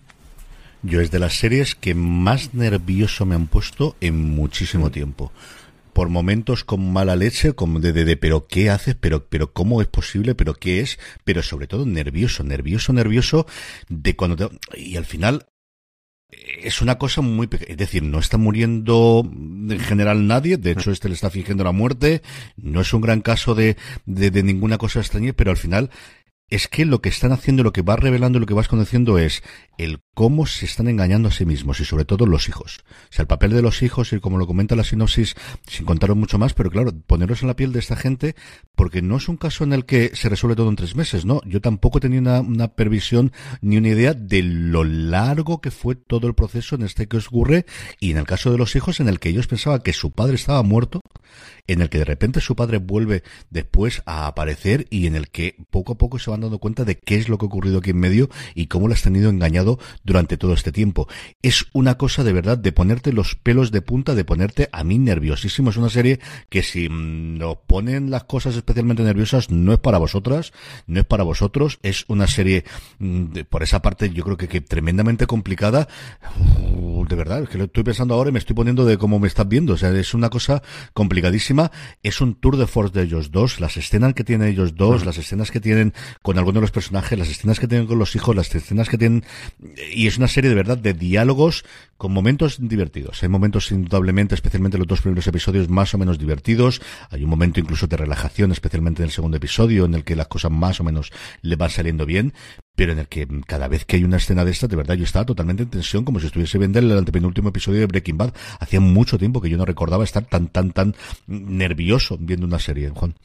Yo 0.83 1.01
es 1.01 1.11
de 1.11 1.21
las 1.21 1.35
series 1.35 1.75
que 1.75 1.95
más 1.95 2.55
nervioso 2.55 3.27
me 3.27 3.37
han 3.37 3.47
puesto 3.47 3.95
en 4.01 4.35
muchísimo 4.35 4.91
tiempo 4.91 5.33
por 5.99 6.11
momentos 6.11 6.63
con 6.63 6.93
mala 6.93 7.17
leche, 7.17 7.55
como 7.55 7.81
de, 7.81 7.93
de, 7.93 8.05
de, 8.05 8.17
pero 8.17 8.47
¿qué 8.47 8.71
haces? 8.71 8.95
Pero, 8.95 9.27
pero 9.29 9.53
¿cómo 9.53 9.83
es 9.83 9.89
posible? 9.89 10.37
Pero 10.37 10.55
¿qué 10.55 10.79
es? 10.79 10.97
Pero 11.25 11.43
sobre 11.43 11.67
todo 11.67 11.87
nervioso, 11.87 12.45
nervioso, 12.45 12.93
nervioso 12.93 13.47
de 13.89 14.15
cuando 14.15 14.37
te, 14.37 14.79
y 14.81 14.95
al 14.95 15.07
final 15.07 15.49
es 16.31 16.83
una 16.83 16.99
cosa 16.99 17.21
muy 17.21 17.49
pequeña, 17.49 17.73
es 17.73 17.79
decir, 17.79 18.05
no 18.05 18.21
está 18.21 18.39
muriendo 18.39 19.29
en 19.29 19.81
general 19.81 20.29
nadie, 20.29 20.57
de 20.57 20.71
hecho 20.71 20.93
este 20.93 21.09
le 21.09 21.17
está 21.17 21.31
fingiendo 21.31 21.65
la 21.65 21.73
muerte, 21.73 22.23
no 22.57 22.81
es 22.81 22.95
un 22.95 23.01
gran 23.01 23.21
caso 23.21 23.57
de, 23.57 23.77
de, 24.07 24.31
de 24.31 24.45
ninguna 24.45 24.79
cosa 24.79 25.01
extraña, 25.01 25.33
pero 25.33 25.51
al 25.51 25.57
final 25.57 25.91
es 26.51 26.69
que 26.69 26.85
lo 26.85 27.01
que 27.01 27.09
están 27.09 27.33
haciendo, 27.33 27.63
lo 27.63 27.73
que 27.73 27.83
va 27.83 27.97
revelando, 27.97 28.39
lo 28.39 28.47
que 28.47 28.55
vas 28.55 28.69
conociendo 28.69 29.19
es 29.19 29.43
el 29.77 30.01
cómo 30.15 30.47
se 30.47 30.67
están 30.67 30.89
engañando 30.89 31.29
a 31.29 31.33
sí 31.33 31.45
mismos 31.45 31.81
y 31.81 31.85
sobre 31.85 32.05
todo 32.05 32.27
los 32.27 32.49
hijos. 32.49 32.81
O 32.89 33.13
sea, 33.13 33.23
el 33.23 33.29
papel 33.29 33.53
de 33.53 33.63
los 33.63 33.83
hijos 33.83 34.13
y 34.13 34.21
como 34.21 34.39
lo 34.39 34.47
comenta 34.47 34.75
la 34.75 34.83
sinopsis, 34.83 35.37
sin 35.67 35.87
contaros 35.87 36.17
mucho 36.17 36.39
más, 36.39 36.55
pero 36.55 36.71
claro, 36.71 36.91
poneros 37.07 37.43
en 37.43 37.49
la 37.49 37.57
piel 37.57 37.73
de 37.73 37.79
esta 37.79 37.97
gente, 37.97 38.35
porque 38.75 39.03
no 39.03 39.17
es 39.17 39.29
un 39.29 39.37
caso 39.37 39.63
en 39.65 39.73
el 39.73 39.85
que 39.85 40.11
se 40.15 40.29
resuelve 40.29 40.57
todo 40.57 40.71
en 40.71 40.77
tres 40.77 40.97
meses, 40.97 41.25
¿no? 41.25 41.41
Yo 41.45 41.61
tampoco 41.61 42.01
tenía 42.01 42.19
una, 42.19 42.41
una 42.41 42.69
previsión 42.69 43.33
ni 43.61 43.77
una 43.77 43.89
idea 43.89 44.15
de 44.15 44.43
lo 44.43 44.85
largo 44.85 45.61
que 45.61 45.71
fue 45.71 45.95
todo 45.95 46.27
el 46.27 46.35
proceso 46.35 46.75
en 46.75 46.83
este 46.83 47.07
que 47.07 47.19
ocurre 47.19 47.67
y 48.01 48.11
en 48.11 48.17
el 48.17 48.25
caso 48.25 48.51
de 48.51 48.59
los 48.59 48.75
hijos 48.75 49.01
en 49.01 49.09
el 49.09 49.21
que 49.21 49.29
ellos 49.29 49.47
pensaban 49.47 49.81
que 49.81 49.93
su 49.93 50.11
padre 50.13 50.35
estaba 50.35 50.63
muerto 50.63 51.01
en 51.69 51.83
el 51.83 51.91
que 51.91 51.99
de 51.99 52.05
repente 52.05 52.41
su 52.41 52.57
padre 52.57 52.79
vuelve 52.79 53.23
después 53.51 54.03
a 54.07 54.27
aparecer 54.27 54.87
y 54.91 55.07
en 55.07 55.15
el 55.15 55.29
que 55.29 55.57
poco 55.71 55.93
a 55.93 55.99
poco 55.99 56.19
se 56.19 56.31
van 56.31 56.38
dando 56.41 56.59
cuenta 56.59 56.85
de 56.85 56.99
qué 56.99 57.17
es 57.17 57.29
lo 57.29 57.39
que 57.39 57.47
ha 57.47 57.49
ocurrido 57.49 57.79
aquí 57.79 57.91
en 57.91 57.99
medio 57.99 58.29
y 58.55 58.67
cómo 58.67 58.89
lo 58.89 58.95
has 58.95 59.03
tenido 59.03 59.31
engañado 59.31 59.79
durante 60.05 60.37
todo 60.37 60.55
este 60.55 60.73
tiempo. 60.73 61.09
Es 61.43 61.67
una 61.73 61.97
cosa 61.97 62.25
de 62.25 62.33
verdad 62.33 62.59
de 62.59 62.73
ponerte 62.73 63.13
los 63.13 63.35
pelos 63.35 63.71
de 63.71 63.83
punta, 63.83 64.15
de 64.15 64.25
ponerte 64.25 64.69
a 64.73 64.85
mí 64.85 64.99
nerviosísimo. 64.99 65.71
Es 65.71 65.77
una 65.77 65.91
serie 65.91 66.21
que 66.49 66.63
si 66.63 66.89
mm, 66.89 67.39
nos 67.39 67.57
ponen 67.67 68.11
las 68.11 68.25
cosas 68.25 68.57
especialmente 68.57 69.03
nerviosas 69.03 69.51
no 69.51 69.73
es 69.73 69.79
para 69.79 69.99
vosotras, 69.99 70.53
no 70.87 71.01
es 71.01 71.07
para 71.07 71.25
vosotros. 71.25 71.79
Es 71.83 72.05
una 72.09 72.27
serie, 72.27 72.65
mm, 72.99 73.41
por 73.49 73.63
esa 73.63 73.83
parte, 73.83 74.11
yo 74.11 74.25
creo 74.25 74.37
que, 74.37 74.49
que 74.49 74.61
tremendamente 74.61 75.27
complicada. 75.27 75.89
de 77.09 77.17
verdad, 77.17 77.43
es 77.43 77.49
que 77.49 77.59
lo 77.59 77.65
estoy 77.65 77.85
pensando 77.85 78.15
ahora 78.15 78.31
y 78.31 78.33
me 78.33 78.39
estoy 78.39 78.55
poniendo 78.55 78.85
de 78.85 78.99
cómo 78.99 79.19
me 79.19 79.29
estás 79.29 79.49
viendo. 79.49 79.75
O 79.75 79.77
sea, 79.77 79.91
es 79.91 80.15
una 80.15 80.29
cosa 80.29 80.63
complicadísima 80.93 81.71
es 82.03 82.21
un 82.21 82.35
tour 82.35 82.57
de 82.57 82.67
force 82.67 82.99
de 82.99 83.05
ellos 83.05 83.31
dos, 83.31 83.61
las 83.61 83.77
escenas 83.77 84.15
que 84.15 84.25
tienen 84.25 84.49
ellos 84.49 84.75
dos, 84.75 85.05
las 85.05 85.19
escenas 85.19 85.51
que 85.51 85.61
tienen 85.61 85.95
con 86.29 86.37
algunos 86.37 86.57
de 86.57 86.61
los 86.61 86.73
personajes, 86.73 87.19
las 87.19 87.31
escenas 87.31 87.59
que 87.59 87.67
tienen 87.67 87.87
con 87.87 87.99
los 87.99 88.15
hijos, 88.15 88.37
las 88.37 88.55
escenas 88.55 88.91
que 88.91 88.99
tienen, 88.99 89.25
y 89.95 90.09
es 90.09 90.19
una 90.19 90.29
serie 90.29 90.51
de 90.51 90.57
verdad 90.57 90.77
de 90.77 90.93
diálogos 90.93 91.65
con 91.97 92.13
momentos 92.13 92.59
divertidos. 92.61 93.23
Hay 93.23 93.31
momentos 93.31 93.73
indudablemente, 93.73 94.35
especialmente 94.35 94.77
los 94.77 94.87
dos 94.87 95.01
primeros 95.01 95.27
episodios, 95.27 95.71
más 95.71 95.95
o 95.95 95.97
menos 95.97 96.19
divertidos. 96.19 96.83
Hay 97.09 97.25
un 97.25 97.31
momento 97.31 97.61
incluso 97.61 97.87
de 97.87 97.97
relajación, 97.97 98.53
especialmente 98.53 99.01
en 99.01 99.07
el 99.07 99.11
segundo 99.11 99.39
episodio, 99.39 99.87
en 99.87 99.95
el 99.95 100.05
que 100.05 100.17
las 100.17 100.29
cosas 100.29 100.51
más 100.51 100.81
o 100.81 100.85
menos 100.85 101.13
le 101.41 101.57
van 101.57 101.71
saliendo 101.71 102.05
bien 102.05 102.35
pero 102.77 102.93
en 102.93 103.01
el 103.01 103.09
que 103.09 103.27
cada 103.45 103.67
vez 103.67 103.85
que 103.85 103.97
hay 103.97 104.05
una 104.05 104.19
escena 104.19 104.45
de 104.45 104.53
esta, 104.53 104.69
de 104.69 104.77
verdad 104.77 104.95
yo 104.95 105.03
estaba 105.03 105.27
totalmente 105.27 105.65
en 105.65 105.69
tensión, 105.69 106.05
como 106.05 106.21
si 106.21 106.27
estuviese 106.27 106.59
viendo 106.59 106.79
el 106.79 106.97
antepenúltimo 106.97 107.49
episodio 107.49 107.81
de 107.81 107.87
Breaking 107.87 108.17
Bad. 108.17 108.35
Hacía 108.61 108.79
mucho 108.79 109.19
tiempo 109.19 109.41
que 109.41 109.51
yo 109.51 109.57
no 109.57 109.65
recordaba 109.65 110.05
estar 110.05 110.25
tan, 110.27 110.47
tan, 110.47 110.71
tan 110.71 110.95
nervioso 111.27 112.17
viendo 112.21 112.47
una 112.47 112.61
serie, 112.61 112.91
Juan. 112.91 113.17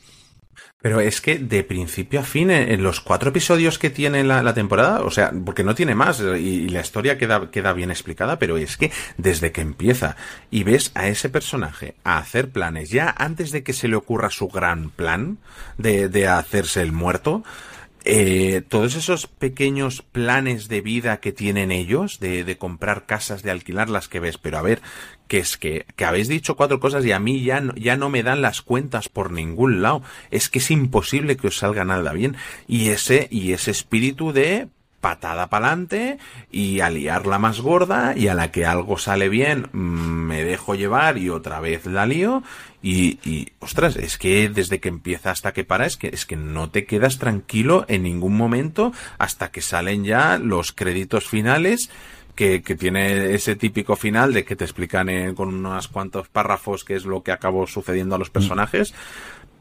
Pero 0.83 0.99
es 0.99 1.21
que 1.21 1.39
de 1.39 1.63
principio 1.63 2.19
a 2.19 2.23
fin, 2.23 2.51
en 2.51 2.83
los 2.83 2.99
cuatro 2.99 3.29
episodios 3.29 3.79
que 3.79 3.89
tiene 3.89 4.21
la, 4.25 4.53
temporada, 4.53 4.99
o 4.99 5.11
sea, 5.11 5.31
porque 5.45 5.63
no 5.63 5.75
tiene 5.75 5.95
más, 5.95 6.19
y, 6.19 6.67
la 6.67 6.81
historia 6.81 7.17
queda, 7.17 7.49
queda 7.51 7.71
bien 7.71 7.89
explicada, 7.89 8.37
pero 8.37 8.57
es 8.57 8.75
que 8.75 8.91
desde 9.17 9.53
que 9.53 9.61
empieza 9.61 10.17
y 10.51 10.65
ves 10.65 10.91
a 10.93 11.07
ese 11.07 11.29
personaje 11.29 11.95
a 12.03 12.17
hacer 12.17 12.49
planes, 12.49 12.89
ya 12.89 13.15
antes 13.17 13.51
de 13.51 13.63
que 13.63 13.71
se 13.71 13.87
le 13.87 13.95
ocurra 13.95 14.29
su 14.29 14.49
gran 14.49 14.89
plan 14.89 15.37
de, 15.77 16.09
de 16.09 16.27
hacerse 16.27 16.81
el 16.81 16.91
muerto, 16.91 17.45
eh, 18.05 18.61
todos 18.67 18.95
esos 18.95 19.27
pequeños 19.27 20.01
planes 20.01 20.67
de 20.67 20.81
vida 20.81 21.19
que 21.21 21.31
tienen 21.31 21.71
ellos, 21.71 22.19
de, 22.19 22.43
de, 22.43 22.57
comprar 22.57 23.05
casas, 23.05 23.43
de 23.43 23.51
alquilar 23.51 23.89
las 23.89 24.07
que 24.07 24.19
ves, 24.19 24.37
pero 24.37 24.57
a 24.57 24.61
ver, 24.61 24.81
que 25.27 25.39
es 25.39 25.57
que, 25.57 25.85
que 25.95 26.05
habéis 26.05 26.27
dicho 26.27 26.55
cuatro 26.55 26.79
cosas 26.79 27.05
y 27.05 27.11
a 27.11 27.19
mí 27.19 27.43
ya 27.43 27.61
no, 27.61 27.73
ya 27.75 27.95
no 27.97 28.09
me 28.09 28.23
dan 28.23 28.41
las 28.41 28.61
cuentas 28.61 29.09
por 29.09 29.31
ningún 29.31 29.81
lado. 29.81 30.03
Es 30.31 30.49
que 30.49 30.59
es 30.59 30.69
imposible 30.71 31.37
que 31.37 31.47
os 31.47 31.57
salga 31.57 31.85
nada 31.85 32.13
bien. 32.13 32.35
Y 32.67 32.89
ese, 32.89 33.27
y 33.31 33.53
ese 33.53 33.71
espíritu 33.71 34.33
de 34.33 34.67
patada 35.03 35.49
pa'lante 35.49 36.17
y 36.49 36.79
a 36.79 36.89
liarla 36.89 37.37
más 37.37 37.59
gorda 37.59 38.13
y 38.15 38.29
a 38.29 38.33
la 38.33 38.51
que 38.51 38.65
algo 38.65 38.97
sale 38.97 39.27
bien 39.27 39.67
mm, 39.73 39.77
me 39.77 40.45
dejo 40.45 40.75
llevar 40.75 41.17
y 41.17 41.29
otra 41.29 41.59
vez 41.59 41.85
la 41.85 42.05
lío 42.05 42.41
y, 42.81 43.19
y, 43.29 43.49
ostras, 43.59 43.97
es 43.97 44.17
que 44.17 44.47
desde 44.47 44.79
que 44.79 44.87
empieza 44.87 45.31
hasta 45.31 45.51
que 45.51 45.65
para 45.65 45.85
es 45.85 45.97
que 45.97 46.07
es 46.07 46.25
que 46.25 46.37
no 46.37 46.69
te 46.69 46.85
quedas 46.85 47.17
tranquilo 47.17 47.85
en 47.89 48.03
ningún 48.03 48.37
momento 48.37 48.93
hasta 49.17 49.51
que 49.51 49.61
salen 49.61 50.05
ya 50.05 50.37
los 50.37 50.71
créditos 50.71 51.27
finales 51.27 51.89
que, 52.35 52.61
que, 52.61 52.75
tiene 52.75 53.33
ese 53.33 53.55
típico 53.57 53.95
final 53.97 54.33
de 54.33 54.45
que 54.45 54.55
te 54.55 54.63
explican 54.63 55.35
con 55.35 55.49
unos 55.49 55.89
cuantos 55.89 56.29
párrafos 56.29 56.83
qué 56.83 56.95
es 56.95 57.05
lo 57.05 57.23
que 57.23 57.31
acabó 57.31 57.67
sucediendo 57.67 58.15
a 58.15 58.19
los 58.19 58.29
personajes. 58.29 58.93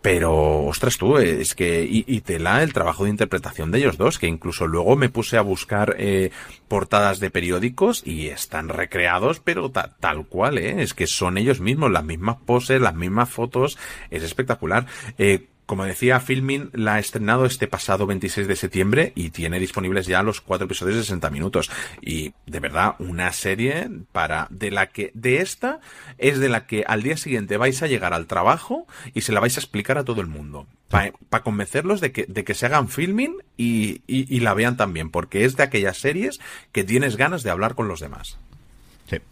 Pero, 0.03 0.65
ostras 0.65 0.99
tú, 0.99 1.17
es 1.19 1.55
que, 1.55 1.85
y, 1.85 2.05
y 2.09 2.23
tela 2.23 2.65
el 2.65 2.73
trabajo 2.73 3.05
de 3.05 3.11
interpretación 3.11 3.71
de 3.71 3.79
ellos 3.79 3.97
dos, 3.97 4.19
que 4.19 4.27
incluso 4.27 4.67
luego 4.67 4.97
me 4.97 5.09
puse 5.09 5.37
a 5.39 5.43
buscar 5.43 5.95
eh, 5.97 6.33
portadas 6.67 7.21
de 7.21 7.31
periódicos 7.31 8.03
y 8.05 8.27
están 8.27 8.69
recreados, 8.69 9.39
pero 9.39 9.71
tal 9.71 10.27
cual, 10.27 10.59
¿eh? 10.59 10.83
Es 10.83 10.93
que 10.93 11.07
son 11.07 11.39
ellos 11.39 11.61
mismos, 11.61 11.93
las 11.93 12.05
mismas 12.05 12.37
poses, 12.45 12.81
las 12.81 12.97
mismas 12.97 13.31
fotos, 13.31 13.79
es 14.11 14.25
espectacular. 14.25 14.87
Eh, 15.19 15.47
como 15.73 15.87
decía, 15.87 16.21
Filmin 16.21 16.69
la 16.75 16.97
ha 16.97 16.99
estrenado 16.99 17.47
este 17.47 17.67
pasado 17.67 18.07
26 18.07 18.47
de 18.47 18.57
septiembre 18.57 19.13
y 19.15 19.31
tiene 19.31 19.59
disponibles 19.59 20.05
ya 20.05 20.23
los 20.23 20.43
cuatro 20.43 20.67
episodios 20.67 20.97
de 20.97 21.03
60 21.05 21.31
minutos. 21.31 21.71
Y 22.03 22.35
de 22.45 22.61
verdad, 22.61 22.95
una 22.99 23.33
serie 23.33 23.89
para, 24.13 24.49
de 24.51 24.71
la 24.71 24.91
que, 24.91 25.13
de 25.15 25.41
esta, 25.41 25.81
es 26.19 26.41
de 26.41 26.51
la 26.51 26.67
que 26.67 26.85
al 26.87 27.03
día 27.03 27.17
siguiente 27.17 27.57
vais 27.57 27.83
a 27.83 27.87
llegar 27.87 28.13
al 28.13 28.27
trabajo 28.27 28.87
y 29.15 29.23
se 29.23 29.33
la 29.33 29.41
vais 29.41 29.57
a 29.57 29.61
explicar 29.61 29.97
a 29.97 30.05
todo 30.05 30.21
el 30.21 30.27
mundo. 30.27 30.67
Para 30.91 31.43
convencerlos 31.43 32.03
de 32.03 32.13
que, 32.13 32.27
de 32.27 32.45
que 32.45 32.53
se 32.53 32.67
hagan 32.67 32.91
filming 32.91 33.39
y, 33.57 34.03
y 34.07 34.41
la 34.41 34.53
vean 34.53 34.77
también, 34.77 35.09
porque 35.09 35.47
es 35.47 35.57
de 35.57 35.63
aquellas 35.63 35.97
series 35.97 36.39
que 36.73 36.85
tienes 36.85 37.17
ganas 37.17 37.45
de 37.45 37.51
hablar 37.51 37.77
con 37.77 37.89
los 37.89 38.01
demás 38.01 38.37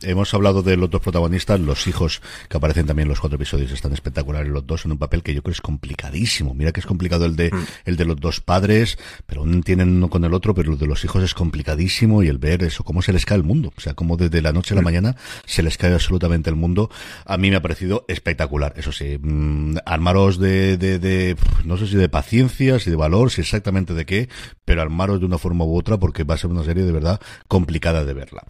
hemos 0.02 0.34
hablado 0.34 0.62
de 0.62 0.76
los 0.76 0.90
dos 0.90 1.00
protagonistas, 1.00 1.60
los 1.60 1.86
hijos 1.86 2.20
que 2.48 2.56
aparecen 2.56 2.86
también 2.86 3.06
en 3.06 3.10
los 3.10 3.20
cuatro 3.20 3.36
episodios 3.36 3.72
están 3.72 3.92
espectaculares 3.92 4.50
los 4.50 4.66
dos 4.66 4.84
en 4.84 4.92
un 4.92 4.98
papel 4.98 5.22
que 5.22 5.34
yo 5.34 5.42
creo 5.42 5.52
es 5.52 5.60
complicadísimo. 5.60 6.54
Mira 6.54 6.72
que 6.72 6.80
es 6.80 6.86
complicado 6.86 7.24
el 7.24 7.36
de 7.36 7.50
mm. 7.50 7.66
el 7.86 7.96
de 7.96 8.04
los 8.04 8.16
dos 8.16 8.40
padres, 8.40 8.98
pero 9.26 9.42
uno 9.42 9.60
tienen 9.62 9.96
uno 9.96 10.10
con 10.10 10.24
el 10.24 10.34
otro, 10.34 10.54
pero 10.54 10.72
el 10.72 10.78
de 10.78 10.86
los 10.86 11.04
hijos 11.04 11.22
es 11.22 11.34
complicadísimo 11.34 12.22
y 12.22 12.28
el 12.28 12.38
ver 12.38 12.62
eso 12.62 12.84
cómo 12.84 13.02
se 13.02 13.12
les 13.12 13.24
cae 13.24 13.38
el 13.38 13.44
mundo, 13.44 13.72
o 13.76 13.80
sea, 13.80 13.94
cómo 13.94 14.16
desde 14.16 14.42
la 14.42 14.52
noche 14.52 14.74
a 14.74 14.76
la 14.76 14.82
mm. 14.82 14.84
mañana 14.84 15.16
se 15.46 15.62
les 15.62 15.78
cae 15.78 15.92
absolutamente 15.92 16.50
el 16.50 16.56
mundo. 16.56 16.90
A 17.24 17.36
mí 17.36 17.50
me 17.50 17.56
ha 17.56 17.62
parecido 17.62 18.04
espectacular, 18.08 18.74
eso 18.76 18.92
sí, 18.92 19.18
mm, 19.20 19.76
armaros 19.86 20.38
de, 20.38 20.76
de, 20.76 20.98
de 20.98 21.36
no 21.64 21.76
sé 21.76 21.86
si 21.86 21.96
de 21.96 22.08
paciencia, 22.08 22.78
si 22.78 22.90
de 22.90 22.96
valor, 22.96 23.30
si 23.30 23.40
exactamente 23.40 23.94
de 23.94 24.06
qué, 24.06 24.28
pero 24.64 24.82
armaros 24.82 25.20
de 25.20 25.26
una 25.26 25.38
forma 25.38 25.64
u 25.64 25.76
otra 25.76 25.98
porque 25.98 26.24
va 26.24 26.34
a 26.34 26.38
ser 26.38 26.50
una 26.50 26.64
serie 26.64 26.84
de 26.84 26.92
verdad 26.92 27.20
complicada 27.48 28.04
de 28.04 28.14
verla 28.14 28.44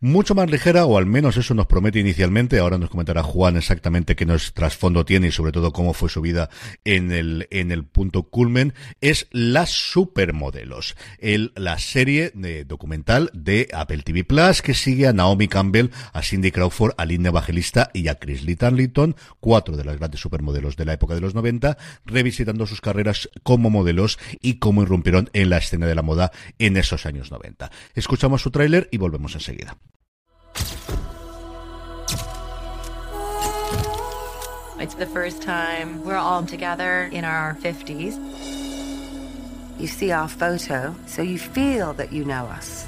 mucho 0.00 0.34
más 0.34 0.50
ligera, 0.50 0.84
o 0.84 0.98
al 0.98 1.06
menos 1.06 1.36
eso 1.36 1.54
nos 1.54 1.66
promete 1.66 1.98
inicialmente. 1.98 2.58
Ahora 2.58 2.76
nos 2.78 2.90
comentará 2.90 3.22
Juan 3.22 3.56
exactamente 3.56 4.14
qué 4.14 4.26
nos 4.26 4.52
trasfondo 4.52 5.04
tiene 5.04 5.28
y 5.28 5.32
sobre 5.32 5.52
todo 5.52 5.72
cómo 5.72 5.94
fue 5.94 6.10
su 6.10 6.20
vida 6.20 6.50
en 6.84 7.12
el, 7.12 7.48
en 7.50 7.72
el 7.72 7.84
punto 7.84 8.24
culmen. 8.24 8.74
Es 9.00 9.26
Las 9.30 9.70
Supermodelos, 9.70 10.96
el, 11.18 11.52
la 11.56 11.78
serie 11.78 12.30
de 12.34 12.64
documental 12.64 13.30
de 13.32 13.68
Apple 13.72 14.02
TV 14.02 14.24
Plus 14.24 14.60
que 14.60 14.74
sigue 14.74 15.06
a 15.06 15.12
Naomi 15.12 15.48
Campbell, 15.48 15.90
a 16.12 16.22
Cindy 16.22 16.50
Crawford, 16.50 16.92
a 16.98 17.06
Linda 17.06 17.30
Evangelista 17.30 17.90
y 17.94 18.08
a 18.08 18.16
Chris 18.16 18.42
Lee 18.42 18.56
cuatro 19.40 19.76
de 19.76 19.84
las 19.84 19.96
grandes 19.96 20.20
supermodelos 20.20 20.76
de 20.76 20.84
la 20.84 20.92
época 20.92 21.14
de 21.14 21.20
los 21.20 21.34
90, 21.34 21.76
revisitando 22.04 22.66
sus 22.66 22.80
carreras 22.80 23.30
como 23.42 23.70
modelos 23.70 24.18
y 24.40 24.54
cómo 24.54 24.82
irrumpieron 24.82 25.30
en 25.32 25.50
la 25.50 25.58
escena 25.58 25.86
de 25.86 25.94
la 25.94 26.02
moda 26.02 26.32
en 26.58 26.76
esos 26.76 27.06
años 27.06 27.30
90. 27.30 27.70
Escuchamos 27.94 28.42
su 28.42 28.50
tráiler 28.50 28.88
y 28.90 28.98
volvemos 28.98 29.34
enseguida. 29.34 29.76
It's 34.78 34.94
the 34.94 35.06
first 35.06 35.42
time 35.42 36.04
we're 36.04 36.16
all 36.16 36.44
together 36.44 37.08
in 37.10 37.24
our 37.24 37.54
50s. 37.56 38.18
You 39.80 39.86
see 39.86 40.12
our 40.12 40.28
photo, 40.28 40.94
so 41.06 41.22
you 41.22 41.38
feel 41.38 41.92
that 41.94 42.12
you 42.12 42.24
know 42.24 42.46
us. 42.46 42.84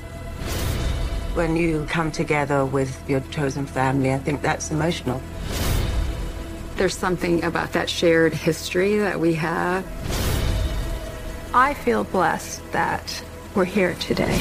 When 1.34 1.56
you 1.56 1.86
come 1.88 2.12
together 2.12 2.64
with 2.64 2.96
your 3.08 3.20
chosen 3.30 3.66
family, 3.66 4.12
I 4.12 4.18
think 4.18 4.42
that's 4.42 4.70
emotional. 4.70 5.20
There's 6.76 6.96
something 6.96 7.42
about 7.42 7.72
that 7.72 7.90
shared 7.90 8.32
history 8.32 8.98
that 8.98 9.18
we 9.18 9.34
have. 9.34 9.84
I 11.52 11.74
feel 11.74 12.04
blessed 12.04 12.62
that 12.72 13.24
we're 13.54 13.64
here 13.64 13.94
today. 13.94 14.40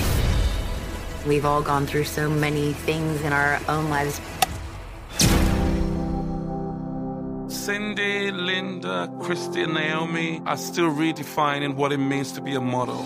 We've 1.28 1.44
all 1.44 1.62
gone 1.62 1.86
through 1.86 2.06
so 2.06 2.30
many 2.30 2.72
things 2.72 3.22
in 3.22 3.34
our 3.34 3.60
own 3.68 3.90
lives. 3.90 4.22
Cindy, 7.50 8.32
Linda, 8.32 9.14
Christy, 9.20 9.64
and 9.64 9.74
Naomi 9.74 10.42
are 10.46 10.56
still 10.56 10.90
redefining 10.90 11.76
what 11.76 11.92
it 11.92 11.98
means 11.98 12.32
to 12.34 12.42
be 12.42 12.56
a 12.56 12.62
model. 12.62 13.04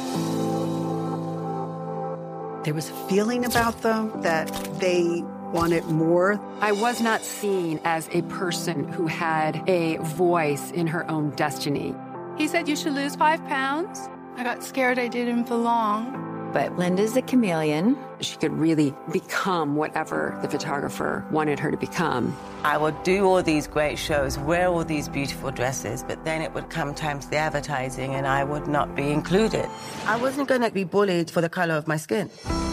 There 2.63 2.75
was 2.75 2.91
a 2.91 2.93
feeling 3.09 3.43
about 3.43 3.81
them 3.81 4.21
that 4.21 4.47
they 4.79 5.23
wanted 5.51 5.85
more. 5.85 6.39
I 6.59 6.73
was 6.73 7.01
not 7.01 7.21
seen 7.21 7.79
as 7.83 8.07
a 8.11 8.21
person 8.23 8.87
who 8.87 9.07
had 9.07 9.67
a 9.67 9.97
voice 9.97 10.69
in 10.69 10.85
her 10.85 11.09
own 11.09 11.31
destiny. 11.31 11.95
He 12.37 12.47
said 12.47 12.69
you 12.69 12.75
should 12.75 12.93
lose 12.93 13.15
five 13.15 13.43
pounds. 13.47 14.07
I 14.35 14.43
got 14.43 14.63
scared 14.63 14.99
I 14.99 15.07
didn't 15.07 15.47
belong. 15.47 16.30
But 16.53 16.77
Linda's 16.77 17.15
a 17.15 17.21
chameleon. 17.21 17.97
She 18.19 18.35
could 18.37 18.51
really 18.51 18.93
become 19.11 19.75
whatever 19.75 20.37
the 20.41 20.49
photographer 20.49 21.25
wanted 21.31 21.59
her 21.59 21.71
to 21.71 21.77
become. 21.77 22.35
I 22.63 22.77
would 22.77 23.01
do 23.03 23.25
all 23.25 23.41
these 23.41 23.67
great 23.67 23.97
shows, 23.97 24.37
wear 24.37 24.67
all 24.67 24.83
these 24.83 25.07
beautiful 25.07 25.51
dresses, 25.51 26.03
but 26.03 26.23
then 26.25 26.41
it 26.41 26.53
would 26.53 26.69
come 26.69 26.93
time 26.93 27.19
to 27.21 27.29
the 27.29 27.37
advertising 27.37 28.13
and 28.15 28.27
I 28.27 28.43
would 28.43 28.67
not 28.67 28.95
be 28.95 29.11
included. 29.11 29.67
I 30.05 30.17
wasn't 30.17 30.49
going 30.49 30.61
to 30.61 30.71
be 30.71 30.83
bullied 30.83 31.31
for 31.31 31.41
the 31.41 31.49
color 31.49 31.75
of 31.75 31.87
my 31.87 31.97
skin. 31.97 32.27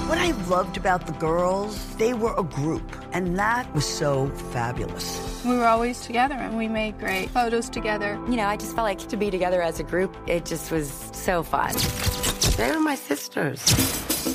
What 0.09 0.19
I 0.19 0.31
loved 0.49 0.77
about 0.77 1.07
the 1.07 1.13
girls, 1.13 1.95
they 1.97 2.15
were 2.15 2.35
a 2.39 2.43
group, 2.43 2.97
and 3.13 3.39
that 3.39 3.73
was 3.75 3.87
so 3.87 4.29
fabulous. 4.53 5.45
We 5.45 5.55
were 5.55 5.67
always 5.67 6.01
together 6.01 6.35
and 6.35 6.57
we 6.57 6.67
made 6.67 6.99
great 6.99 7.31
photos 7.31 7.69
together. 7.69 8.19
You 8.29 8.37
know, 8.37 8.47
I 8.47 8.57
just 8.57 8.75
felt 8.75 8.85
like 8.85 9.07
to 9.07 9.17
be 9.17 9.31
together 9.31 9.63
as 9.63 9.79
a 9.81 9.85
group, 9.85 10.17
it 10.27 10.47
just 10.47 10.73
was 10.73 10.91
so 11.13 11.43
fun. 11.43 11.75
They 12.59 12.73
were 12.73 12.81
my 12.81 12.97
sisters. 12.97 13.63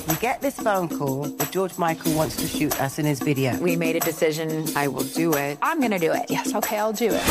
We 0.08 0.14
get 0.14 0.40
this 0.40 0.54
phone 0.54 0.88
call 0.88 1.24
that 1.24 1.50
George 1.50 1.76
Michael 1.76 2.14
wants 2.14 2.36
to 2.36 2.46
shoot 2.48 2.80
us 2.80 2.98
in 2.98 3.04
his 3.04 3.20
video. 3.20 3.54
We 3.58 3.76
made 3.76 3.96
a 3.96 4.00
decision. 4.00 4.66
I 4.74 4.88
will 4.88 5.04
do 5.04 5.34
it. 5.34 5.58
I'm 5.60 5.78
going 5.78 5.90
to 5.90 5.98
do 5.98 6.10
it. 6.10 6.30
Yes, 6.30 6.54
okay, 6.54 6.78
I'll 6.78 6.94
do 6.94 7.10
it. 7.12 7.22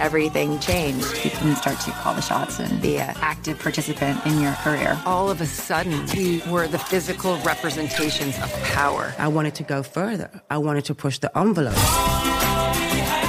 Everything 0.00 0.60
changed. 0.60 1.24
You 1.24 1.32
can 1.32 1.56
start 1.56 1.80
to 1.80 1.90
call 1.90 2.14
the 2.14 2.20
shots 2.20 2.60
and 2.60 2.80
be 2.80 2.98
an 2.98 3.12
active 3.22 3.58
participant 3.58 4.24
in 4.24 4.40
your 4.40 4.52
career. 4.52 5.00
All 5.04 5.28
of 5.28 5.40
a 5.40 5.46
sudden, 5.46 6.06
we 6.14 6.40
were 6.48 6.68
the 6.68 6.78
physical 6.78 7.36
representations 7.38 8.38
of 8.38 8.52
power. 8.62 9.12
I 9.18 9.26
wanted 9.26 9.56
to 9.56 9.64
go 9.64 9.82
further. 9.82 10.30
I 10.48 10.58
wanted 10.58 10.84
to 10.84 10.94
push 10.94 11.18
the 11.18 11.36
envelope. 11.36 12.43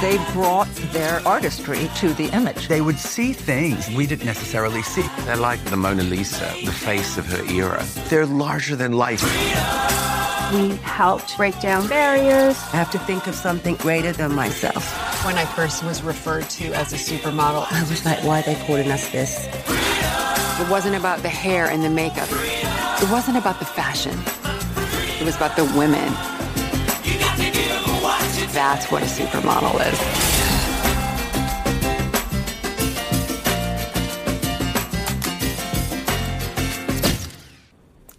They 0.06 0.18
brought 0.32 0.72
their 0.92 1.20
artistry 1.26 1.90
to 1.96 2.14
the 2.14 2.26
image. 2.26 2.68
They 2.68 2.80
would 2.80 2.96
see 2.96 3.32
things 3.32 3.90
we 3.90 4.06
didn't 4.06 4.26
necessarily 4.26 4.82
see. 4.82 5.02
They're 5.24 5.36
like 5.36 5.58
the 5.64 5.76
Mona 5.76 6.04
Lisa, 6.04 6.48
the 6.64 6.70
face 6.70 7.18
of 7.18 7.26
her 7.26 7.44
era. 7.52 7.84
They're 8.08 8.24
larger 8.24 8.76
than 8.76 8.92
life. 8.92 9.20
We 10.54 10.76
helped 10.76 11.36
break 11.36 11.58
down 11.58 11.88
barriers. 11.88 12.56
I 12.72 12.76
have 12.76 12.92
to 12.92 13.00
think 13.00 13.26
of 13.26 13.34
something 13.34 13.74
greater 13.74 14.12
than 14.12 14.32
myself. 14.32 14.84
When 15.24 15.36
I 15.36 15.44
first 15.44 15.82
was 15.82 16.04
referred 16.04 16.48
to 16.50 16.72
as 16.74 16.92
a 16.92 16.96
supermodel, 16.96 17.66
I 17.68 17.80
was 17.90 18.04
like, 18.04 18.22
why 18.22 18.38
are 18.38 18.42
they 18.44 18.54
calling 18.64 18.92
us 18.92 19.08
this? 19.08 19.48
It 20.60 20.70
wasn't 20.70 20.94
about 20.94 21.22
the 21.22 21.30
hair 21.30 21.66
and 21.66 21.82
the 21.82 21.90
makeup. 21.90 22.28
It 22.30 23.10
wasn't 23.10 23.38
about 23.38 23.58
the 23.58 23.64
fashion. 23.64 24.16
It 25.20 25.24
was 25.24 25.34
about 25.34 25.56
the 25.56 25.64
women. 25.76 26.14
That's 28.68 28.90
what 28.90 29.00
a 29.00 29.06
supermodel 29.06 29.76
is. 29.92 30.45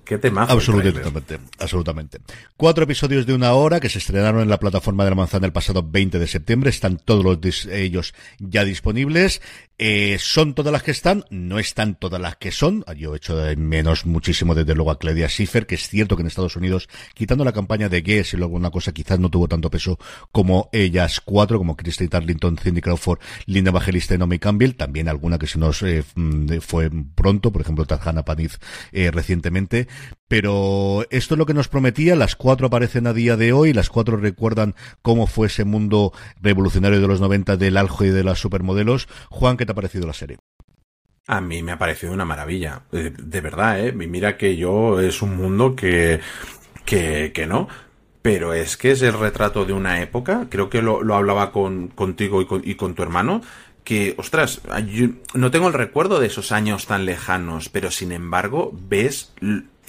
Qué 0.07 0.17
temazo. 0.17 0.53
Absolutamente, 0.53 1.37
absolutamente. 1.59 2.19
Cuatro 2.55 2.85
episodios 2.85 3.25
de 3.25 3.33
una 3.33 3.51
hora 3.53 3.81
que 3.81 3.89
se 3.89 3.97
estrenaron 3.97 4.41
en 4.41 4.49
la 4.49 4.59
plataforma 4.59 5.03
de 5.03 5.09
la 5.09 5.15
manzana 5.17 5.45
el 5.45 5.51
pasado 5.51 5.83
20 5.83 6.17
de 6.17 6.27
septiembre. 6.27 6.69
Están 6.69 6.97
todos 6.97 7.25
los 7.25 7.65
ellos 7.65 8.13
ya 8.39 8.63
disponibles. 8.63 9.41
Eh, 9.79 10.17
son 10.19 10.55
todas 10.55 10.71
las 10.71 10.81
que 10.81 10.89
están, 10.89 11.23
no 11.29 11.59
están 11.59 11.95
todas 11.95 12.19
las 12.19 12.35
que 12.37 12.51
son. 12.51 12.83
Yo 12.97 13.13
he 13.13 13.17
hecho 13.17 13.37
de 13.37 13.55
menos 13.55 14.07
muchísimo 14.07 14.55
desde 14.55 14.73
luego 14.73 14.89
a 14.89 14.97
Claudia 14.97 15.27
Schiffer, 15.27 15.67
que 15.67 15.75
es 15.75 15.87
cierto 15.87 16.15
que 16.15 16.21
en 16.21 16.27
Estados 16.27 16.55
Unidos, 16.55 16.89
quitando 17.13 17.45
la 17.45 17.51
campaña 17.51 17.87
de 17.87 18.01
Guess 18.01 18.33
y 18.33 18.37
luego 18.37 18.55
una 18.55 18.71
cosa 18.71 18.91
quizás 18.91 19.19
no 19.19 19.29
tuvo 19.29 19.47
tanto 19.47 19.69
peso 19.69 19.99
como 20.31 20.69
ellas 20.71 21.21
cuatro, 21.21 21.59
como 21.59 21.77
Christy 21.77 22.07
Tarlington, 22.07 22.57
Cindy 22.57 22.81
Crawford, 22.81 23.19
Linda 23.45 23.69
Evangelista 23.69 24.15
y 24.15 24.17
Naomi 24.17 24.39
Campbell, 24.39 24.71
también 24.71 25.09
alguna 25.09 25.37
que 25.37 25.45
se 25.45 25.59
nos 25.59 25.83
eh, 25.83 26.03
fue 26.61 26.89
pronto, 27.13 27.51
por 27.51 27.61
ejemplo 27.61 27.85
Tajana 27.85 28.25
Paniz 28.25 28.59
eh, 28.91 29.11
recientemente, 29.11 29.87
pero 30.27 31.05
esto 31.09 31.35
es 31.35 31.37
lo 31.37 31.45
que 31.45 31.53
nos 31.53 31.67
prometía, 31.67 32.15
las 32.15 32.35
cuatro 32.35 32.67
aparecen 32.67 33.07
a 33.07 33.13
día 33.13 33.37
de 33.37 33.53
hoy, 33.53 33.73
las 33.73 33.89
cuatro 33.89 34.17
recuerdan 34.17 34.75
cómo 35.01 35.27
fue 35.27 35.47
ese 35.47 35.63
mundo 35.63 36.11
revolucionario 36.41 36.99
de 36.99 37.07
los 37.07 37.21
90 37.21 37.57
del 37.57 37.77
aljo 37.77 38.03
y 38.05 38.09
de 38.09 38.23
las 38.23 38.39
supermodelos. 38.39 39.07
Juan, 39.29 39.57
¿qué 39.57 39.65
te 39.65 39.71
ha 39.71 39.75
parecido 39.75 40.05
la 40.05 40.13
serie? 40.13 40.37
A 41.27 41.41
mí 41.41 41.61
me 41.61 41.73
ha 41.73 41.77
parecido 41.77 42.13
una 42.13 42.25
maravilla, 42.25 42.83
de, 42.91 43.09
de 43.09 43.41
verdad, 43.41 43.85
¿eh? 43.85 43.91
Mira 43.91 44.37
que 44.37 44.55
yo 44.55 45.01
es 45.01 45.21
un 45.21 45.35
mundo 45.35 45.75
que, 45.75 46.21
que, 46.85 47.31
que 47.33 47.45
no, 47.47 47.67
pero 48.21 48.53
es 48.53 48.77
que 48.77 48.91
es 48.91 49.01
el 49.01 49.13
retrato 49.13 49.65
de 49.65 49.73
una 49.73 50.01
época, 50.01 50.47
creo 50.49 50.69
que 50.69 50.81
lo, 50.81 51.03
lo 51.03 51.15
hablaba 51.15 51.51
con, 51.51 51.89
contigo 51.89 52.41
y 52.41 52.45
con, 52.45 52.61
y 52.63 52.75
con 52.75 52.95
tu 52.95 53.03
hermano, 53.03 53.41
que, 53.87 54.15
ostras, 54.17 54.61
yo 54.89 55.07
no 55.33 55.49
tengo 55.49 55.67
el 55.69 55.73
recuerdo 55.73 56.19
de 56.19 56.27
esos 56.27 56.51
años 56.51 56.87
tan 56.87 57.05
lejanos, 57.05 57.69
pero 57.69 57.89
sin 57.89 58.11
embargo 58.11 58.73
ves 58.73 59.33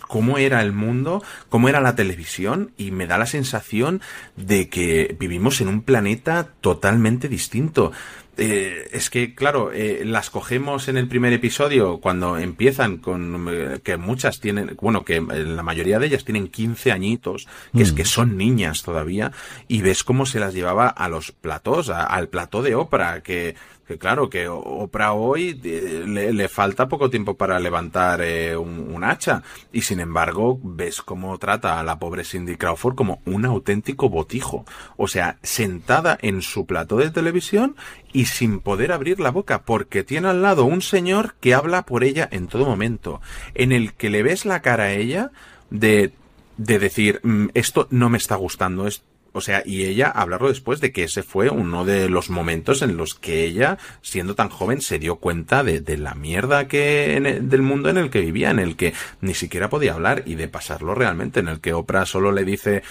cómo 0.08 0.38
era 0.38 0.60
el 0.62 0.72
mundo, 0.72 1.22
cómo 1.48 1.68
era 1.68 1.80
la 1.80 1.94
televisión 1.94 2.72
y 2.76 2.90
me 2.90 3.06
da 3.06 3.18
la 3.18 3.26
sensación 3.26 4.00
de 4.36 4.68
que 4.68 5.16
vivimos 5.20 5.60
en 5.60 5.68
un 5.68 5.82
planeta 5.82 6.48
totalmente 6.60 7.28
distinto. 7.28 7.92
Eh, 8.40 8.90
es 8.92 9.10
que, 9.10 9.34
claro, 9.34 9.72
eh, 9.72 10.04
las 10.04 10.30
cogemos 10.30 10.86
en 10.86 10.96
el 10.96 11.08
primer 11.08 11.32
episodio 11.32 11.98
cuando 11.98 12.38
empiezan 12.38 12.98
con 12.98 13.48
eh, 13.50 13.80
que 13.82 13.96
muchas 13.96 14.38
tienen, 14.38 14.76
bueno, 14.80 15.04
que 15.04 15.20
la 15.20 15.64
mayoría 15.64 15.98
de 15.98 16.06
ellas 16.06 16.24
tienen 16.24 16.46
15 16.46 16.92
añitos, 16.92 17.48
que 17.72 17.80
mm. 17.80 17.82
es 17.82 17.92
que 17.92 18.04
son 18.04 18.36
niñas 18.36 18.84
todavía, 18.84 19.32
y 19.66 19.82
ves 19.82 20.04
cómo 20.04 20.24
se 20.24 20.38
las 20.38 20.54
llevaba 20.54 20.86
a 20.86 21.08
los 21.08 21.32
platos, 21.32 21.90
a, 21.90 22.04
al 22.04 22.28
plató 22.28 22.62
de 22.62 22.76
ópera, 22.76 23.24
que 23.24 23.56
que 23.88 23.96
claro, 23.96 24.28
que 24.28 24.48
Oprah 24.48 25.14
hoy 25.14 25.58
eh, 25.64 26.04
le, 26.06 26.34
le, 26.34 26.48
falta 26.50 26.88
poco 26.88 27.08
tiempo 27.08 27.38
para 27.38 27.58
levantar 27.58 28.20
eh, 28.20 28.54
un, 28.54 29.02
hacha 29.02 29.42
y 29.72 29.80
sin 29.80 30.00
embargo 30.00 30.60
ves 30.62 31.00
cómo 31.00 31.38
trata 31.38 31.80
a 31.80 31.82
la 31.82 31.98
pobre 31.98 32.24
Cindy 32.24 32.56
Crawford 32.56 32.94
como 32.94 33.22
un 33.24 33.46
auténtico 33.46 34.10
botijo. 34.10 34.66
O 34.98 35.08
sea, 35.08 35.38
sentada 35.42 36.18
en 36.20 36.42
su 36.42 36.66
plato 36.66 36.98
de 36.98 37.10
televisión 37.10 37.76
y 38.12 38.26
sin 38.26 38.60
poder 38.60 38.92
abrir 38.92 39.20
la 39.20 39.30
boca 39.30 39.62
porque 39.62 40.04
tiene 40.04 40.28
al 40.28 40.42
lado 40.42 40.66
un 40.66 40.82
señor 40.82 41.36
que 41.40 41.54
habla 41.54 41.86
por 41.86 42.04
ella 42.04 42.28
en 42.30 42.46
todo 42.46 42.66
momento, 42.66 43.22
en 43.54 43.72
el 43.72 43.94
que 43.94 44.10
le 44.10 44.22
ves 44.22 44.44
la 44.44 44.60
cara 44.60 44.84
a 44.84 44.92
ella 44.92 45.30
de 45.70 46.12
de 46.58 46.80
decir, 46.80 47.20
mmm, 47.22 47.46
esto 47.54 47.86
no 47.90 48.10
me 48.10 48.18
está 48.18 48.34
gustando, 48.34 48.86
o 49.32 49.40
sea, 49.40 49.62
y 49.64 49.84
ella 49.84 50.08
hablarlo 50.08 50.48
después 50.48 50.80
de 50.80 50.92
que 50.92 51.04
ese 51.04 51.22
fue 51.22 51.50
uno 51.50 51.84
de 51.84 52.08
los 52.08 52.30
momentos 52.30 52.82
en 52.82 52.96
los 52.96 53.14
que 53.14 53.44
ella, 53.44 53.78
siendo 54.02 54.34
tan 54.34 54.48
joven, 54.48 54.80
se 54.80 54.98
dio 54.98 55.16
cuenta 55.16 55.62
de, 55.62 55.80
de 55.80 55.98
la 55.98 56.14
mierda 56.14 56.68
que 56.68 57.16
el, 57.16 57.48
del 57.48 57.62
mundo 57.62 57.88
en 57.88 57.98
el 57.98 58.10
que 58.10 58.20
vivía, 58.20 58.50
en 58.50 58.58
el 58.58 58.76
que 58.76 58.94
ni 59.20 59.34
siquiera 59.34 59.68
podía 59.68 59.94
hablar 59.94 60.22
y 60.26 60.34
de 60.34 60.48
pasarlo 60.48 60.94
realmente, 60.94 61.40
en 61.40 61.48
el 61.48 61.60
que 61.60 61.72
Oprah 61.72 62.06
solo 62.06 62.32
le 62.32 62.44
dice 62.44 62.82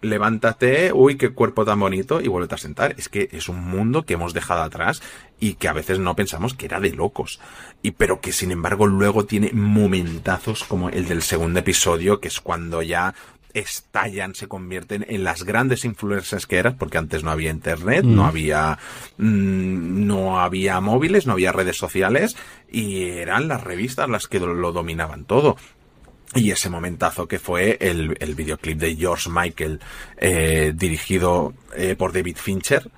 levántate, 0.00 0.92
uy, 0.92 1.16
qué 1.16 1.30
cuerpo 1.30 1.64
tan 1.64 1.80
bonito 1.80 2.20
y 2.20 2.28
vuelve 2.28 2.54
a 2.54 2.58
sentar. 2.58 2.94
Es 2.98 3.08
que 3.08 3.28
es 3.32 3.48
un 3.48 3.60
mundo 3.60 4.04
que 4.04 4.14
hemos 4.14 4.32
dejado 4.32 4.62
atrás 4.62 5.02
y 5.38 5.54
que 5.54 5.68
a 5.68 5.72
veces 5.72 5.98
no 5.98 6.16
pensamos 6.16 6.54
que 6.54 6.66
era 6.66 6.80
de 6.80 6.90
locos. 6.90 7.40
Y 7.82 7.92
pero 7.92 8.20
que 8.20 8.32
sin 8.32 8.50
embargo 8.50 8.86
luego 8.86 9.24
tiene 9.24 9.50
momentazos 9.52 10.64
como 10.64 10.90
el 10.90 11.08
del 11.08 11.22
segundo 11.22 11.60
episodio, 11.60 12.20
que 12.20 12.28
es 12.28 12.40
cuando 12.40 12.82
ya 12.82 13.14
estallan, 13.54 14.34
se 14.34 14.48
convierten 14.48 15.04
en 15.08 15.24
las 15.24 15.44
grandes 15.44 15.84
influencers 15.84 16.46
que 16.46 16.58
eran, 16.58 16.76
porque 16.76 16.98
antes 16.98 17.24
no 17.24 17.30
había 17.30 17.50
internet, 17.50 18.04
mm. 18.04 18.14
no 18.14 18.26
había, 18.26 18.78
mmm, 19.18 20.06
no 20.06 20.40
había 20.40 20.80
móviles, 20.80 21.26
no 21.26 21.32
había 21.32 21.52
redes 21.52 21.76
sociales, 21.76 22.36
y 22.70 23.04
eran 23.04 23.48
las 23.48 23.62
revistas 23.62 24.08
las 24.08 24.26
que 24.28 24.40
lo 24.40 24.72
dominaban 24.72 25.24
todo. 25.24 25.56
Y 26.34 26.52
ese 26.52 26.70
momentazo 26.70 27.26
que 27.26 27.40
fue 27.40 27.76
el, 27.80 28.16
el 28.20 28.34
videoclip 28.36 28.78
de 28.78 28.94
George 28.94 29.28
Michael, 29.30 29.80
eh, 30.16 30.72
dirigido 30.74 31.54
eh, 31.74 31.96
por 31.96 32.12
David 32.12 32.36
Fincher, 32.36 32.88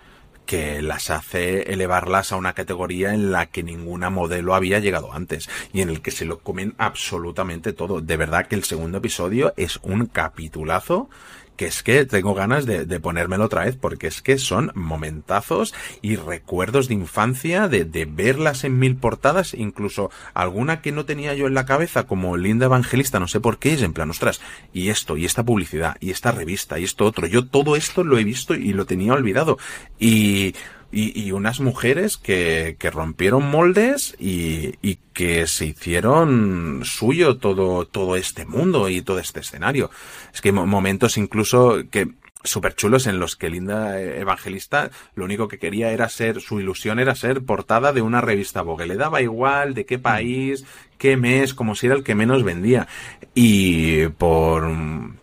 que 0.47 0.83
las 0.83 1.11
hace 1.11 1.73
elevarlas 1.73 2.33
a 2.33 2.37
una 2.37 2.53
categoría 2.53 3.15
en 3.15 3.33
la 3.33 3.47
que 3.47 3.63
ninguna 3.63 4.11
modelo 4.11 4.55
había 4.55 4.79
llegado 4.79 5.13
antes 5.13 5.49
y 5.73 5.81
en 5.81 5.89
el 5.89 6.03
que 6.03 6.11
se 6.11 6.25
lo 6.25 6.41
comen 6.41 6.75
absolutamente 6.79 7.73
todo. 7.73 8.01
De 8.01 8.17
verdad 8.17 8.47
que 8.47 8.57
el 8.57 8.65
segundo 8.65 8.99
episodio 8.99 9.55
es 9.57 9.79
un 9.83 10.07
capitulazo 10.07 11.09
que 11.57 11.67
es 11.67 11.83
que 11.83 12.05
tengo 12.07 12.35
ganas 12.35 12.67
de, 12.67 12.85
de, 12.85 13.01
ponérmelo 13.01 13.45
otra 13.45 13.65
vez 13.65 13.77
porque 13.77 14.07
es 14.07 14.23
que 14.23 14.39
son 14.39 14.73
momentazos 14.75 15.75
y 16.01 16.17
recuerdos 16.17 16.89
de 16.89 16.95
infancia, 16.95 17.69
de, 17.69 17.85
de, 17.85 18.05
verlas 18.05 18.65
en 18.65 18.79
mil 18.79 18.97
portadas, 18.97 19.55
incluso 19.55 20.11
alguna 20.35 20.81
que 20.81 20.93
no 20.93 21.05
tenía 21.05 21.35
yo 21.35 21.47
en 21.47 21.55
la 21.55 21.67
cabeza 21.67 22.05
como 22.05 22.37
Linda 22.37 22.67
Evangelista, 22.67 23.21
no 23.21 23.29
sé 23.29 23.41
por 23.41 23.59
qué, 23.59 23.75
es 23.75 23.83
en 23.83 23.93
plan, 23.93 24.11
ostras, 24.11 24.41
y 24.73 24.89
esto, 24.89 25.17
y 25.17 25.25
esta 25.25 25.45
publicidad, 25.45 25.97
y 26.01 26.11
esta 26.11 26.33
revista, 26.33 26.79
y 26.79 26.85
esto 26.85 27.05
otro, 27.05 27.27
yo 27.27 27.47
todo 27.47 27.77
esto 27.77 28.05
lo 28.05 28.19
he 28.19 28.25
visto 28.25 28.55
y 28.55 28.73
lo 28.73 28.87
tenía 28.87 29.13
olvidado. 29.13 29.59
Y 29.99 30.55
y, 30.93 31.19
y, 31.21 31.33
unas 31.33 31.61
mujeres 31.61 32.19
que, 32.19 32.77
que 32.79 32.91
rompieron 32.91 33.51
moldes 33.51 34.15
y, 34.19 34.75
y, 34.83 34.99
que 35.15 35.47
se 35.47 35.67
hicieron 35.67 36.83
suyo 36.85 37.39
todo, 37.39 37.87
todo 37.87 38.17
este 38.17 38.45
mundo 38.45 38.89
y 38.89 39.03
todo 39.03 39.19
este 39.19 39.41
escenario. 39.41 39.91
Es 40.33 40.41
que 40.41 40.53
momentos 40.53 41.17
incluso 41.17 41.83
que 41.91 42.09
súper 42.45 42.75
chulos 42.75 43.07
en 43.07 43.19
los 43.19 43.37
que 43.37 43.51
Linda 43.51 44.01
Evangelista 44.01 44.91
lo 45.15 45.25
único 45.25 45.49
que 45.49 45.59
quería 45.59 45.93
era 45.93 46.09
ser, 46.09 46.41
su 46.41 46.61
ilusión 46.61 46.99
era 46.99 47.15
ser 47.15 47.43
portada 47.43 47.93
de 47.93 48.03
una 48.03 48.21
revista 48.21 48.63
Vogue. 48.63 48.87
Le 48.87 48.97
daba 48.97 49.23
igual 49.23 49.75
de 49.75 49.87
qué 49.87 49.99
país, 49.99 50.65
qué 50.99 51.17
mes, 51.17 51.55
como 51.55 51.75
si 51.75 51.87
era 51.87 51.95
el 51.95 52.05
que 52.05 52.15
menos 52.15 52.43
vendía. 52.43 52.89
Y 53.35 54.09
por, 54.09 54.71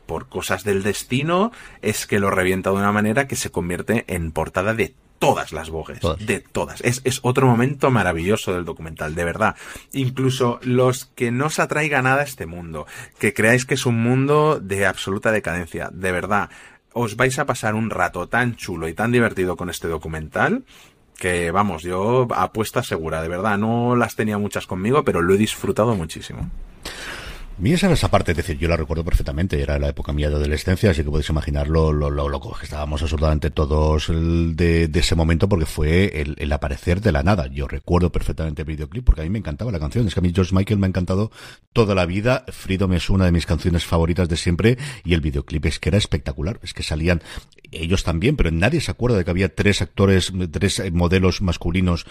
por 0.06 0.30
cosas 0.30 0.64
del 0.64 0.84
destino 0.84 1.52
es 1.82 2.06
que 2.06 2.20
lo 2.20 2.32
revienta 2.32 2.70
de 2.72 2.78
una 2.78 2.92
manera 2.92 3.28
que 3.28 3.36
se 3.36 3.52
convierte 3.52 4.06
en 4.08 4.32
portada 4.32 4.74
de 4.74 4.94
todas 5.20 5.52
las 5.52 5.70
Vogues, 5.70 6.00
de 6.20 6.40
todas. 6.40 6.82
Es, 6.82 7.02
es 7.04 7.20
otro 7.24 7.46
momento 7.46 7.92
maravilloso 7.92 8.54
del 8.54 8.66
documental, 8.66 9.16
de 9.16 9.26
verdad. 9.26 9.56
Incluso 9.92 10.60
los 10.64 11.06
que 11.06 11.32
no 11.32 11.48
os 11.48 11.60
atraiga 11.60 12.02
nada 12.02 12.22
a 12.22 12.26
este 12.26 12.46
mundo, 12.46 12.88
que 13.20 13.34
creáis 13.34 13.66
que 13.66 13.76
es 13.76 13.86
un 13.86 14.02
mundo 14.02 14.60
de 14.60 14.86
absoluta 14.86 15.32
decadencia, 15.32 15.90
de 15.92 16.12
verdad 16.12 16.50
os 16.92 17.16
vais 17.16 17.38
a 17.38 17.46
pasar 17.46 17.76
un 17.76 17.90
rato 17.90 18.28
tan 18.28 18.56
chulo 18.56 18.88
y 18.88 18.94
tan 18.94 19.12
divertido 19.12 19.56
con 19.56 19.70
este 19.70 19.88
documental 19.88 20.64
que 21.20 21.52
vamos, 21.52 21.84
yo 21.84 22.28
apuesta 22.34 22.82
segura, 22.82 23.22
de 23.22 23.28
verdad, 23.28 23.58
no 23.58 23.96
las 23.96 24.16
tenía 24.16 24.38
muchas 24.38 24.66
conmigo, 24.66 25.04
pero 25.04 25.22
lo 25.22 25.34
he 25.34 25.38
disfrutado 25.38 25.94
muchísimo. 25.96 26.50
Mi 27.60 27.74
esa 27.74 28.10
parte, 28.10 28.32
es 28.32 28.38
decir, 28.38 28.58
yo 28.58 28.70
la 28.70 28.78
recuerdo 28.78 29.04
perfectamente, 29.04 29.62
era 29.62 29.78
la 29.80 29.90
época 29.90 30.14
mía 30.14 30.30
de 30.30 30.36
adolescencia, 30.38 30.92
así 30.92 31.04
que 31.04 31.10
podéis 31.10 31.30
imaginar 31.30 31.68
lo, 31.68 31.92
lo, 31.92 32.10
loco 32.10 32.56
que 32.58 32.64
estábamos 32.64 33.02
absolutamente 33.02 33.50
todos 33.50 34.08
de, 34.08 34.90
ese 34.94 35.16
momento, 35.16 35.50
porque 35.50 35.66
fue 35.66 36.22
el, 36.22 36.54
aparecer 36.54 37.02
de 37.02 37.12
la 37.12 37.22
nada. 37.22 37.48
Yo 37.48 37.68
recuerdo 37.68 38.14
perfectamente 38.14 38.62
el 38.62 38.66
videoclip, 38.66 39.04
porque 39.04 39.22
a 39.22 39.24
mí 39.26 39.30
me 39.30 39.40
encantaba 39.40 39.74
la 39.74 39.80
canción, 39.80 40.08
es 40.08 40.14
que 40.14 40.22
a 40.22 40.24
mí 40.24 40.32
George 40.34 40.56
Michael 40.56 40.80
me 40.80 40.88
ha 40.88 40.90
encantado 40.90 41.34
toda 41.74 41.96
la 41.96 42.06
vida, 42.06 42.46
Freedom 42.48 42.94
es 42.94 43.10
una 43.10 43.26
de 43.26 43.34
mis 43.34 43.46
canciones 43.46 43.84
favoritas 43.84 44.30
de 44.30 44.38
siempre, 44.38 44.78
y 45.04 45.14
el 45.14 45.20
videoclip 45.20 45.66
es 45.66 45.80
que 45.80 45.90
era 45.90 45.98
espectacular, 45.98 46.62
es 46.64 46.74
que 46.74 46.84
salían 46.84 47.22
ellos 47.72 48.06
también, 48.06 48.38
pero 48.38 48.52
nadie 48.52 48.80
se 48.80 48.92
acuerda 48.92 49.18
de 49.18 49.26
que 49.26 49.32
había 49.32 49.54
tres 49.54 49.82
actores, 49.82 50.32
tres 50.50 50.82
modelos 50.94 51.42
masculinos 51.42 52.06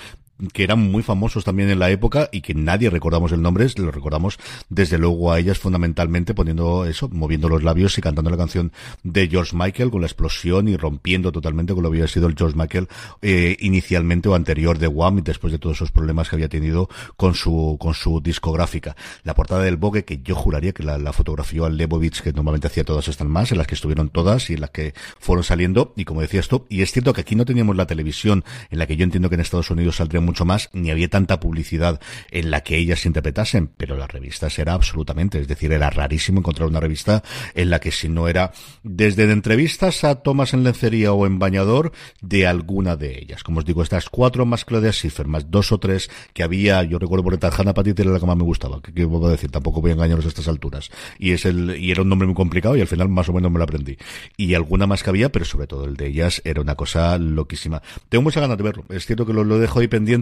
que 0.52 0.64
eran 0.64 0.78
muy 0.78 1.02
famosos 1.02 1.44
también 1.44 1.70
en 1.70 1.78
la 1.78 1.90
época 1.90 2.28
y 2.32 2.40
que 2.40 2.54
nadie 2.54 2.90
recordamos 2.90 3.32
el 3.32 3.42
nombre, 3.42 3.66
lo 3.76 3.90
recordamos 3.90 4.38
desde 4.68 4.98
luego 4.98 5.32
a 5.32 5.38
ellas 5.38 5.58
fundamentalmente 5.58 6.34
poniendo 6.34 6.84
eso, 6.84 7.08
moviendo 7.08 7.48
los 7.48 7.62
labios 7.62 7.98
y 7.98 8.00
cantando 8.00 8.30
la 8.30 8.36
canción 8.36 8.72
de 9.02 9.28
George 9.28 9.56
Michael 9.56 9.90
con 9.90 10.00
la 10.00 10.06
explosión 10.06 10.68
y 10.68 10.76
rompiendo 10.76 11.32
totalmente 11.32 11.74
con 11.74 11.82
lo 11.82 11.90
que 11.90 11.98
había 11.98 12.08
sido 12.08 12.26
el 12.28 12.34
George 12.36 12.56
Michael 12.56 12.88
eh, 13.22 13.56
inicialmente 13.60 14.28
o 14.28 14.34
anterior 14.34 14.78
de 14.78 14.88
Wham 14.88 15.18
y 15.18 15.22
después 15.22 15.52
de 15.52 15.58
todos 15.58 15.76
esos 15.76 15.90
problemas 15.90 16.28
que 16.28 16.36
había 16.36 16.48
tenido 16.48 16.88
con 17.16 17.34
su 17.34 17.76
con 17.80 17.94
su 17.94 18.20
discográfica. 18.20 18.96
La 19.24 19.34
portada 19.34 19.62
del 19.62 19.76
Vogue 19.76 20.04
que 20.04 20.20
yo 20.22 20.34
juraría 20.34 20.72
que 20.72 20.82
la, 20.82 20.98
la 20.98 21.12
fotografió 21.12 21.68
Lebovich 21.68 22.22
que 22.22 22.32
normalmente 22.32 22.68
hacía 22.68 22.84
todas 22.84 23.08
estas 23.08 23.26
más, 23.26 23.52
en 23.52 23.58
las 23.58 23.66
que 23.66 23.74
estuvieron 23.74 24.08
todas 24.08 24.50
y 24.50 24.54
en 24.54 24.60
las 24.60 24.70
que 24.70 24.94
fueron 25.18 25.44
saliendo 25.44 25.92
y 25.96 26.04
como 26.04 26.20
decías 26.20 26.48
tú, 26.48 26.66
y 26.68 26.82
es 26.82 26.92
cierto 26.92 27.12
que 27.12 27.22
aquí 27.22 27.34
no 27.34 27.44
teníamos 27.44 27.76
la 27.76 27.86
televisión 27.86 28.44
en 28.70 28.78
la 28.78 28.86
que 28.86 28.96
yo 28.96 29.04
entiendo 29.04 29.28
que 29.28 29.34
en 29.34 29.40
Estados 29.40 29.70
Unidos 29.70 29.96
saldría 29.96 30.20
mucho 30.28 30.44
más, 30.44 30.68
ni 30.72 30.90
había 30.90 31.08
tanta 31.08 31.40
publicidad 31.40 32.00
en 32.30 32.50
la 32.50 32.60
que 32.60 32.76
ellas 32.76 33.06
interpretasen, 33.06 33.68
pero 33.76 33.96
las 33.96 34.10
revistas 34.10 34.58
era 34.58 34.74
absolutamente, 34.74 35.40
es 35.40 35.48
decir, 35.48 35.72
era 35.72 35.88
rarísimo 35.88 36.40
encontrar 36.40 36.68
una 36.68 36.80
revista 36.80 37.22
en 37.54 37.70
la 37.70 37.80
que 37.80 37.90
si 37.90 38.08
no 38.08 38.28
era 38.28 38.52
desde 38.82 39.26
de 39.26 39.32
entrevistas 39.32 40.04
a 40.04 40.16
tomas 40.16 40.52
en 40.52 40.64
lencería 40.64 41.12
o 41.12 41.26
en 41.26 41.38
bañador 41.38 41.92
de 42.20 42.46
alguna 42.46 42.96
de 42.96 43.18
ellas. 43.18 43.42
Como 43.42 43.60
os 43.60 43.64
digo, 43.64 43.82
estas 43.82 44.10
cuatro 44.10 44.44
más 44.44 44.64
Claudia 44.64 44.92
Schiffer, 44.92 45.26
más 45.26 45.50
dos 45.50 45.72
o 45.72 45.78
tres 45.78 46.10
que 46.34 46.42
había, 46.42 46.82
yo 46.82 46.98
recuerdo 46.98 47.24
por 47.24 47.38
Tarjana 47.38 47.72
Patit 47.72 47.98
era 47.98 48.10
la 48.10 48.20
que 48.20 48.26
más 48.26 48.36
me 48.36 48.44
gustaba, 48.44 48.82
que, 48.82 48.92
puedo 49.06 49.28
a 49.28 49.30
decir, 49.30 49.50
tampoco 49.50 49.80
voy 49.80 49.92
a 49.92 49.94
engañaros 49.94 50.26
a 50.26 50.28
estas 50.28 50.48
alturas. 50.48 50.90
Y 51.18 51.32
es 51.32 51.46
el, 51.46 51.76
y 51.78 51.90
era 51.90 52.02
un 52.02 52.08
nombre 52.10 52.26
muy 52.26 52.34
complicado 52.34 52.76
y 52.76 52.82
al 52.82 52.86
final 52.86 53.08
más 53.08 53.28
o 53.28 53.32
menos 53.32 53.50
me 53.50 53.58
lo 53.58 53.64
aprendí. 53.64 53.96
Y 54.36 54.52
alguna 54.54 54.86
más 54.86 55.02
que 55.02 55.10
había, 55.10 55.32
pero 55.32 55.46
sobre 55.46 55.66
todo 55.66 55.84
el 55.84 55.96
de 55.96 56.06
ellas 56.06 56.42
era 56.44 56.60
una 56.60 56.74
cosa 56.74 57.16
loquísima. 57.16 57.82
Tengo 58.08 58.22
mucha 58.22 58.40
ganas 58.40 58.58
de 58.58 58.62
verlo. 58.62 58.84
Es 58.90 59.06
cierto 59.06 59.24
que 59.24 59.32
lo, 59.32 59.44
lo 59.44 59.58
dejo 59.58 59.80
ahí 59.80 59.88
pendiente 59.88 60.17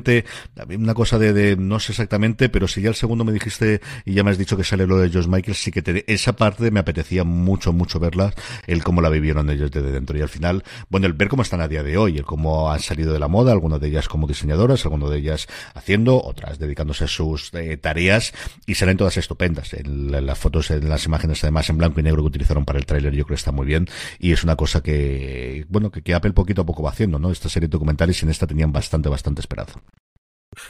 una 0.76 0.94
cosa 0.94 1.18
de, 1.18 1.56
no 1.56 1.80
sé 1.80 1.92
exactamente, 1.92 2.48
pero 2.48 2.68
si 2.68 2.82
ya 2.82 2.88
el 2.88 2.94
segundo 2.94 3.24
me 3.24 3.32
dijiste 3.32 3.80
y 4.04 4.14
ya 4.14 4.24
me 4.24 4.30
has 4.30 4.38
dicho 4.38 4.56
que 4.56 4.64
sale 4.64 4.86
lo 4.86 4.98
de 4.98 5.10
George 5.10 5.28
Michael, 5.28 5.54
sí 5.54 5.70
que 5.70 5.82
te, 5.82 6.04
esa 6.12 6.34
parte 6.34 6.70
me 6.70 6.80
apetecía 6.80 7.24
mucho, 7.24 7.72
mucho 7.72 7.98
verla, 7.98 8.32
el 8.66 8.82
cómo 8.82 9.00
la 9.00 9.08
vivieron 9.08 9.50
ellos 9.50 9.70
desde 9.70 9.92
dentro. 9.92 10.16
Y 10.18 10.22
al 10.22 10.28
final, 10.28 10.64
bueno, 10.88 11.06
el 11.06 11.12
ver 11.12 11.28
cómo 11.28 11.42
están 11.42 11.60
a 11.60 11.68
día 11.68 11.82
de 11.82 11.96
hoy, 11.96 12.18
el 12.18 12.24
cómo 12.24 12.70
han 12.70 12.80
salido 12.80 13.12
de 13.12 13.18
la 13.18 13.28
moda, 13.28 13.52
algunas 13.52 13.80
de 13.80 13.88
ellas 13.88 14.08
como 14.08 14.26
diseñadoras, 14.26 14.84
algunas 14.84 15.10
de 15.10 15.18
ellas 15.18 15.46
haciendo, 15.74 16.22
otras 16.22 16.58
dedicándose 16.58 17.04
a 17.04 17.08
sus 17.08 17.52
eh, 17.54 17.76
tareas 17.76 18.32
y 18.66 18.74
salen 18.74 18.96
todas 18.96 19.16
estupendas. 19.16 19.72
En 19.74 20.26
las 20.26 20.38
fotos, 20.38 20.70
en 20.70 20.88
las 20.88 21.04
imágenes 21.06 21.42
además 21.44 21.68
en 21.70 21.78
blanco 21.78 22.00
y 22.00 22.02
negro 22.02 22.22
que 22.22 22.28
utilizaron 22.28 22.64
para 22.64 22.78
el 22.78 22.86
tráiler 22.86 23.12
yo 23.12 23.24
creo 23.24 23.34
que 23.36 23.40
está 23.40 23.52
muy 23.52 23.66
bien 23.66 23.86
y 24.18 24.32
es 24.32 24.44
una 24.44 24.56
cosa 24.56 24.82
que, 24.82 25.66
bueno, 25.68 25.90
que, 25.90 26.02
que 26.02 26.14
Apple 26.14 26.32
poquito 26.32 26.62
a 26.62 26.66
poco 26.66 26.82
va 26.82 26.90
haciendo, 26.90 27.18
¿no? 27.18 27.30
Esta 27.30 27.48
serie 27.48 27.68
de 27.68 27.72
documentales 27.72 28.22
y 28.22 28.24
en 28.24 28.30
esta 28.30 28.46
tenían 28.46 28.72
bastante, 28.72 29.08
bastante 29.08 29.40
esperanza. 29.40 29.80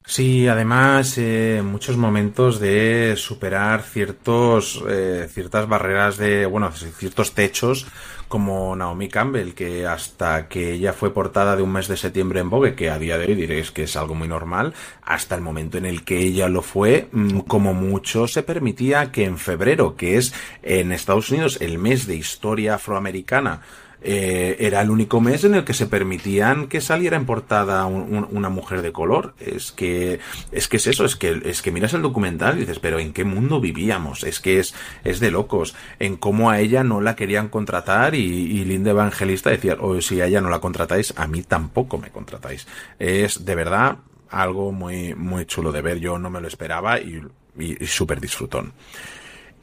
Sí, 0.05 0.49
además, 0.49 1.17
eh, 1.19 1.62
muchos 1.64 1.97
momentos 1.97 2.59
de 2.59 3.14
superar 3.17 3.83
ciertos, 3.83 4.83
eh, 4.89 5.29
ciertas 5.31 5.69
barreras 5.69 6.17
de, 6.17 6.47
bueno, 6.47 6.71
ciertos 6.73 7.35
techos, 7.35 7.87
como 8.29 8.75
Naomi 8.75 9.09
Campbell, 9.09 9.53
que 9.55 9.87
hasta 9.87 10.49
que 10.49 10.73
ella 10.73 10.93
fue 10.93 11.12
portada 11.12 11.55
de 11.55 11.62
un 11.62 11.73
mes 11.73 11.87
de 11.87 11.97
septiembre 11.97 12.41
en 12.41 12.51
Vogue, 12.51 12.75
que 12.75 12.91
a 12.91 12.99
día 12.99 13.19
de 13.19 13.27
hoy 13.27 13.35
diréis 13.35 13.71
que 13.71 13.85
es 13.85 13.97
algo 13.97 14.14
muy 14.14 14.27
normal, 14.27 14.75
hasta 15.03 15.37
el 15.37 15.41
momento 15.41 15.79
en 15.79 15.87
el 15.87 16.05
que 16.05 16.19
ella 16.19 16.49
lo 16.49 16.62
fue, 16.62 17.09
mm, 17.12 17.41
como 17.41 17.73
mucho 17.73 18.27
se 18.27 18.43
permitía 18.43 19.12
que 19.12 19.25
en 19.25 19.39
febrero, 19.39 19.97
que 19.97 20.17
es 20.17 20.35
en 20.62 20.91
Estados 20.91 21.31
Unidos 21.31 21.59
el 21.61 21.79
mes 21.79 22.07
de 22.07 22.17
historia 22.17 22.75
afroamericana, 22.75 23.62
eh, 24.09 24.57
era 24.61 24.83
el 24.83 24.91
único 24.91 25.21
mes 25.21 25.43
en 25.43 25.57
el 25.57 25.65
que 25.65 25.75
se 25.75 25.89
permitían 25.89 26.69
que 26.69 26.81
saliera 26.81 27.17
en 27.17 27.27
portada 27.27 27.87
una 27.87 28.49
mujer 28.49 28.83
de 28.83 28.93
color. 28.93 29.35
Es 29.41 29.73
que, 29.73 30.21
es 30.53 30.69
que 30.69 30.77
es 30.77 30.87
eso, 30.87 31.05
es 31.05 31.17
que, 31.17 31.43
es 31.45 31.61
que 31.61 31.73
miras 31.73 31.93
el 31.93 32.03
documental 32.03 32.57
y 32.57 32.61
dices, 32.61 32.79
pero 32.79 33.01
¿en 33.01 33.13
qué 33.13 33.25
mundo 33.25 33.61
vivíamos? 33.61 34.23
Es 34.23 34.39
que 34.39 34.61
es, 34.61 34.77
es 35.03 35.19
de 35.19 35.33
locos. 35.33 35.75
En 35.99 36.17
cómo 36.17 36.51
a 36.51 36.61
ella 36.61 36.85
no 36.85 37.01
la 37.01 37.17
querían 37.17 37.49
contratar 37.49 38.15
y, 38.15 38.65
Linda 38.65 38.93
Evangelista 38.93 39.51
decía, 39.51 39.77
o 39.81 40.01
si 40.01 40.21
a 40.21 40.27
ella 40.27 40.41
no 40.41 40.51
la 40.51 40.61
contratáis, 40.61 41.13
a 41.17 41.27
mí 41.27 41.43
tampoco 41.43 41.99
me 41.99 42.11
contratáis. 42.11 42.69
Es 43.01 43.45
de 43.45 43.57
verdad 43.57 43.97
algo 44.31 44.71
muy, 44.71 45.17
muy 45.17 45.47
chulo 45.47 45.73
de 45.73 45.83
ver. 45.83 45.99
Yo 45.99 46.17
no 46.17 46.31
me 46.31 46.41
lo 46.41 46.47
esperaba 46.47 47.01
y, 47.01 47.21
y, 47.59 47.83
y 47.83 47.87
súper 47.89 48.21
disfrutón. 48.21 48.73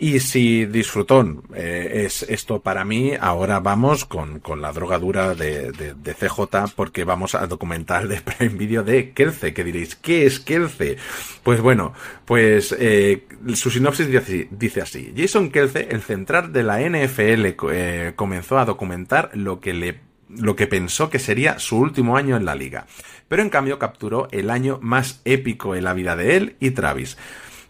Y 0.04 0.20
si 0.20 0.66
disfrutón. 0.66 1.43
Eh, 1.56 2.04
es 2.06 2.24
esto 2.24 2.60
para 2.60 2.84
mí, 2.84 3.14
ahora 3.18 3.62
vamos 3.62 4.04
con, 4.04 4.41
con 4.41 4.62
la 4.62 4.74
drogadura 4.74 5.34
de, 5.34 5.72
de, 5.72 5.93
de, 5.93 6.14
CJ 6.14 6.74
porque 6.76 7.06
vamos 7.06 7.36
a 7.36 7.47
documentar 7.47 8.10
de 8.10 8.20
Prime 8.20 8.56
Video 8.56 8.84
de 8.84 9.14
Kelce, 9.14 9.54
que 9.54 9.64
diréis, 9.64 9.95
¿qué 9.95 10.26
es 10.26 10.41
Kelce? 10.41 10.97
Pues 11.41 11.62
bueno, 11.62 11.93
pues 12.26 12.76
eh, 12.78 13.28
su 13.54 13.72
sinopsis 13.72 14.10
dice 14.51 14.82
así, 14.82 15.14
Jason 15.16 15.49
Kelce, 15.49 15.88
el 15.89 16.01
central 16.01 16.51
de 16.51 16.64
la 16.64 16.82
NFL, 16.82 17.56
eh, 17.72 18.12
comenzó 18.18 18.60
a 18.60 18.66
documentar 18.66 19.32
lo 19.36 19.62
que 19.62 19.74
le 19.74 20.01
lo 20.28 20.56
que 20.56 20.68
pensó 20.68 21.10
que 21.10 21.20
sería 21.20 21.60
su 21.60 21.78
último 21.78 22.18
año 22.18 22.36
en 22.36 22.43
la 22.43 22.56
liga, 22.56 22.88
pero 23.30 23.41
en 23.41 23.49
cambio 23.49 23.80
capturó 23.80 24.28
el 24.32 24.49
año 24.49 24.80
más 24.82 25.22
épico 25.24 25.76
en 25.76 25.86
la 25.86 25.93
vida 25.93 26.18
de 26.18 26.36
él 26.36 26.56
y 26.60 26.72
Travis. 26.72 27.18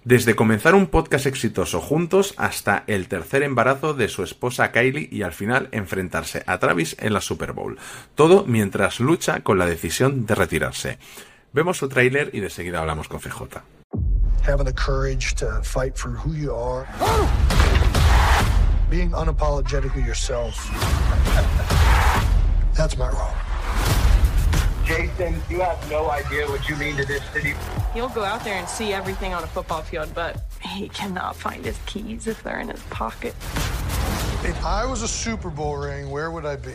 Desde 0.05 0.35
comenzar 0.35 0.75
un 0.75 0.87
podcast 0.87 1.27
exitoso 1.27 1.79
juntos 1.79 2.33
hasta 2.35 2.83
el 2.87 3.07
tercer 3.07 3.41
embarazo 3.41 3.93
de 3.93 4.09
su 4.09 4.23
esposa 4.23 4.73
Kylie 4.73 5.07
y 5.09 5.23
al 5.23 5.31
final 5.31 5.69
enfrentarse 5.71 6.43
a 6.45 6.57
Travis 6.59 6.97
en 6.99 7.13
la 7.13 7.21
Super 7.21 7.53
Bowl. 7.53 7.79
Todo 8.13 8.43
mientras 8.45 8.99
lucha 8.99 9.39
con 9.41 9.57
la 9.57 9.65
decisión 9.65 10.25
de 10.25 10.35
retirarse. 10.35 10.97
Vemos 11.53 11.77
su 11.77 11.87
tráiler 11.87 12.31
y 12.33 12.41
de 12.41 12.49
seguida 12.49 12.79
hablamos 12.79 13.07
con 13.07 13.21
CJ. 13.21 13.61
Having 14.45 14.65
the 14.65 14.73
courage 14.73 15.35
to 15.35 15.63
fight 15.63 15.95
for 15.95 16.11
who 16.11 16.33
you 16.33 16.53
are. 16.53 16.85
Being 18.89 19.11
unapologetically 19.11 20.05
yourself. 20.05 20.69
That's 22.75 22.97
my 22.97 23.07
role. 23.07 23.52
Jason, 24.85 25.41
you 25.49 25.61
have 25.61 25.89
no 25.89 26.09
idea 26.09 26.45
what 26.47 26.67
you 26.67 26.75
mean 26.75 26.95
to 26.97 27.05
this 27.05 27.23
city. 27.31 27.53
He'll 27.93 28.09
go 28.09 28.23
out 28.23 28.43
there 28.43 28.55
and 28.55 28.67
see 28.67 28.91
everything 28.93 29.33
on 29.33 29.43
a 29.43 29.47
football 29.47 29.81
field, 29.81 30.13
but 30.13 30.41
he 30.61 30.89
cannot 30.89 31.35
find 31.35 31.63
his 31.63 31.77
keys 31.85 32.27
if 32.27 32.43
they're 32.43 32.59
in 32.59 32.67
his 32.67 32.81
pocket. 32.83 33.33
If 34.43 34.65
I 34.65 34.85
was 34.85 35.01
a 35.01 35.07
Super 35.07 35.49
Bowl 35.49 35.77
ring, 35.77 36.09
where 36.09 36.31
would 36.31 36.45
I 36.45 36.57
be? 36.57 36.71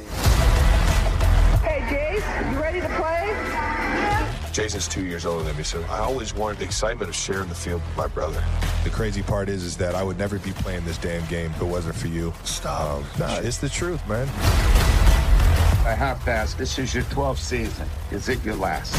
Hey, 1.63 1.81
Jace, 2.21 2.53
you 2.53 2.61
ready 2.61 2.81
to 2.81 2.89
play? 2.89 3.29
Yeah. 3.29 4.35
Jason's 4.53 4.89
two 4.89 5.05
years 5.05 5.27
older 5.27 5.45
than 5.45 5.57
me, 5.57 5.63
so 5.63 5.83
I 5.91 5.99
always 5.99 6.35
wanted 6.35 6.59
the 6.59 6.65
excitement 6.65 7.11
of 7.11 7.15
sharing 7.15 7.49
the 7.49 7.55
field 7.55 7.83
with 7.87 7.97
my 7.97 8.07
brother. 8.07 8.43
The 8.85 8.91
crazy 8.91 9.23
part 9.23 9.49
is, 9.49 9.63
is 9.63 9.77
that 9.77 9.95
I 9.95 10.03
would 10.03 10.19
never 10.19 10.39
be 10.39 10.53
playing 10.53 10.85
this 10.85 10.99
damn 10.99 11.25
game 11.27 11.51
if 11.51 11.61
it 11.61 11.67
wasn't 11.67 11.95
for 11.95 12.09
you. 12.09 12.33
Stop. 12.45 12.97
Um, 12.97 13.05
nah, 13.19 13.39
it's 13.39 13.59
the 13.59 13.69
truth, 13.69 14.07
man. 14.09 14.27
I 15.85 15.95
have 15.95 16.25
to 16.25 16.31
ask, 16.31 16.57
this 16.57 16.79
is 16.79 16.95
your 16.95 17.05
12th 17.05 17.39
season. 17.39 17.89
Is 18.11 18.29
it 18.29 18.45
your 18.45 18.57
last? 18.57 18.95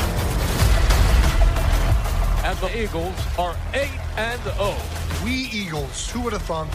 And 2.45 2.57
the 2.59 2.83
Eagles 2.83 3.13
are 3.37 3.55
8 3.73 3.89
and 4.17 4.41
0. 4.41 4.75
We 5.23 5.49
Eagles. 5.51 6.09
Who 6.09 6.21
would 6.21 6.33
have 6.33 6.41
thought? 6.41 6.71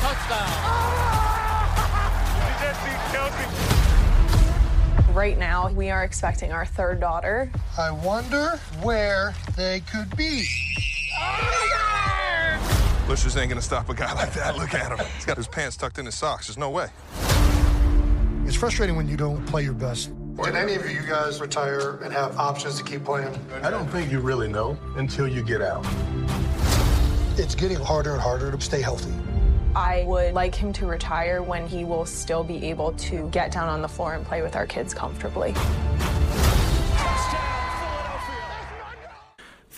Touchdown. 0.00 1.38
Right 5.14 5.36
now, 5.36 5.70
we 5.72 5.90
are 5.90 6.04
expecting 6.04 6.52
our 6.52 6.64
third 6.64 7.00
daughter. 7.00 7.50
I 7.76 7.90
wonder 7.90 8.60
where 8.82 9.34
they 9.56 9.80
could 9.80 10.16
be. 10.16 10.46
Bushers 13.08 13.36
ain't 13.36 13.48
gonna 13.48 13.60
stop 13.60 13.88
a 13.88 13.94
guy 13.94 14.12
like 14.12 14.32
that. 14.34 14.56
Look 14.56 14.74
at 14.74 14.92
him. 14.92 15.04
He's 15.16 15.24
got 15.24 15.36
his 15.36 15.48
pants 15.48 15.76
tucked 15.76 15.98
in 15.98 16.06
his 16.06 16.14
socks. 16.14 16.46
There's 16.46 16.58
no 16.58 16.70
way. 16.70 16.88
It's 18.48 18.56
frustrating 18.56 18.96
when 18.96 19.06
you 19.06 19.18
don't 19.18 19.44
play 19.44 19.62
your 19.62 19.74
best. 19.74 20.10
Did 20.42 20.54
any 20.54 20.74
of 20.74 20.90
you 20.90 21.02
guys 21.02 21.38
retire 21.38 21.98
and 22.02 22.10
have 22.14 22.34
options 22.38 22.78
to 22.78 22.82
keep 22.82 23.04
playing? 23.04 23.38
I 23.62 23.68
don't 23.68 23.86
think 23.88 24.10
you 24.10 24.20
really 24.20 24.48
know 24.48 24.78
until 24.96 25.28
you 25.28 25.42
get 25.42 25.60
out. 25.60 25.84
It's 27.36 27.54
getting 27.54 27.76
harder 27.76 28.14
and 28.14 28.22
harder 28.22 28.50
to 28.50 28.58
stay 28.58 28.80
healthy. 28.80 29.12
I 29.76 30.04
would 30.06 30.32
like 30.32 30.54
him 30.54 30.72
to 30.72 30.86
retire 30.86 31.42
when 31.42 31.66
he 31.66 31.84
will 31.84 32.06
still 32.06 32.42
be 32.42 32.64
able 32.70 32.92
to 32.92 33.28
get 33.28 33.52
down 33.52 33.68
on 33.68 33.82
the 33.82 33.88
floor 33.88 34.14
and 34.14 34.24
play 34.24 34.40
with 34.40 34.56
our 34.56 34.66
kids 34.66 34.94
comfortably. 34.94 35.52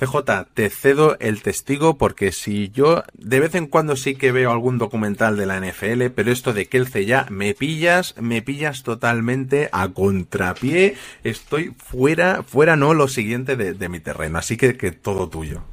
CJ, 0.01 0.47
te 0.55 0.71
cedo 0.71 1.19
el 1.21 1.43
testigo 1.43 1.99
porque 1.99 2.33
si 2.33 2.71
yo 2.71 3.05
de 3.13 3.39
vez 3.39 3.55
en 3.55 3.67
cuando 3.67 3.97
sí 3.97 4.15
que 4.15 4.33
veo 4.33 4.51
algún 4.51 4.79
documental 4.79 5.37
de 5.37 5.45
la 5.45 5.61
NFL, 5.61 6.07
pero 6.15 6.33
esto 6.33 6.55
de 6.55 6.67
Kelce 6.67 7.05
ya 7.05 7.27
me 7.29 7.53
pillas, 7.53 8.15
me 8.19 8.41
pillas 8.41 8.83
totalmente 8.83 9.69
a 9.73 9.89
contrapié, 9.89 10.97
estoy 11.23 11.75
fuera, 11.77 12.43
fuera 12.43 12.77
no 12.77 12.95
lo 12.95 13.09
siguiente 13.09 13.57
de, 13.57 13.75
de 13.75 13.89
mi 13.91 14.01
terreno, 14.01 14.39
así 14.39 14.57
que, 14.57 14.79
que 14.79 14.91
todo 14.91 15.29
tuyo. 15.29 15.65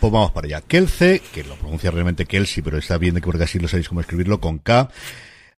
Pues 0.00 0.10
vamos 0.10 0.30
para 0.30 0.46
allá. 0.46 0.62
Kelce, 0.62 1.20
que 1.34 1.44
lo 1.44 1.56
pronuncia 1.56 1.90
realmente 1.90 2.24
Kelsey, 2.24 2.62
pero 2.62 2.78
está 2.78 2.96
bien 2.96 3.14
de 3.14 3.20
que 3.20 3.26
porque 3.26 3.44
así 3.44 3.58
lo 3.58 3.68
sabéis 3.68 3.90
cómo 3.90 4.00
escribirlo 4.00 4.40
con 4.40 4.56
K. 4.56 4.88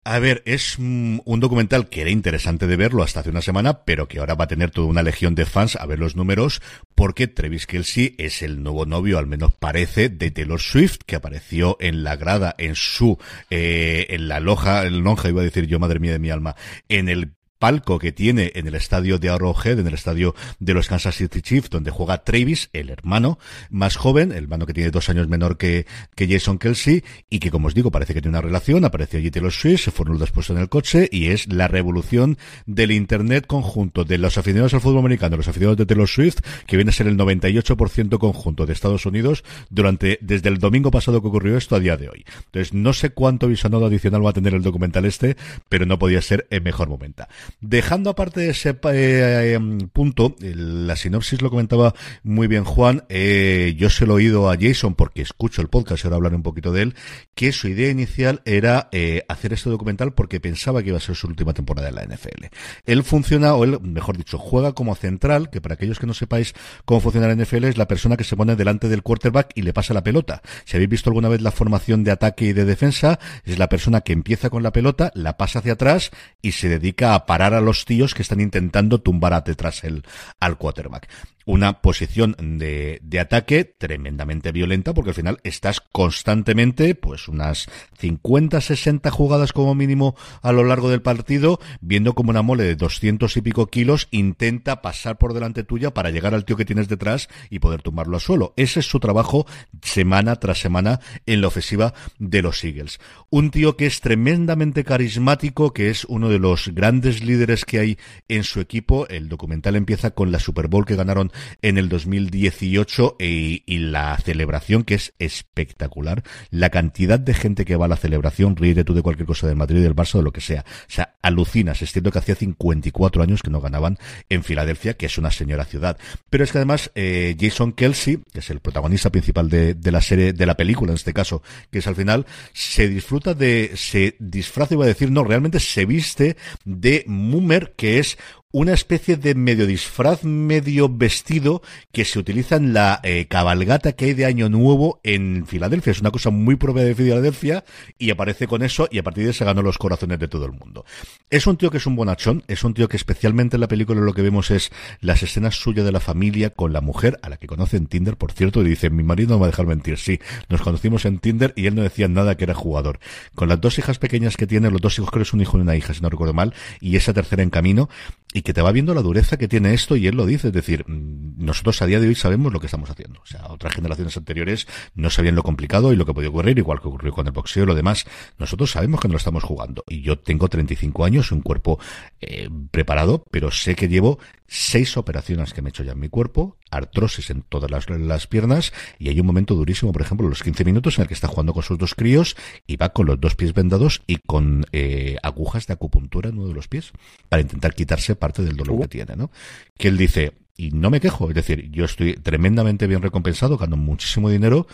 A 0.03 0.19
ver, 0.19 0.43
es 0.47 0.77
mm, 0.79 1.19
un 1.27 1.41
documental 1.41 1.91
que 1.91 2.01
era 2.01 2.09
interesante 2.09 2.67
de 2.67 2.77
verlo 2.77 3.03
hasta 3.03 3.21
hace 3.21 3.29
una 3.29 3.43
semana, 3.43 3.85
pero 3.85 4.09
que 4.09 4.19
ahora 4.19 4.35
va 4.35 4.45
a 4.45 4.49
tener 4.49 4.71
toda 4.71 4.87
una 4.87 5.03
legión 5.03 5.35
de 5.35 5.45
fans 5.45 5.77
a 5.77 5.85
ver 5.85 5.99
los 5.99 6.17
números, 6.17 6.63
porque 6.95 7.29
Travis 7.29 7.67
Kelsey 7.67 8.15
es 8.17 8.41
el 8.41 8.63
nuevo 8.63 8.87
novio, 8.87 9.19
al 9.19 9.27
menos 9.27 9.53
parece, 9.53 10.09
de 10.09 10.31
Taylor 10.31 10.59
Swift, 10.59 11.01
que 11.05 11.17
apareció 11.17 11.77
en 11.81 12.03
la 12.03 12.17
grada, 12.17 12.55
en 12.57 12.77
su, 12.77 13.19
eh, 13.51 14.07
en 14.09 14.29
la 14.29 14.41
loja, 14.41 14.85
el 14.85 15.01
lonja, 15.01 15.29
iba 15.29 15.43
a 15.43 15.45
decir 15.45 15.67
yo, 15.67 15.79
madre 15.79 16.01
mía 16.01 16.13
de 16.13 16.19
mi 16.19 16.31
alma, 16.31 16.57
en 16.89 17.11
el 17.11 17.35
palco 17.61 17.99
que 17.99 18.11
tiene 18.11 18.51
en 18.55 18.67
el 18.67 18.75
estadio 18.75 19.19
de 19.19 19.29
Arrowhead, 19.29 19.79
en 19.79 19.87
el 19.87 19.95
estadio 19.95 20.35
de 20.59 20.75
los 20.75 20.89
Kansas 20.89 21.15
City 21.15 21.43
Chiefs, 21.43 21.71
donde 21.71 21.91
juega 21.91 22.25
Travis, 22.25 22.71
el 22.73 22.89
hermano 22.89 23.39
más 23.69 23.97
joven, 23.97 24.33
el 24.33 24.45
hermano 24.45 24.67
que 24.67 24.73
tiene 24.73 24.91
dos 24.91 25.11
años 25.11 25.29
menor 25.29 25.59
que, 25.59 25.87
que 26.17 26.27
Jason 26.27 26.59
Kelsey, 26.59 27.05
y 27.29 27.39
que 27.39 27.51
como 27.51 27.69
os 27.69 27.75
digo, 27.75 27.91
parece 27.91 28.15
que 28.15 28.23
tiene 28.23 28.39
una 28.39 28.41
relación, 28.41 28.85
apareció 28.85 29.19
allí 29.19 29.31
Taylor 29.31 29.53
Swift, 29.53 29.85
se 29.85 29.91
fueron 29.91 30.19
después 30.19 30.49
en 30.49 30.57
el 30.57 30.71
coche, 30.71 31.09
y 31.13 31.27
es 31.27 31.53
la 31.53 31.69
revolución 31.69 32.39
del 32.65 32.93
Internet 32.93 33.47
conjunto 33.47 34.05
de 34.05 34.17
los 34.17 34.39
aficionados 34.39 34.73
al 34.73 34.81
fútbol 34.81 35.01
americano, 35.01 35.37
los 35.37 35.49
aficionados 35.49 35.77
de 35.77 35.87
Taylor 35.87 36.09
Swift, 36.09 36.39
que 36.67 36.77
viene 36.77 36.91
a 36.91 36.95
ser 36.95 37.09
el 37.09 37.19
98% 37.19 38.19
conjunto 38.19 38.65
de 38.65 38.73
Estados 38.73 39.05
Unidos 39.05 39.45
durante, 39.69 40.19
desde 40.23 40.49
el 40.49 40.57
domingo 40.57 40.91
pasado 40.91 41.21
que 41.21 41.29
ocurrió 41.29 41.59
esto 41.59 41.77
a 41.77 41.81
día 41.81 41.99
de 41.99 42.09
hoy. 42.09 42.25
Entonces, 42.47 42.73
no 42.73 42.95
sé 42.95 43.11
cuánto 43.11 43.49
visionado 43.49 43.85
adicional 43.85 44.25
va 44.25 44.31
a 44.31 44.35
tener 44.35 44.55
el 44.55 44.63
documental 44.63 45.05
este, 45.05 45.37
pero 45.69 45.85
no 45.85 45.99
podía 45.99 46.23
ser 46.23 46.47
en 46.49 46.63
mejor 46.63 46.89
momento. 46.89 47.27
Dejando 47.61 48.11
aparte 48.11 48.49
ese 48.49 48.77
eh, 48.85 49.53
em, 49.55 49.89
punto, 49.89 50.37
la 50.41 50.97
sinopsis 50.97 51.43
lo 51.43 51.51
comentaba 51.51 51.95
muy 52.23 52.47
bien 52.47 52.65
Juan, 52.65 53.05
eh, 53.09 53.75
yo 53.77 53.91
se 53.91 54.07
lo 54.07 54.15
he 54.15 54.17
oído 54.17 54.51
a 54.51 54.57
Jason 54.59 54.95
porque 54.95 55.23
escucho 55.23 55.63
el 55.63 55.69
podcast 55.69 56.05
y 56.05 56.07
ahora 56.07 56.17
hablaré 56.17 56.37
un 56.37 56.43
poquito 56.43 56.73
de 56.73 56.83
él, 56.83 56.95
que 57.35 57.53
su 57.53 57.69
idea 57.69 57.91
inicial 57.91 58.43
era 58.45 58.89
eh, 58.93 59.25
hacer 59.29 59.53
este 59.53 59.71
documental 59.71 60.15
porque 60.15 60.41
pensaba 60.41 60.83
que 60.83 60.89
iba 60.89 60.99
a 60.99 61.01
ser 61.01 61.17
su 61.17 61.27
última 61.27 61.53
temporada 61.53 61.89
en 61.89 61.95
la 61.97 62.05
NFL. 62.05 62.47
Él 62.87 63.05
funciona, 63.05 63.55
o 63.55 63.65
él, 63.65 63.81
mejor 63.81 64.17
dicho, 64.17 64.39
juega 64.39 64.73
como 64.73 64.95
central, 64.95 65.51
que 65.51 65.61
para 65.61 65.75
aquellos 65.75 65.99
que 65.99 66.07
no 66.07 66.15
sepáis 66.15 66.55
cómo 66.85 67.01
funciona 67.01 67.29
la 67.29 67.35
NFL, 67.35 67.65
es 67.65 67.79
la 67.79 67.89
persona 67.89 68.17
que 68.17 68.25
se 68.25 68.37
pone 68.37 68.57
delante 68.57 68.89
del 68.89 69.03
quarterback 69.03 69.53
y 69.55 69.63
le 69.63 69.73
pasa 69.73 69.95
la 69.95 70.03
pelota. 70.05 70.43
Si 70.65 70.77
habéis 70.77 70.91
visto 70.91 71.11
alguna 71.11 71.29
vez 71.29 71.41
la 71.41 71.51
formación 71.51 72.05
de 72.05 72.11
ataque 72.11 72.47
y 72.47 72.53
de 72.53 72.65
defensa, 72.65 73.19
es 73.45 73.59
la 73.59 73.69
persona 73.69 74.01
que 74.01 74.13
empieza 74.13 74.51
con 74.51 74.63
la 74.63 74.73
pelota, 74.73 75.11
la 75.15 75.37
pasa 75.37 75.61
hacia 75.61 75.75
atrás 75.75 76.11
y 76.43 76.53
se 76.53 76.69
dedica 76.69 77.15
a 77.15 77.27
parar 77.27 77.40
a 77.41 77.61
los 77.61 77.85
tíos 77.85 78.15
que 78.15 78.23
están 78.23 78.41
intentando 78.41 79.01
tumbar 79.01 79.33
a 79.33 79.41
detrás 79.41 79.85
el, 79.85 80.05
al 80.39 80.59
quarterback 80.59 81.09
una 81.45 81.81
posición 81.81 82.37
de, 82.39 83.01
de, 83.03 83.21
ataque 83.21 83.65
tremendamente 83.65 84.53
violenta 84.53 84.95
porque 84.95 85.11
al 85.11 85.15
final 85.15 85.39
estás 85.43 85.81
constantemente 85.81 86.95
pues 86.95 87.29
unas 87.29 87.69
50, 87.99 88.61
60 88.61 89.11
jugadas 89.11 89.53
como 89.53 89.75
mínimo 89.75 90.17
a 90.43 90.53
lo 90.53 90.65
largo 90.65 90.91
del 90.91 91.03
partido 91.03 91.61
viendo 91.81 92.15
como 92.15 92.31
una 92.31 92.43
mole 92.43 92.65
de 92.65 92.77
200 92.77 93.37
y 93.37 93.41
pico 93.43 93.67
kilos 93.67 94.09
intenta 94.11 94.83
pasar 94.83 95.19
por 95.19 95.35
delante 95.35 95.65
tuya 95.65 95.93
para 95.93 96.11
llegar 96.11 96.35
al 96.35 96.45
tío 96.45 96.57
que 96.57 96.65
tienes 96.65 96.89
detrás 96.89 97.29
y 97.49 97.59
poder 97.59 97.83
tumbarlo 97.83 98.17
al 98.17 98.21
suelo. 98.21 98.55
Ese 98.57 98.81
es 98.81 98.87
su 98.87 99.01
trabajo 99.01 99.47
semana 99.83 100.37
tras 100.37 100.59
semana 100.59 101.01
en 101.27 101.41
la 101.41 101.49
ofensiva 101.49 101.95
de 102.19 102.43
los 102.43 102.63
Eagles. 102.65 103.01
Un 103.31 103.51
tío 103.51 103.77
que 103.77 103.87
es 103.87 104.01
tremendamente 104.01 104.85
carismático, 104.85 105.73
que 105.73 105.91
es 105.91 106.05
uno 106.05 106.29
de 106.29 106.39
los 106.39 106.69
grandes 106.69 107.23
líderes 107.23 107.65
que 107.65 107.79
hay 107.79 107.99
en 108.29 108.45
su 108.45 108.61
equipo. 108.61 109.07
El 109.09 109.29
documental 109.29 109.77
empieza 109.77 110.11
con 110.11 110.33
la 110.33 110.39
Super 110.39 110.69
Bowl 110.69 110.87
que 110.87 110.97
ganaron 110.97 111.30
en 111.63 111.79
el 111.79 111.89
2018 111.89 113.17
y, 113.19 113.81
la 113.81 114.17
celebración 114.19 114.85
que 114.85 114.95
es 114.95 115.15
espectacular. 115.19 116.23
La 116.51 116.71
cantidad 116.71 117.19
de 117.19 117.35
gente 117.35 117.65
que 117.65 117.77
va 117.77 117.87
a 117.87 117.89
la 117.89 117.97
celebración, 117.97 118.57
ríete 118.57 118.85
tú 118.85 118.95
de 118.95 119.03
cualquier 119.03 119.27
cosa 119.27 119.47
del 119.47 119.57
Madrid, 119.57 119.83
del 119.83 119.97
Barça, 119.97 120.19
de 120.19 120.23
lo 120.23 120.33
que 120.33 120.41
sea. 120.41 120.65
O 120.67 120.93
sea, 120.93 121.17
alucinas. 121.23 121.83
Es 121.83 121.93
cierto 121.93 122.11
que 122.11 122.19
hacía 122.19 122.35
54 122.35 123.23
años 123.23 123.43
que 123.43 123.51
no 123.51 123.61
ganaban 123.61 123.99
en 124.29 124.45
Filadelfia, 124.45 124.95
que 124.95 125.07
es 125.07 125.19
una 125.19 125.31
señora 125.31 125.65
ciudad. 125.65 125.99
Pero 126.29 126.45
es 126.45 126.53
que 126.53 126.59
además 126.59 126.91
eh, 126.95 127.37
Jason 127.39 127.73
Kelsey, 127.73 128.21
que 128.33 128.41
es 128.41 128.51
el 128.51 128.61
protagonista 128.61 129.11
principal 129.11 129.49
de, 129.49 129.77
la 129.91 130.01
serie, 130.01 130.33
de 130.33 130.47
la 130.47 130.57
película 130.57 130.93
en 130.93 130.97
este 130.97 131.13
caso, 131.13 131.43
que 131.71 131.79
es 131.79 131.87
al 131.87 131.97
final, 131.97 132.27
se 132.53 132.89
disfruta 132.89 133.35
de, 133.35 133.73
se 133.77 134.17
disfraza, 134.19 134.75
iba 134.75 134.85
a 134.85 134.89
decir, 134.89 135.11
no, 135.11 135.25
realmente 135.25 135.61
se 135.61 135.87
viste 135.87 136.37
de 136.65 137.05
Mummer, 137.07 137.75
que 137.77 137.99
es 137.99 138.19
una 138.53 138.73
especie 138.73 139.17
de 139.17 139.37
medio 139.37 139.67
disfraz, 139.67 140.25
medio 140.25 140.89
vestido 140.89 141.63
que 141.93 142.05
se 142.05 142.19
utiliza 142.19 142.57
en 142.57 142.73
la 142.73 142.99
eh, 143.05 143.27
cabalgata 143.29 143.93
que 143.93 144.07
hay 144.07 144.15
de 144.15 144.27
Año 144.27 144.49
Nuevo 144.49 145.01
en 145.05 145.47
Filadelfia. 145.47 145.93
Es 145.93 146.01
una 146.01 146.11
cosa 146.11 146.31
muy 146.31 146.57
propia 146.57 146.83
de 146.83 146.97
Filadelfia 146.97 147.65
y 147.97 148.11
aparece 148.11 148.49
con 148.49 148.63
eso 148.63 148.89
y 148.91 148.99
a 148.99 149.05
partir 149.05 149.23
de 149.23 149.31
ahí 149.31 149.35
se 149.35 149.45
ganó 149.45 149.63
los 149.63 149.79
corazones 149.79 150.19
de 150.19 150.27
todo 150.27 150.47
el 150.47 150.53
mundo. 150.53 150.85
Es 151.31 151.47
un 151.47 151.57
tío 151.59 151.71
que 151.71 151.77
es 151.77 151.87
un 151.87 151.95
bonachón, 151.95 152.43
es 152.49 152.65
un 152.65 152.75
tío 152.75 152.89
que 152.89 152.97
especialmente 152.97 153.57
en 153.57 153.61
la 153.61 153.69
película 153.69 154.01
lo 154.01 154.15
que 154.15 154.23
vemos 154.23 154.51
es 154.51 154.73
las 155.01 155.23
escenas 155.23 155.55
suyas 155.55 155.85
de 155.85 155.93
la 155.93 156.01
familia 156.01 156.51
con 156.51 156.73
la 156.73 156.81
mujer, 156.81 157.21
a 157.23 157.29
la 157.29 157.37
que 157.37 157.47
conoce 157.47 157.77
en 157.77 157.87
Tinder, 157.87 158.17
por 158.17 158.33
cierto, 158.33 158.63
y 158.63 158.69
dice, 158.69 158.91
mi 158.91 159.05
marido 159.05 159.31
no 159.31 159.35
me 159.37 159.43
va 159.43 159.47
a 159.47 159.51
dejar 159.51 159.67
mentir, 159.67 159.97
sí, 159.97 160.19
nos 160.49 160.61
conocimos 160.61 161.05
en 161.05 161.21
Tinder 161.21 161.53
y 161.55 161.67
él 161.67 161.77
no 161.77 161.83
decía 161.83 162.09
nada 162.09 162.37
que 162.37 162.45
era 162.45 162.55
jugador. 162.55 162.99
Con 163.37 163.49
las 163.49 163.61
dos 163.61 163.79
hijas 163.79 163.99
pequeñas 163.99 164.37
que 164.37 164.49
tiene, 164.49 164.71
los 164.71 164.81
dos 164.81 164.99
hijos 164.99 165.11
creo 165.11 165.21
que 165.21 165.29
es 165.29 165.33
un 165.33 165.41
hijo 165.41 165.57
y 165.57 165.61
una 165.61 165.77
hija, 165.77 165.95
si 165.95 166.01
no 166.01 166.09
recuerdo 166.09 166.35
mal, 166.35 166.53
y 166.81 166.97
esa 166.97 167.13
tercera 167.13 167.45
en 167.45 167.51
camino, 167.51 167.89
y 168.33 168.43
que 168.43 168.53
te 168.55 168.63
va 168.63 168.71
viendo 168.71 168.95
la 168.95 169.03
dureza 169.03 169.37
que 169.37 169.49
tiene 169.49 169.75
esto 169.75 169.97
y 169.97 170.07
él 170.07 170.17
lo 170.17 170.25
dice, 170.25 170.49
es 170.49 170.55
decir, 170.55 170.85
mm, 170.87 171.45
nosotros 171.45 171.83
a 171.83 171.87
día 171.87 171.99
de 171.99 172.07
hoy 172.07 172.15
sabemos 172.15 172.53
lo 172.53 172.61
que 172.61 172.67
estamos 172.67 172.89
haciendo. 172.89 173.21
O 173.21 173.27
sea, 173.27 173.47
otras 173.49 173.75
generaciones 173.75 174.17
anteriores 174.17 174.69
no 174.95 175.11
sabían 175.11 175.35
lo 175.35 175.43
complicado 175.43 175.93
y 175.93 175.97
lo 175.97 176.07
que 176.07 176.15
podía 176.15 176.29
ocurrir, 176.29 176.57
igual 176.59 176.81
que 176.81 176.89
ocurrió 176.89 177.13
con 177.13 177.27
el 177.27 177.33
boxeo 177.33 177.65
y 177.65 177.67
lo 177.67 177.75
demás. 177.75 178.05
Nosotros 178.39 178.71
sabemos 178.71 179.01
que 179.01 179.09
no 179.09 179.13
lo 179.13 179.19
estamos 179.19 179.43
jugando. 179.43 179.83
Y 179.89 180.03
yo 180.03 180.19
tengo 180.19 180.49
35 180.49 181.05
años, 181.05 181.33
un 181.33 181.41
cuerpo 181.41 181.81
eh, 182.21 182.49
preparado, 182.71 183.25
pero 183.31 183.51
sé 183.51 183.75
que 183.75 183.89
llevo 183.89 184.19
seis 184.53 184.97
operaciones 184.97 185.55
que 185.55 185.63
me 185.63 185.69
he 185.69 185.71
hecho 185.71 185.85
ya 185.85 185.93
en 185.93 186.01
mi 186.01 186.09
cuerpo, 186.09 186.57
artrosis 186.73 187.31
en 187.31 187.43
todas 187.43 187.71
las, 187.71 187.89
las, 187.89 188.27
piernas, 188.27 188.73
y 188.99 189.09
hay 189.09 189.21
un 189.21 189.27
momento 189.27 189.55
durísimo, 189.55 189.93
por 189.93 190.03
ejemplo, 190.03 190.29
los 190.29 190.43
15 190.43 190.65
minutos 190.65 190.99
en 190.99 191.03
el 191.03 191.09
que 191.09 191.15
está 191.15 191.29
jugando 191.29 191.55
con 191.55 191.63
sus 191.63 191.79
dos 191.79 191.95
críos 191.95 192.37
y 192.67 192.77
va 192.77 192.89
con 192.89 193.07
los 193.07 193.21
dos 193.21 193.37
pies 193.37 193.55
vendados 193.55 194.03
y 194.09 194.17
con 194.27 194.67
eh, 194.73 195.19
agujas 195.23 195.69
de 195.69 195.75
acupuntura 195.75 196.31
en 196.31 196.39
uno 196.39 196.49
de 196.49 196.55
los 196.55 196.67
pies 196.67 196.91
para 197.29 197.43
intentar 197.43 197.75
quitarse 197.75 198.17
parte 198.17 198.43
del 198.43 198.57
dolor 198.57 198.75
uh. 198.75 198.81
que 198.83 198.89
tiene, 198.89 199.15
¿no? 199.15 199.31
Que 199.79 199.87
él 199.87 199.97
dice, 199.97 200.33
y 200.57 200.73
no 200.73 200.91
me 200.91 201.01
quejo, 201.01 201.29
es 201.29 201.37
decir, 201.37 201.71
yo 201.71 201.85
estoy 201.85 202.15
tremendamente 202.15 202.89
bien 202.89 203.03
recompensado, 203.03 203.57
gano 203.57 203.77
muchísimo 203.77 204.31
dinero, 204.31 204.67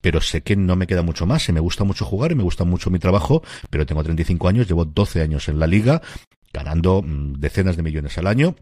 pero 0.00 0.22
sé 0.22 0.40
que 0.40 0.56
no 0.56 0.76
me 0.76 0.86
queda 0.86 1.02
mucho 1.02 1.26
más. 1.26 1.42
Se 1.42 1.52
me 1.52 1.60
gusta 1.60 1.84
mucho 1.84 2.06
jugar 2.06 2.32
y 2.32 2.36
me 2.36 2.42
gusta 2.42 2.64
mucho 2.64 2.88
mi 2.88 2.98
trabajo, 2.98 3.42
pero 3.68 3.84
tengo 3.84 4.02
35 4.02 4.48
años, 4.48 4.66
llevo 4.66 4.86
12 4.86 5.20
años 5.20 5.50
en 5.50 5.58
la 5.58 5.66
liga, 5.66 6.00
ganando 6.54 7.02
mm, 7.02 7.34
decenas 7.34 7.76
de 7.76 7.82
millones 7.82 8.16
al 8.16 8.28
año 8.28 8.56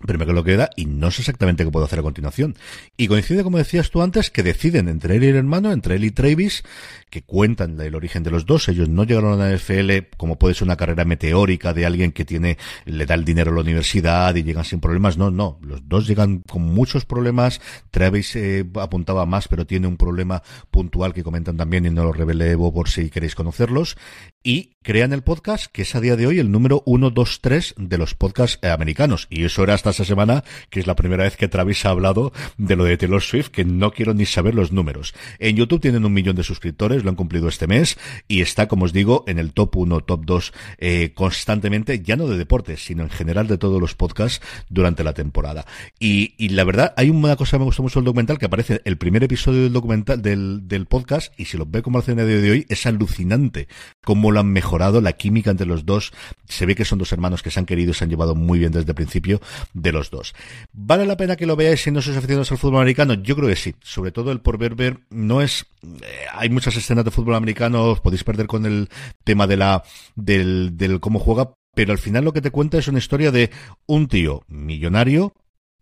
me 0.00 0.18
quedo 0.18 0.34
lo 0.34 0.44
que 0.44 0.52
queda 0.52 0.70
y 0.76 0.86
no 0.86 1.10
sé 1.10 1.22
exactamente 1.22 1.64
qué 1.64 1.70
puedo 1.70 1.86
hacer 1.86 1.98
a 1.98 2.02
continuación. 2.02 2.56
Y 2.96 3.08
coincide, 3.08 3.42
como 3.42 3.58
decías 3.58 3.90
tú 3.90 4.02
antes, 4.02 4.30
que 4.30 4.42
deciden 4.42 4.88
entre 4.88 5.16
él 5.16 5.24
y 5.24 5.28
el 5.28 5.36
hermano, 5.36 5.72
entre 5.72 5.96
él 5.96 6.04
y 6.04 6.10
Travis, 6.10 6.62
que 7.10 7.22
cuentan 7.22 7.80
el 7.80 7.94
origen 7.94 8.22
de 8.22 8.30
los 8.30 8.44
dos. 8.44 8.68
Ellos 8.68 8.88
no 8.88 9.04
llegaron 9.04 9.40
a 9.40 9.48
la 9.48 9.56
NFL 9.56 10.16
como 10.16 10.38
puede 10.38 10.54
ser 10.54 10.64
una 10.64 10.76
carrera 10.76 11.04
meteórica 11.04 11.72
de 11.72 11.86
alguien 11.86 12.12
que 12.12 12.24
tiene, 12.24 12.58
le 12.84 13.06
da 13.06 13.14
el 13.14 13.24
dinero 13.24 13.50
a 13.50 13.54
la 13.54 13.60
universidad 13.60 14.34
y 14.34 14.42
llegan 14.42 14.64
sin 14.64 14.80
problemas. 14.80 15.16
No, 15.16 15.30
no. 15.30 15.58
Los 15.62 15.88
dos 15.88 16.06
llegan 16.06 16.40
con 16.40 16.62
muchos 16.62 17.04
problemas. 17.04 17.60
Travis 17.90 18.36
eh, 18.36 18.66
apuntaba 18.74 19.24
más, 19.26 19.48
pero 19.48 19.66
tiene 19.66 19.86
un 19.86 19.96
problema 19.96 20.42
puntual 20.70 21.14
que 21.14 21.22
comentan 21.22 21.56
también 21.56 21.86
y 21.86 21.90
no 21.90 22.04
lo 22.04 22.12
revelé 22.12 22.56
por 22.56 22.88
si 22.88 23.10
queréis 23.10 23.34
conocerlos. 23.34 23.96
Y 24.44 24.74
crean 24.82 25.14
el 25.14 25.22
podcast 25.22 25.66
que 25.72 25.82
es 25.82 25.94
a 25.94 26.00
día 26.00 26.14
de 26.14 26.26
hoy 26.26 26.38
el 26.38 26.50
número 26.50 26.82
1, 26.84 27.10
2, 27.10 27.40
3 27.40 27.74
de 27.78 27.98
los 27.98 28.14
podcasts 28.14 28.58
eh, 28.60 28.68
americanos. 28.68 29.26
Y 29.30 29.44
eso 29.44 29.64
era 29.64 29.72
hasta 29.72 29.90
esa 29.90 30.04
semana, 30.04 30.44
que 30.68 30.78
es 30.78 30.86
la 30.86 30.94
primera 30.94 31.24
vez 31.24 31.38
que 31.38 31.48
Travis 31.48 31.86
ha 31.86 31.90
hablado 31.90 32.32
de 32.58 32.76
lo 32.76 32.84
de 32.84 32.98
Taylor 32.98 33.22
Swift, 33.22 33.48
que 33.48 33.64
no 33.64 33.92
quiero 33.92 34.12
ni 34.12 34.26
saber 34.26 34.54
los 34.54 34.70
números. 34.70 35.14
En 35.38 35.56
YouTube 35.56 35.80
tienen 35.80 36.04
un 36.04 36.12
millón 36.12 36.36
de 36.36 36.42
suscriptores, 36.42 37.02
lo 37.02 37.08
han 37.08 37.16
cumplido 37.16 37.48
este 37.48 37.66
mes, 37.66 37.96
y 38.28 38.42
está, 38.42 38.68
como 38.68 38.84
os 38.84 38.92
digo, 38.92 39.24
en 39.26 39.38
el 39.38 39.54
top 39.54 39.74
1, 39.74 40.00
top 40.02 40.24
2 40.26 40.52
eh, 40.76 41.12
constantemente, 41.14 42.00
ya 42.00 42.16
no 42.16 42.28
de 42.28 42.36
deportes, 42.36 42.84
sino 42.84 43.02
en 43.02 43.10
general 43.10 43.46
de 43.46 43.56
todos 43.56 43.80
los 43.80 43.94
podcasts 43.94 44.44
durante 44.68 45.02
la 45.02 45.14
temporada. 45.14 45.64
Y, 45.98 46.34
y 46.36 46.50
la 46.50 46.64
verdad, 46.64 46.92
hay 46.98 47.08
una 47.08 47.36
cosa 47.36 47.52
que 47.52 47.60
me 47.60 47.64
gustó 47.64 47.82
mucho 47.82 48.00
el 48.00 48.04
documental, 48.04 48.38
que 48.38 48.46
aparece 48.46 48.82
el 48.84 48.98
primer 48.98 49.24
episodio 49.24 49.62
del 49.62 49.72
documental, 49.72 50.20
del, 50.20 50.68
del 50.68 50.84
podcast, 50.84 51.32
y 51.40 51.46
si 51.46 51.56
lo 51.56 51.64
ve 51.64 51.80
como 51.80 51.98
hace 51.98 52.12
a 52.12 52.16
día 52.16 52.26
de 52.26 52.50
hoy, 52.50 52.66
es 52.68 52.84
alucinante 52.84 53.66
cómo 54.04 54.33
lo 54.34 54.40
han 54.40 54.52
mejorado, 54.52 55.00
la 55.00 55.14
química 55.14 55.50
entre 55.50 55.66
los 55.66 55.86
dos. 55.86 56.12
Se 56.46 56.66
ve 56.66 56.74
que 56.74 56.84
son 56.84 56.98
dos 56.98 57.12
hermanos 57.12 57.42
que 57.42 57.50
se 57.50 57.58
han 57.58 57.66
querido 57.66 57.92
y 57.92 57.94
se 57.94 58.04
han 58.04 58.10
llevado 58.10 58.34
muy 58.34 58.58
bien 58.58 58.72
desde 58.72 58.90
el 58.90 58.94
principio 58.94 59.40
de 59.72 59.92
los 59.92 60.10
dos. 60.10 60.34
¿Vale 60.72 61.06
la 61.06 61.16
pena 61.16 61.36
que 61.36 61.46
lo 61.46 61.56
veáis 61.56 61.82
si 61.82 61.90
no 61.90 62.02
sois 62.02 62.16
aficionados 62.16 62.52
al 62.52 62.58
fútbol 62.58 62.80
americano? 62.80 63.14
Yo 63.14 63.36
creo 63.36 63.48
que 63.48 63.56
sí. 63.56 63.74
Sobre 63.82 64.12
todo 64.12 64.30
el 64.32 64.40
por 64.40 64.58
ver, 64.58 64.74
ver, 64.74 65.00
no 65.10 65.40
es, 65.40 65.66
eh, 65.82 66.26
hay 66.32 66.50
muchas 66.50 66.76
escenas 66.76 67.04
de 67.04 67.10
fútbol 67.10 67.34
americano, 67.34 67.84
os 67.84 68.00
podéis 68.00 68.24
perder 68.24 68.46
con 68.46 68.66
el 68.66 68.88
tema 69.24 69.46
de 69.46 69.56
la, 69.56 69.82
del, 70.14 70.76
del 70.76 71.00
cómo 71.00 71.18
juega, 71.18 71.54
pero 71.74 71.92
al 71.92 71.98
final 71.98 72.24
lo 72.24 72.32
que 72.32 72.42
te 72.42 72.50
cuenta 72.50 72.78
es 72.78 72.88
una 72.88 72.98
historia 72.98 73.32
de 73.32 73.50
un 73.86 74.08
tío 74.08 74.44
millonario, 74.48 75.34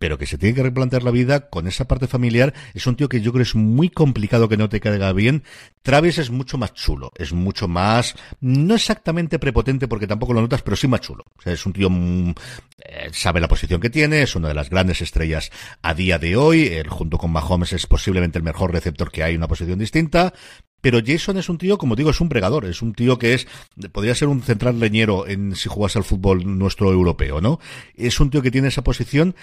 pero 0.03 0.19
que 0.19 0.27
se 0.27 0.37
tiene 0.37 0.57
que 0.57 0.65
replantear 0.65 1.05
la 1.05 1.13
vida 1.13 1.49
con 1.49 1.69
esa 1.69 1.87
parte 1.87 2.09
familiar. 2.09 2.53
Es 2.75 2.89
un 2.89 2.97
tío 2.97 3.09
que 3.09 3.21
yo 3.21 3.33
creo 3.33 3.45
es 3.45 3.55
muy 3.55 3.89
complicado 3.89 4.49
que 4.49 4.57
no 4.57 4.69
te 4.69 4.81
caiga 4.81 5.13
bien. 5.13 5.45
Travis 5.83 6.19
es 6.19 6.29
mucho 6.29 6.59
más 6.59 6.75
chulo, 6.75 7.13
es 7.15 7.33
mucho 7.33 7.69
más, 7.69 8.17
no 8.41 8.75
exactamente 8.75 9.39
prepotente 9.39 9.87
porque 9.87 10.09
tampoco 10.09 10.33
lo 10.33 10.41
notas, 10.41 10.63
pero 10.63 10.75
sí 10.75 10.89
más 10.89 11.03
chulo. 11.03 11.25
O 11.39 11.41
sea, 11.41 11.53
es 11.53 11.65
un 11.65 11.73
tío, 11.73 11.89
mm, 11.89 12.31
eh, 12.79 13.11
sabe 13.13 13.41
la 13.41 13.47
posición 13.47 13.81
que 13.81 13.91
tiene, 13.91 14.23
es 14.23 14.35
una 14.35 14.49
de 14.49 14.55
las 14.55 14.71
grandes 14.71 15.03
estrellas 15.03 15.53
a 15.83 15.95
día 15.95 16.19
de 16.19 16.35
hoy. 16.35 16.67
Él 16.67 16.89
junto 16.89 17.17
con 17.17 17.31
Mahomes 17.31 17.73
es 17.73 17.87
posiblemente 17.87 18.39
el 18.39 18.45
mejor 18.45 18.73
receptor 18.73 19.13
que 19.13 19.23
hay 19.23 19.37
una 19.37 19.47
posición 19.47 19.79
distinta. 19.79 20.35
Pero 20.81 20.99
Jason 21.07 21.39
es 21.39 21.49
un 21.49 21.59
tío, 21.59 21.79
como 21.79 21.95
digo, 21.95 22.11
es 22.11 22.21
un 22.21 22.29
bregador, 22.29 22.65
es 22.65 22.83
un 22.83 22.93
tío 22.93 23.17
que 23.17 23.35
es, 23.35 23.47
podría 23.93 24.17
ser 24.17 24.27
un 24.27 24.43
central 24.43 24.81
leñero 24.81 25.29
en 25.29 25.55
si 25.55 25.69
jugase 25.69 25.99
al 25.99 26.05
fútbol 26.05 26.59
nuestro 26.59 26.91
europeo, 26.91 27.41
¿no? 27.41 27.61
Es 27.95 28.19
un 28.19 28.31
tío 28.31 28.43
que 28.43 28.51
tiene 28.51 28.67
esa 28.67 28.83
posición 28.83 29.37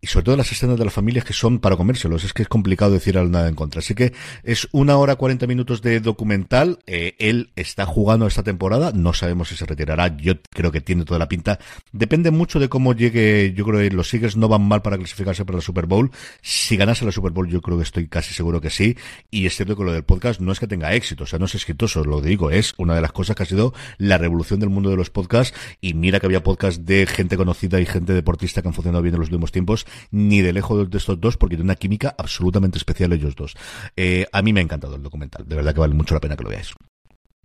y 0.00 0.06
sobre 0.06 0.24
todo 0.26 0.36
las 0.36 0.52
escenas 0.52 0.78
de 0.78 0.84
las 0.84 0.94
familias 0.94 1.24
que 1.24 1.32
son 1.32 1.58
para 1.58 1.76
comérselos. 1.76 2.22
Es 2.22 2.32
que 2.32 2.42
es 2.42 2.48
complicado 2.48 2.92
decir 2.92 3.16
nada 3.16 3.48
en 3.48 3.56
contra. 3.56 3.80
Así 3.80 3.94
que 3.94 4.12
es 4.44 4.68
una 4.70 4.96
hora 4.96 5.16
cuarenta 5.16 5.48
minutos 5.48 5.82
de 5.82 5.98
documental. 5.98 6.78
Eh, 6.86 7.16
él 7.18 7.50
está 7.56 7.84
jugando 7.84 8.26
esta 8.28 8.44
temporada. 8.44 8.92
No 8.92 9.12
sabemos 9.12 9.48
si 9.48 9.56
se 9.56 9.66
retirará. 9.66 10.16
Yo 10.16 10.34
creo 10.50 10.70
que 10.70 10.80
tiene 10.80 11.04
toda 11.04 11.18
la 11.18 11.28
pinta. 11.28 11.58
Depende 11.90 12.30
mucho 12.30 12.60
de 12.60 12.68
cómo 12.68 12.94
llegue. 12.94 13.52
Yo 13.56 13.64
creo 13.64 13.80
que 13.80 13.90
los 13.90 14.14
Eagles 14.14 14.36
no 14.36 14.46
van 14.46 14.68
mal 14.68 14.82
para 14.82 14.98
clasificarse 14.98 15.44
para 15.44 15.58
la 15.58 15.62
Super 15.62 15.86
Bowl. 15.86 16.12
Si 16.42 16.76
ganase 16.76 17.04
la 17.04 17.10
Super 17.10 17.32
Bowl, 17.32 17.48
yo 17.48 17.60
creo 17.60 17.76
que 17.76 17.82
estoy 17.82 18.06
casi 18.06 18.32
seguro 18.32 18.60
que 18.60 18.70
sí. 18.70 18.96
Y 19.32 19.46
es 19.46 19.56
cierto 19.56 19.76
que 19.76 19.82
lo 19.82 19.92
del 19.92 20.04
podcast 20.04 20.40
no 20.40 20.52
es 20.52 20.60
que 20.60 20.68
tenga 20.68 20.94
éxito. 20.94 21.24
O 21.24 21.26
sea, 21.26 21.40
no 21.40 21.46
es 21.46 21.56
exitoso. 21.56 22.04
Lo 22.04 22.20
digo, 22.20 22.52
es 22.52 22.72
una 22.76 22.94
de 22.94 23.00
las 23.00 23.10
cosas 23.10 23.34
que 23.34 23.42
ha 23.42 23.46
sido 23.46 23.74
la 23.96 24.16
revolución 24.16 24.60
del 24.60 24.70
mundo 24.70 24.90
de 24.90 24.96
los 24.96 25.10
podcasts. 25.10 25.58
Y 25.80 25.94
mira 25.94 26.20
que 26.20 26.26
había 26.26 26.44
podcasts 26.44 26.86
de 26.86 27.04
gente 27.06 27.36
conocida 27.36 27.80
y 27.80 27.86
gente 27.86 28.12
deportista 28.12 28.62
que 28.62 28.68
han 28.68 28.74
funcionado 28.74 29.02
bien 29.02 29.16
en 29.16 29.20
los 29.20 29.28
últimos 29.28 29.50
tiempos 29.50 29.87
ni 30.10 30.40
de 30.40 30.52
lejos 30.52 30.90
de 30.90 30.98
estos 30.98 31.20
dos, 31.20 31.36
porque 31.36 31.56
tiene 31.56 31.66
una 31.70 31.76
química 31.76 32.14
absolutamente 32.16 32.78
especial 32.78 33.12
ellos 33.12 33.36
dos. 33.36 33.54
Eh, 33.96 34.26
a 34.32 34.42
mí 34.42 34.52
me 34.52 34.60
ha 34.60 34.62
encantado 34.62 34.96
el 34.96 35.02
documental, 35.02 35.46
de 35.46 35.56
verdad 35.56 35.74
que 35.74 35.80
vale 35.80 35.94
mucho 35.94 36.14
la 36.14 36.20
pena 36.20 36.36
que 36.36 36.44
lo 36.44 36.50
veáis. 36.50 36.74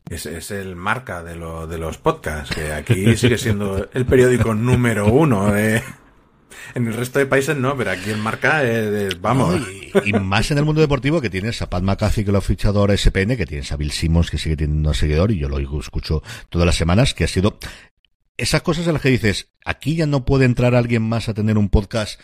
Es, 0.09 0.25
es 0.25 0.51
el 0.51 0.75
marca 0.75 1.23
de, 1.23 1.35
lo, 1.35 1.65
de 1.65 1.77
los 1.77 1.97
podcasts, 1.97 2.53
que 2.53 2.73
aquí 2.73 3.15
sigue 3.15 3.37
siendo 3.37 3.89
el 3.93 4.05
periódico 4.05 4.53
número 4.53 5.07
uno. 5.07 5.55
Eh. 5.55 5.81
En 6.75 6.87
el 6.87 6.93
resto 6.93 7.19
de 7.19 7.25
países 7.25 7.55
no, 7.55 7.75
pero 7.77 7.91
aquí 7.91 8.09
el 8.09 8.17
marca 8.17 8.63
es, 8.63 9.19
vamos. 9.21 9.61
y, 10.05 10.13
más 10.13 10.49
en 10.51 10.57
el 10.57 10.65
mundo 10.65 10.81
deportivo 10.81 11.21
que 11.21 11.29
tienes 11.29 11.61
a 11.61 11.69
Pat 11.69 11.83
McAfee 11.83 12.25
que 12.25 12.31
lo 12.31 12.39
ha 12.39 12.41
fichado 12.41 12.79
ahora 12.79 12.97
SPN, 12.97 13.37
que 13.37 13.45
tienes 13.45 13.71
a 13.71 13.77
Bill 13.77 13.91
Simmons 13.91 14.29
que 14.29 14.37
sigue 14.37 14.57
teniendo 14.57 14.89
un 14.89 14.95
seguidor 14.95 15.31
y 15.31 15.37
yo 15.37 15.49
lo 15.49 15.59
escucho 15.79 16.23
todas 16.49 16.65
las 16.65 16.75
semanas, 16.75 17.13
que 17.13 17.23
ha 17.23 17.27
sido 17.27 17.57
esas 18.38 18.61
cosas 18.61 18.88
en 18.88 18.93
las 18.93 19.01
que 19.01 19.09
dices, 19.09 19.49
aquí 19.65 19.95
ya 19.95 20.05
no 20.05 20.25
puede 20.25 20.45
entrar 20.45 20.75
alguien 20.75 21.03
más 21.03 21.29
a 21.29 21.34
tener 21.34 21.57
un 21.57 21.69
podcast 21.69 22.19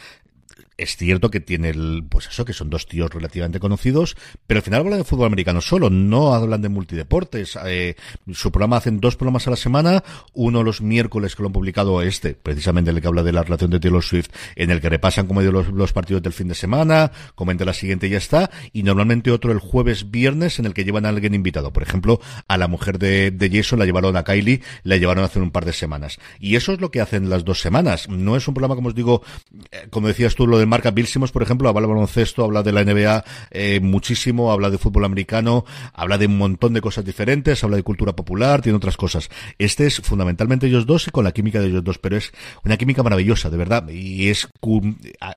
es 0.80 0.96
cierto 0.96 1.30
que 1.30 1.42
tiene 1.42 1.70
el, 1.70 2.06
pues 2.08 2.28
eso, 2.28 2.46
que 2.46 2.54
son 2.54 2.70
dos 2.70 2.88
tíos 2.88 3.12
relativamente 3.14 3.60
conocidos, 3.60 4.16
pero 4.48 4.60
al 4.60 4.64
final 4.64 4.80
hablan 4.80 5.00
de 5.00 5.04
fútbol 5.04 5.28
americano 5.28 5.60
solo, 5.60 5.90
no 5.90 6.34
hablan 6.34 6.62
de 6.62 6.70
multideportes. 6.70 7.58
Eh, 7.66 7.96
su 8.32 8.52
programa 8.52 8.78
hacen 8.78 9.02
dos 9.02 9.18
programas 9.18 9.46
a 9.48 9.52
la 9.52 9.58
semana, 9.58 10.04
uno 10.34 10.64
los 10.64 10.82
miércoles 10.82 11.36
que 11.36 11.44
lo 11.44 11.48
han 11.48 11.54
publicado 11.54 12.02
este, 12.02 12.34
precisamente 12.34 12.92
el 12.92 13.02
que 13.02 13.08
habla 13.08 13.24
de 13.24 13.34
la 13.34 13.44
relación 13.44 13.72
de 13.72 13.80
Taylor 13.80 14.04
Swift, 14.04 14.30
en 14.56 14.72
el 14.72 14.80
que 14.80 14.90
repasan 14.90 15.28
como 15.28 15.42
los, 15.42 15.68
los 15.68 15.92
partidos 15.92 16.24
del 16.24 16.34
fin 16.34 16.48
de 16.48 16.56
semana, 16.56 17.12
comenta 17.36 17.66
la 17.66 17.74
siguiente 17.74 18.08
y 18.08 18.12
ya 18.12 18.18
está, 18.18 18.50
y 18.72 18.84
normalmente 18.84 19.32
otro 19.32 19.52
el 19.52 19.60
jueves, 19.60 20.12
viernes, 20.12 20.60
en 20.60 20.66
el 20.66 20.74
que 20.74 20.86
llevan 20.86 21.06
a 21.06 21.10
alguien 21.10 21.34
invitado. 21.34 21.74
Por 21.74 21.84
ejemplo, 21.84 22.22
a 22.48 22.58
la 22.58 22.70
mujer 22.70 23.00
de, 23.00 23.32
de 23.32 23.50
Jason 23.50 23.80
la 23.80 23.86
llevaron 23.86 24.16
a 24.16 24.24
Kylie, 24.24 24.62
la 24.84 24.96
llevaron 24.96 25.26
hace 25.26 25.40
un 25.40 25.52
par 25.52 25.66
de 25.66 25.74
semanas. 25.74 26.20
Y 26.40 26.56
eso 26.56 26.72
es 26.72 26.80
lo 26.80 26.90
que 26.90 27.02
hacen 27.02 27.30
las 27.30 27.44
dos 27.44 27.60
semanas. 27.60 28.08
No 28.08 28.38
es 28.38 28.48
un 28.48 28.54
programa, 28.54 28.76
como 28.76 28.90
os 28.90 28.96
digo, 28.96 29.24
eh, 29.72 29.88
como 29.90 30.08
decías 30.08 30.36
tú, 30.36 30.48
lo 30.48 30.58
de 30.58 30.69
marca 30.70 30.92
Bill 30.92 31.08
Simmons, 31.08 31.32
por 31.32 31.44
ejemplo, 31.44 31.68
habla 31.68 31.82
de 31.82 31.88
baloncesto, 31.88 32.44
habla 32.44 32.64
de 32.64 32.72
la 32.72 32.84
NBA 32.84 33.24
eh, 33.52 33.80
muchísimo, 33.82 34.52
habla 34.52 34.70
de 34.70 34.78
fútbol 34.78 35.06
americano, 35.06 35.66
habla 35.94 36.18
de 36.18 36.28
un 36.28 36.38
montón 36.38 36.74
de 36.74 36.82
cosas 36.82 37.04
diferentes, 37.04 37.64
habla 37.64 37.78
de 37.78 37.84
cultura 37.84 38.16
popular, 38.16 38.62
tiene 38.62 38.78
otras 38.78 38.98
cosas. 38.98 39.30
Este 39.58 39.88
es 39.88 40.00
fundamentalmente 40.00 40.68
ellos 40.68 40.86
dos 40.86 41.08
y 41.08 41.12
con 41.12 41.24
la 41.24 41.32
química 41.32 41.60
de 41.60 41.68
ellos 41.68 41.84
dos, 41.84 41.98
pero 41.98 42.18
es 42.18 42.32
una 42.64 42.78
química 42.78 43.04
maravillosa, 43.04 43.50
de 43.50 43.58
verdad, 43.58 43.90
y 43.90 44.30
es 44.30 44.48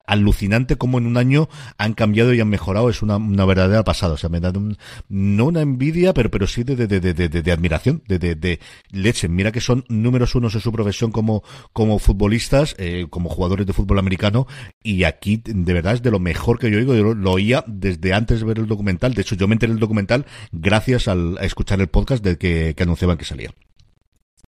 alucinante 0.06 0.76
cómo 0.76 0.98
en 0.98 1.06
un 1.06 1.16
año 1.16 1.48
han 1.78 1.94
cambiado 1.94 2.32
y 2.34 2.40
han 2.40 2.48
mejorado, 2.48 2.90
es 2.90 3.02
una, 3.02 3.16
una 3.16 3.44
verdadera 3.44 3.84
pasada, 3.84 4.14
o 4.14 4.16
sea, 4.16 4.28
me 4.28 4.40
da 4.40 4.50
un, 4.50 4.76
no 5.08 5.46
una 5.46 5.60
envidia, 5.60 6.12
pero, 6.14 6.30
pero 6.30 6.46
sí 6.46 6.62
de, 6.62 6.76
de, 6.76 6.86
de, 6.86 7.00
de, 7.00 7.28
de 7.28 7.52
admiración, 7.52 8.02
de, 8.06 8.18
de, 8.18 8.34
de 8.34 8.60
leche. 8.90 9.28
Mira 9.28 9.52
que 9.52 9.60
son 9.60 9.84
números 9.88 10.34
unos 10.34 10.54
en 10.54 10.60
su 10.60 10.72
profesión 10.72 11.10
como, 11.12 11.42
como 11.72 11.98
futbolistas, 11.98 12.74
eh, 12.78 13.06
como 13.10 13.28
jugadores 13.28 13.66
de 13.66 13.72
fútbol 13.72 13.98
americano, 13.98 14.46
y 14.82 15.04
aquí 15.04 15.21
de 15.24 15.72
verdad 15.72 15.94
es 15.94 16.02
de 16.02 16.10
lo 16.10 16.18
mejor 16.18 16.58
que 16.58 16.70
yo 16.70 16.78
oigo. 16.78 16.94
Yo 16.94 17.14
lo, 17.14 17.30
oía 17.30 17.64
desde 17.66 18.12
antes 18.12 18.40
de 18.40 18.46
ver 18.46 18.58
el 18.58 18.66
documental. 18.66 19.14
De 19.14 19.22
hecho, 19.22 19.34
yo 19.34 19.48
me 19.48 19.54
enteré 19.54 19.72
del 19.72 19.80
documental 19.80 20.26
gracias 20.50 21.08
al, 21.08 21.38
a 21.38 21.44
escuchar 21.44 21.80
el 21.80 21.88
podcast 21.88 22.24
de 22.24 22.36
que, 22.36 22.74
que 22.76 22.82
anunciaban 22.82 23.16
que 23.16 23.24
salía. 23.24 23.50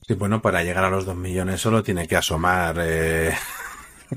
Sí, 0.07 0.14
bueno, 0.14 0.43
para 0.43 0.64
llegar 0.64 0.85
a 0.85 0.91
los 0.91 1.05
dos 1.05 1.16
millones 1.16 1.61
solo 1.61 1.83
tiene 1.83 2.09
que 2.09 2.16
asomar 2.16 2.77
eh, 2.81 3.33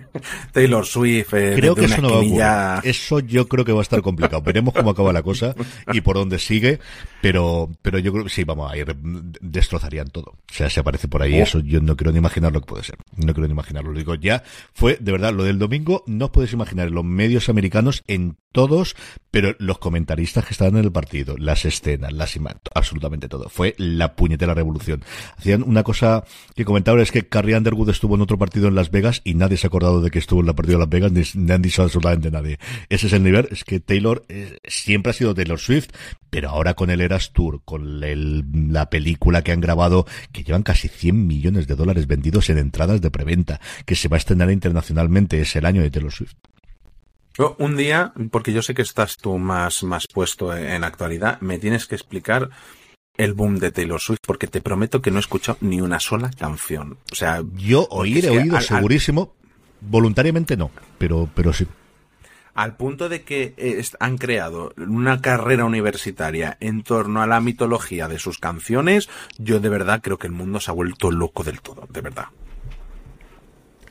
Taylor 0.52 0.86
Swift. 0.86 1.34
Eh, 1.34 1.54
creo 1.56 1.76
que 1.76 1.86
eso 1.86 2.02
no 2.02 2.22
va 2.38 2.78
a 2.78 2.80
Eso 2.80 3.20
yo 3.20 3.48
creo 3.48 3.66
que 3.66 3.72
va 3.72 3.80
a 3.80 3.82
estar 3.82 4.02
complicado. 4.02 4.42
Veremos 4.42 4.74
cómo 4.74 4.92
acaba 4.92 5.14
la 5.14 5.24
cosa 5.24 5.56
y 5.94 6.02
por 6.02 6.16
dónde 6.16 6.40
sigue. 6.40 6.80
Pero, 7.22 7.70
pero 7.82 7.98
yo 8.00 8.12
creo 8.12 8.24
que 8.24 8.30
sí, 8.30 8.44
vamos 8.44 8.72
a 8.72 8.78
ir, 8.78 8.96
destrozarían 9.42 10.10
todo. 10.10 10.36
O 10.50 10.54
sea, 10.54 10.70
se 10.70 10.80
aparece 10.80 11.08
por 11.08 11.24
ahí 11.24 11.40
oh. 11.40 11.44
eso, 11.44 11.60
yo 11.60 11.82
no 11.82 11.96
quiero 11.96 12.12
ni 12.12 12.20
imaginar 12.20 12.52
lo 12.52 12.62
que 12.62 12.68
puede 12.68 12.84
ser. 12.84 12.98
No 13.16 13.34
quiero 13.34 13.48
ni 13.48 13.54
imaginarlo. 13.54 13.92
Lo 13.92 13.98
digo, 13.98 14.16
ya 14.16 14.44
fue, 14.74 14.98
de 15.00 15.12
verdad, 15.12 15.34
lo 15.34 15.44
del 15.44 15.58
domingo, 15.58 16.04
no 16.08 16.26
os 16.26 16.32
podéis 16.32 16.54
imaginar, 16.54 16.92
los 16.92 17.04
medios 17.04 17.50
americanos 17.50 18.04
en 18.08 18.38
todos, 18.56 18.96
pero 19.32 19.54
los 19.60 19.80
comentaristas 19.80 20.46
que 20.46 20.54
estaban 20.54 20.78
en 20.78 20.86
el 20.86 20.92
partido, 20.92 21.36
las 21.38 21.66
escenas, 21.66 22.14
las 22.14 22.38
imágenes, 22.38 22.62
absolutamente 22.74 23.28
todo. 23.28 23.50
Fue 23.50 23.76
la 23.78 24.16
puñetera 24.16 24.54
revolución. 24.54 25.04
Hacían 25.38 25.62
una 25.62 25.84
cosa 25.84 26.24
que 26.56 26.64
comentaban 26.64 27.02
es 27.02 27.12
que 27.12 27.28
Carrie 27.28 27.58
Underwood 27.58 27.90
estuvo 27.90 28.16
en 28.16 28.22
otro 28.22 28.38
partido 28.38 28.70
en 28.70 28.76
Las 28.76 28.92
Vegas 28.92 29.22
y 29.26 29.34
nadie 29.34 29.58
se 29.58 29.68
ha 29.68 29.70
acordado 29.86 30.02
de 30.02 30.12
que 30.12 30.20
estuvo 30.20 30.40
en 30.40 30.48
la 30.48 30.54
partida 30.54 30.74
de 30.74 30.80
Las 30.80 30.90
Vegas, 30.90 31.12
ni, 31.12 31.52
han 31.52 31.62
dicho 31.62 31.84
absolutamente 31.84 32.32
nadie. 32.32 32.60
Ese 32.90 33.08
es 33.08 33.14
el 33.14 33.24
nivel, 33.24 33.48
es 33.52 33.64
que 33.64 33.80
Taylor 33.80 34.26
eh, 34.30 34.58
siempre 34.66 35.12
ha 35.12 35.14
sido 35.14 35.34
Taylor 35.34 35.60
Swift, 35.60 35.90
pero 36.30 36.50
ahora 36.50 36.74
con 36.74 36.90
el 36.90 37.02
Eras 37.02 37.32
Tour, 37.32 37.62
con 37.64 38.00
la 38.00 38.90
película 38.90 39.44
que 39.44 39.52
han 39.52 39.62
grabado, 39.62 40.06
que 40.32 40.44
llevan 40.44 40.64
casi 40.64 40.88
100 40.88 41.28
millones 41.28 41.68
de 41.68 41.76
dólares 41.76 42.08
vendidos 42.08 42.50
en 42.50 42.58
entradas 42.58 43.02
de 43.02 43.12
preventa, 43.12 43.60
que 43.86 43.96
se 43.96 44.08
va 44.08 44.18
a 44.18 44.20
estrenar 44.20 44.52
internacionalmente, 44.52 45.40
es 45.40 45.56
el 45.56 45.66
año 45.66 45.82
de 45.82 45.92
Taylor 45.92 46.12
Swift. 46.12 46.36
Un 47.58 47.76
día, 47.76 48.14
porque 48.32 48.54
yo 48.54 48.62
sé 48.62 48.74
que 48.74 48.82
estás 48.82 49.18
tú 49.18 49.38
más, 49.38 49.84
más 49.84 50.08
puesto 50.08 50.56
en 50.56 50.86
actualidad, 50.86 51.40
me 51.42 51.60
tienes 51.60 51.86
que 51.86 51.96
explicar 51.96 52.50
el 53.18 53.34
boom 53.34 53.60
de 53.60 53.72
Taylor 53.72 54.00
Swift, 54.00 54.20
porque 54.26 54.48
te 54.48 54.62
prometo 54.62 55.02
que 55.02 55.12
no 55.12 55.18
he 55.18 55.20
escuchado 55.20 55.58
ni 55.62 55.82
una 55.82 56.00
sola 56.00 56.32
canción. 56.32 56.98
O 57.12 57.16
sea, 57.16 57.44
yo 57.56 57.88
oír 57.90 58.26
he 58.26 58.30
oído 58.30 58.60
segurísimo, 58.62 59.36
voluntariamente 59.88 60.58
no, 60.58 60.72
pero, 60.98 61.30
pero 61.34 61.54
sí. 61.54 61.68
Al 62.54 62.78
punto 62.78 63.10
de 63.10 63.24
que 63.24 63.54
han 64.00 64.18
creado 64.18 64.74
una 64.78 65.22
carrera 65.22 65.66
universitaria 65.66 66.56
en 66.62 66.84
torno 66.84 67.22
a 67.22 67.28
la 67.28 67.42
mitología 67.42 68.08
de 68.08 68.18
sus 68.18 68.40
canciones, 68.40 69.10
yo 69.38 69.60
de 69.60 69.68
verdad 69.68 70.00
creo 70.02 70.18
que 70.18 70.28
el 70.28 70.34
mundo 70.34 70.62
se 70.62 70.72
ha 70.72 70.74
vuelto 70.74 71.12
loco 71.12 71.44
del 71.44 71.60
todo, 71.60 71.86
de 71.92 72.00
verdad. 72.00 72.28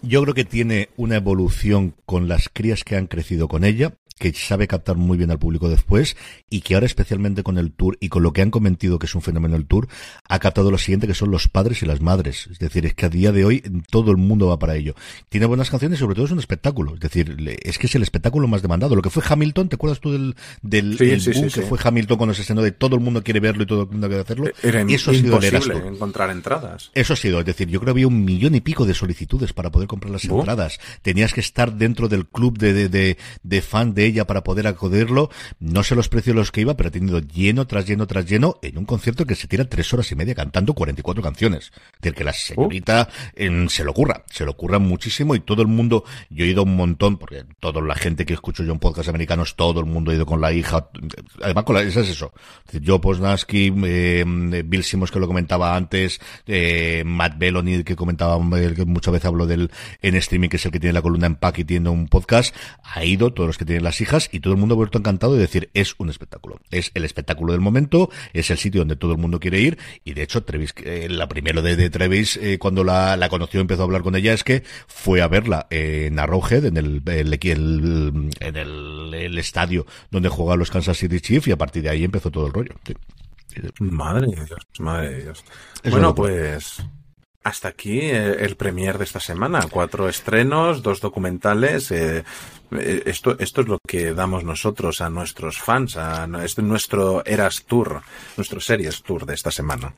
Yo 0.01 0.23
creo 0.23 0.35
que 0.35 0.45
tiene 0.45 0.91
una 0.97 1.17
evolución 1.17 1.95
con 2.05 2.29
las 2.29 2.51
crías 2.51 2.85
que 2.85 2.97
han 2.97 3.07
crecido 3.07 3.49
con 3.49 3.65
ella 3.65 3.95
que 4.19 4.33
sabe 4.33 4.69
captar 4.69 4.97
muy 4.97 5.19
bien 5.19 5.31
al 5.31 5.39
público 5.39 5.69
después 5.69 6.17
y 6.49 6.61
que 6.61 6.75
ahora 6.75 6.87
especialmente 6.87 7.43
con 7.43 7.59
el 7.59 7.73
tour 7.73 7.97
y 8.01 8.09
con 8.09 8.23
lo 8.23 8.33
que 8.33 8.43
han 8.43 8.51
comentado 8.51 8.99
que 8.99 9.07
es 9.07 9.15
un 9.15 9.23
fenómeno 9.23 9.57
el 9.57 9.67
tour, 9.67 9.89
ha 10.29 10.39
captado 10.39 10.71
lo 10.71 10.79
siguiente 10.79 11.07
que 11.07 11.15
son 11.15 11.31
los 11.31 11.49
padres 11.49 11.83
y 11.83 11.87
las 11.87 12.01
madres. 12.01 12.49
Es 12.51 12.59
decir, 12.59 12.87
es 12.87 12.95
que 12.95 13.07
a 13.07 13.09
día 13.09 13.33
de 13.33 13.45
hoy 13.45 13.63
todo 13.91 14.11
el 14.11 14.17
mundo 14.17 14.49
va 14.49 14.59
para 14.59 14.77
ello. 14.77 14.95
Tiene 15.29 15.47
buenas 15.47 15.71
canciones 15.71 15.99
y 15.99 16.01
sobre 16.01 16.15
todo 16.15 16.27
es 16.27 16.33
un 16.33 16.39
espectáculo. 16.39 16.95
Es 16.95 17.01
decir, 17.01 17.37
es 17.63 17.79
que 17.79 17.87
es 17.87 17.95
el 17.95 18.03
espectáculo 18.03 18.49
más 18.49 18.63
demandado. 18.63 18.97
Lo 18.97 19.03
que 19.03 19.11
fue 19.11 19.23
Hamilton, 19.27 19.69
¿te 19.69 19.77
acuerdas 19.77 20.01
tú 20.01 20.13
del, 20.13 20.37
del 20.63 20.97
que 20.99 21.63
fue 21.63 21.79
Hamilton 21.83 22.17
cuando 22.17 22.35
se 22.35 22.43
estrenó 22.43 22.63
de 22.63 22.73
todo 22.73 22.97
el 22.97 23.03
mundo 23.03 23.23
quiere 23.23 23.41
verlo 23.41 23.63
y 23.63 23.67
todo 23.67 23.83
el 23.83 23.89
mundo 23.89 24.09
quiere 24.09 24.23
hacerlo? 24.23 24.51
Era 24.63 24.83
Eso 24.83 25.11
ha 25.11 25.15
sido 25.15 25.35
imposible 25.35 25.89
encontrar 25.89 26.31
entradas. 26.31 26.91
Eso 26.95 27.13
ha 27.13 27.17
sido, 27.17 27.41
es 27.41 27.47
decir, 27.47 27.69
yo 27.69 27.81
creo 27.81 27.87
que 27.87 27.99
había 27.99 28.09
un 28.09 28.25
millón 28.25 28.55
y 28.55 28.61
pico 28.61 28.87
de 28.87 28.95
solicitudes 28.95 29.53
para 29.53 29.71
poder 29.71 29.89
comprar 29.89 30.13
las 30.13 30.25
entradas. 30.25 30.79
Tenías 31.03 31.33
que 31.33 31.41
estar 31.41 31.75
dentro 31.75 32.09
del 32.09 32.27
club 32.27 32.59
de, 32.59 32.89
de, 32.89 33.17
de, 33.43 33.63
fan 33.63 33.95
de 33.95 34.04
ella 34.05 34.27
para 34.27 34.45
poder 34.45 34.67
acudirlo. 34.67 35.31
No 35.61 35.83
sé 35.83 35.95
los 35.95 36.09
precios 36.09 36.37
los 36.37 36.53
que 36.53 36.61
iba, 36.63 36.77
pero 36.77 36.89
ha 36.89 36.93
tenido 36.93 37.21
lleno 37.21 37.67
tras 37.67 37.87
lleno 37.87 38.07
tras 38.07 38.27
lleno 38.27 38.59
en 38.63 38.79
un 38.79 38.85
concierto 38.85 39.27
que 39.27 39.35
se 39.35 39.49
tira 39.49 39.65
tres 39.65 39.93
horas 39.93 40.11
y 40.13 40.15
media 40.15 40.35
cantando 40.35 40.75
44 40.75 41.23
canciones. 41.23 41.73
Es 41.75 42.01
decir, 42.01 42.15
que 42.15 42.25
la 42.25 42.33
señorita 42.33 43.09
se 43.69 43.85
lo 43.85 43.91
ocurra, 43.91 44.25
se 44.31 44.45
lo 44.45 44.53
ocurra 44.53 44.79
muchísimo 44.79 45.35
y 45.35 45.41
todo 45.41 45.63
el 45.63 45.69
mundo, 45.69 46.05
yo 46.31 46.45
he 46.45 46.49
ido 46.49 46.63
un 46.63 46.77
montón, 46.77 47.19
porque 47.19 47.45
toda 47.61 47.81
la 47.81 47.95
gente 47.95 48.27
que 48.27 48.35
escucho 48.35 48.65
yo 48.65 48.73
en 48.73 48.79
podcast 48.79 49.09
americanos, 49.09 49.57
todo 49.57 49.81
el 49.81 49.87
mundo 49.87 50.11
ha 50.11 50.15
ido 50.15 50.27
con 50.27 50.41
la 50.41 50.53
hija, 50.53 50.89
además 51.43 51.65
con 51.65 51.77
la, 51.77 51.83
es 51.83 51.97
eso. 51.97 52.33
Yo 52.73 53.01
Posnansky, 53.01 53.73
eh, 53.85 54.25
Bill 54.65 54.85
Simmons 54.85 55.11
que 55.11 55.21
lo 55.21 55.27
comentaba 55.27 55.77
antes, 55.77 56.21
eh, 56.47 57.03
Matt 57.07 57.39
Belloni 57.39 57.85
que 57.85 57.97
comentaba, 57.97 58.39
que 58.75 58.85
muchas 58.85 59.13
veces 59.13 59.27
hablo 59.27 59.47
del 59.47 59.71
en 60.03 60.15
streaming, 60.17 60.49
que 60.49 60.57
es 60.57 60.67
el 60.67 60.73
que 60.73 60.81
tiene 60.81 60.93
la 60.93 61.03
columna 61.03 61.27
en 61.27 61.37
Pack 61.37 61.61
y 61.61 61.65
tiene 61.65 61.89
un 61.89 62.09
podcast, 62.09 62.55
ha 62.83 63.05
ido 63.05 63.33
todos 63.33 63.47
los 63.47 63.59
que 63.59 63.65
tienen 63.65 63.85
las 63.95 64.01
hijas 64.01 64.29
y 64.33 64.41
todo 64.41 64.55
el 64.55 64.59
mundo 64.59 64.75
ha 64.75 64.77
vuelto 64.77 64.99
encantado 64.99 65.35
de 65.35 65.41
decir, 65.41 65.71
es 65.73 65.95
un 65.99 66.11
espectáculo. 66.11 66.59
Es 66.71 66.91
el 66.95 67.05
espectáculo 67.05 67.53
del 67.53 67.61
momento, 67.61 68.11
es 68.33 68.51
el 68.51 68.59
sitio 68.59 68.81
donde 68.81 68.97
todo 68.97 69.13
el 69.13 69.19
mundo 69.19 69.39
quiere 69.39 69.61
ir 69.61 69.79
y 70.05 70.15
de 70.15 70.23
hecho 70.23 70.43
Trevis, 70.43 70.75
eh, 70.85 71.07
la 71.09 71.29
primero 71.29 71.63
de, 71.63 71.77
de 71.77 71.91
Trevis, 71.91 72.37
eh, 72.39 72.59
cuando 72.59 72.83
la, 72.83 73.17
la 73.17 73.29
conoció 73.29 73.61
empezó 73.61 73.83
a 73.83 73.85
hablar 73.85 74.03
con 74.03 74.17
ella, 74.17 74.33
es 74.33 74.43
que 74.43 74.65
fue 74.89 75.23
a 75.23 75.29
verla 75.29 75.69
en 75.71 76.19
Arrowhead, 76.19 76.65
en 76.65 76.77
el, 76.77 77.03
el, 77.07 77.39
en 78.41 78.57
el, 78.57 79.15
el, 79.15 79.39
estadio 79.39 79.87
donde 80.11 80.29
juegan 80.29 80.59
los 80.59 80.71
Kansas 80.71 80.99
City 80.99 81.21
Chiefs 81.21 81.47
y 81.47 81.53
a 81.53 81.57
partir 81.59 81.85
de 81.85 81.91
ahí 81.91 82.03
empezó 82.03 82.33
todo 82.33 82.47
el 82.49 82.53
rollo. 82.53 82.75
Madre 83.79 84.27
de 84.27 84.45
Dios, 84.45 84.67
madre 84.81 85.11
de 85.11 85.23
Dios. 85.23 85.45
bueno, 85.85 86.15
pues 86.15 86.83
hasta 87.45 87.69
aquí 87.69 88.01
eh, 88.01 88.37
el 88.41 88.57
premier 88.57 88.99
de 88.99 89.05
esta 89.05 89.21
semana. 89.21 89.69
Cuatro 89.71 90.09
estrenos, 90.09 90.83
dos 90.83 91.01
documentales. 91.01 91.91
Eh, 91.91 92.25
eh, 92.73 93.03
esto, 93.07 93.39
esto 93.39 93.61
es 93.61 93.69
lo 93.69 93.79
que 93.87 94.15
damos 94.15 94.43
nosotros 94.45 95.01
a 95.01 95.11
nuestros 95.11 95.59
fans. 95.59 95.97
A, 95.97 96.25
este 96.43 96.63
es 96.63 96.67
nuestro 96.67 97.25
Eras 97.25 97.65
Tour, 97.67 98.03
nuestro 98.37 98.61
Series 98.61 99.03
Tour 99.03 99.27
de 99.27 99.35
esta 99.35 99.51
semana. 99.51 99.95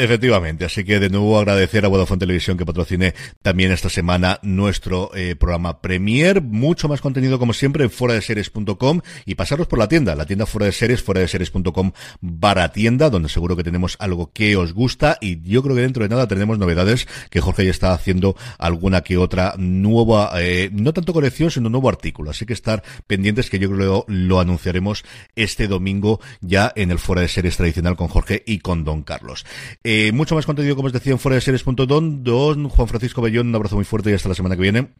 Efectivamente, 0.00 0.64
así 0.64 0.84
que 0.84 1.00
de 1.00 1.10
nuevo 1.10 1.36
agradecer 1.40 1.84
a 1.84 1.88
Vodafone 1.88 2.20
Televisión 2.20 2.56
que 2.56 2.64
patrocine 2.64 3.14
también 3.42 3.72
esta 3.72 3.88
semana 3.88 4.38
nuestro 4.42 5.10
eh, 5.12 5.34
programa 5.34 5.80
Premier. 5.80 6.40
Mucho 6.40 6.86
más 6.86 7.00
contenido 7.00 7.40
como 7.40 7.52
siempre 7.52 7.82
en 7.82 7.90
fuera 7.90 8.14
de 8.14 8.22
series.com 8.22 9.00
y 9.26 9.34
pasaros 9.34 9.66
por 9.66 9.80
la 9.80 9.88
tienda, 9.88 10.14
la 10.14 10.24
tienda 10.24 10.46
fuera 10.46 10.66
de 10.66 10.72
series, 10.72 11.02
fuera 11.02 11.20
de 11.20 11.26
series.com 11.26 11.90
barra 12.20 12.70
tienda, 12.70 13.10
donde 13.10 13.28
seguro 13.28 13.56
que 13.56 13.64
tenemos 13.64 13.96
algo 13.98 14.30
que 14.32 14.54
os 14.54 14.72
gusta 14.72 15.18
y 15.20 15.42
yo 15.42 15.64
creo 15.64 15.74
que 15.74 15.82
dentro 15.82 16.04
de 16.04 16.10
nada 16.10 16.28
tenemos 16.28 16.60
novedades 16.60 17.08
que 17.28 17.40
Jorge 17.40 17.64
ya 17.64 17.72
está 17.72 17.92
haciendo 17.92 18.36
alguna 18.56 19.00
que 19.00 19.18
otra 19.18 19.54
nueva, 19.58 20.30
eh, 20.36 20.70
no 20.72 20.92
tanto 20.92 21.12
colección, 21.12 21.50
sino 21.50 21.70
nuevo 21.70 21.88
artículo. 21.88 22.30
Así 22.30 22.46
que 22.46 22.52
estar 22.52 22.84
pendientes 23.08 23.50
que 23.50 23.58
yo 23.58 23.68
creo 23.68 24.04
que 24.06 24.12
lo 24.12 24.38
anunciaremos 24.38 25.04
este 25.34 25.66
domingo 25.66 26.20
ya 26.40 26.72
en 26.76 26.92
el 26.92 27.00
fuera 27.00 27.22
de 27.22 27.26
series 27.26 27.56
tradicional 27.56 27.96
con 27.96 28.06
Jorge 28.06 28.44
y 28.46 28.60
con 28.60 28.84
Don 28.84 29.02
Carlos. 29.02 29.44
Eh, 29.90 30.12
mucho 30.12 30.34
más 30.34 30.44
contenido, 30.44 30.76
como 30.76 30.88
os 30.88 30.92
decía, 30.92 31.12
en 31.12 31.18
fuera 31.18 31.36
de 31.36 31.40
series.don. 31.40 32.22
Don 32.22 32.68
Juan 32.68 32.88
Francisco 32.88 33.22
Bellón, 33.22 33.48
un 33.48 33.54
abrazo 33.54 33.76
muy 33.76 33.86
fuerte 33.86 34.10
y 34.10 34.12
hasta 34.12 34.28
la 34.28 34.34
semana 34.34 34.54
que 34.54 34.60
viene. 34.60 34.92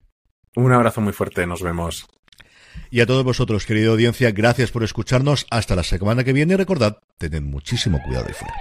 Un 0.57 0.73
abrazo 0.73 1.03
muy 1.03 1.13
fuerte, 1.13 1.47
nos 1.47 1.61
vemos. 1.61 2.07
Y 2.91 3.01
a 3.01 3.07
todos 3.07 3.23
vosotros, 3.23 3.67
querida 3.67 3.91
audiencia, 3.91 4.31
gracias 4.31 4.71
por 4.71 4.83
escucharnos. 4.83 5.47
Hasta 5.51 5.77
la 5.77 5.83
semana 5.83 6.25
que 6.25 6.33
viene. 6.33 6.57
Recordad, 6.57 7.01
tened 7.19 7.43
muchísimo 7.43 8.01
cuidado 8.03 8.29
y 8.31 8.33
fuera. 8.33 8.55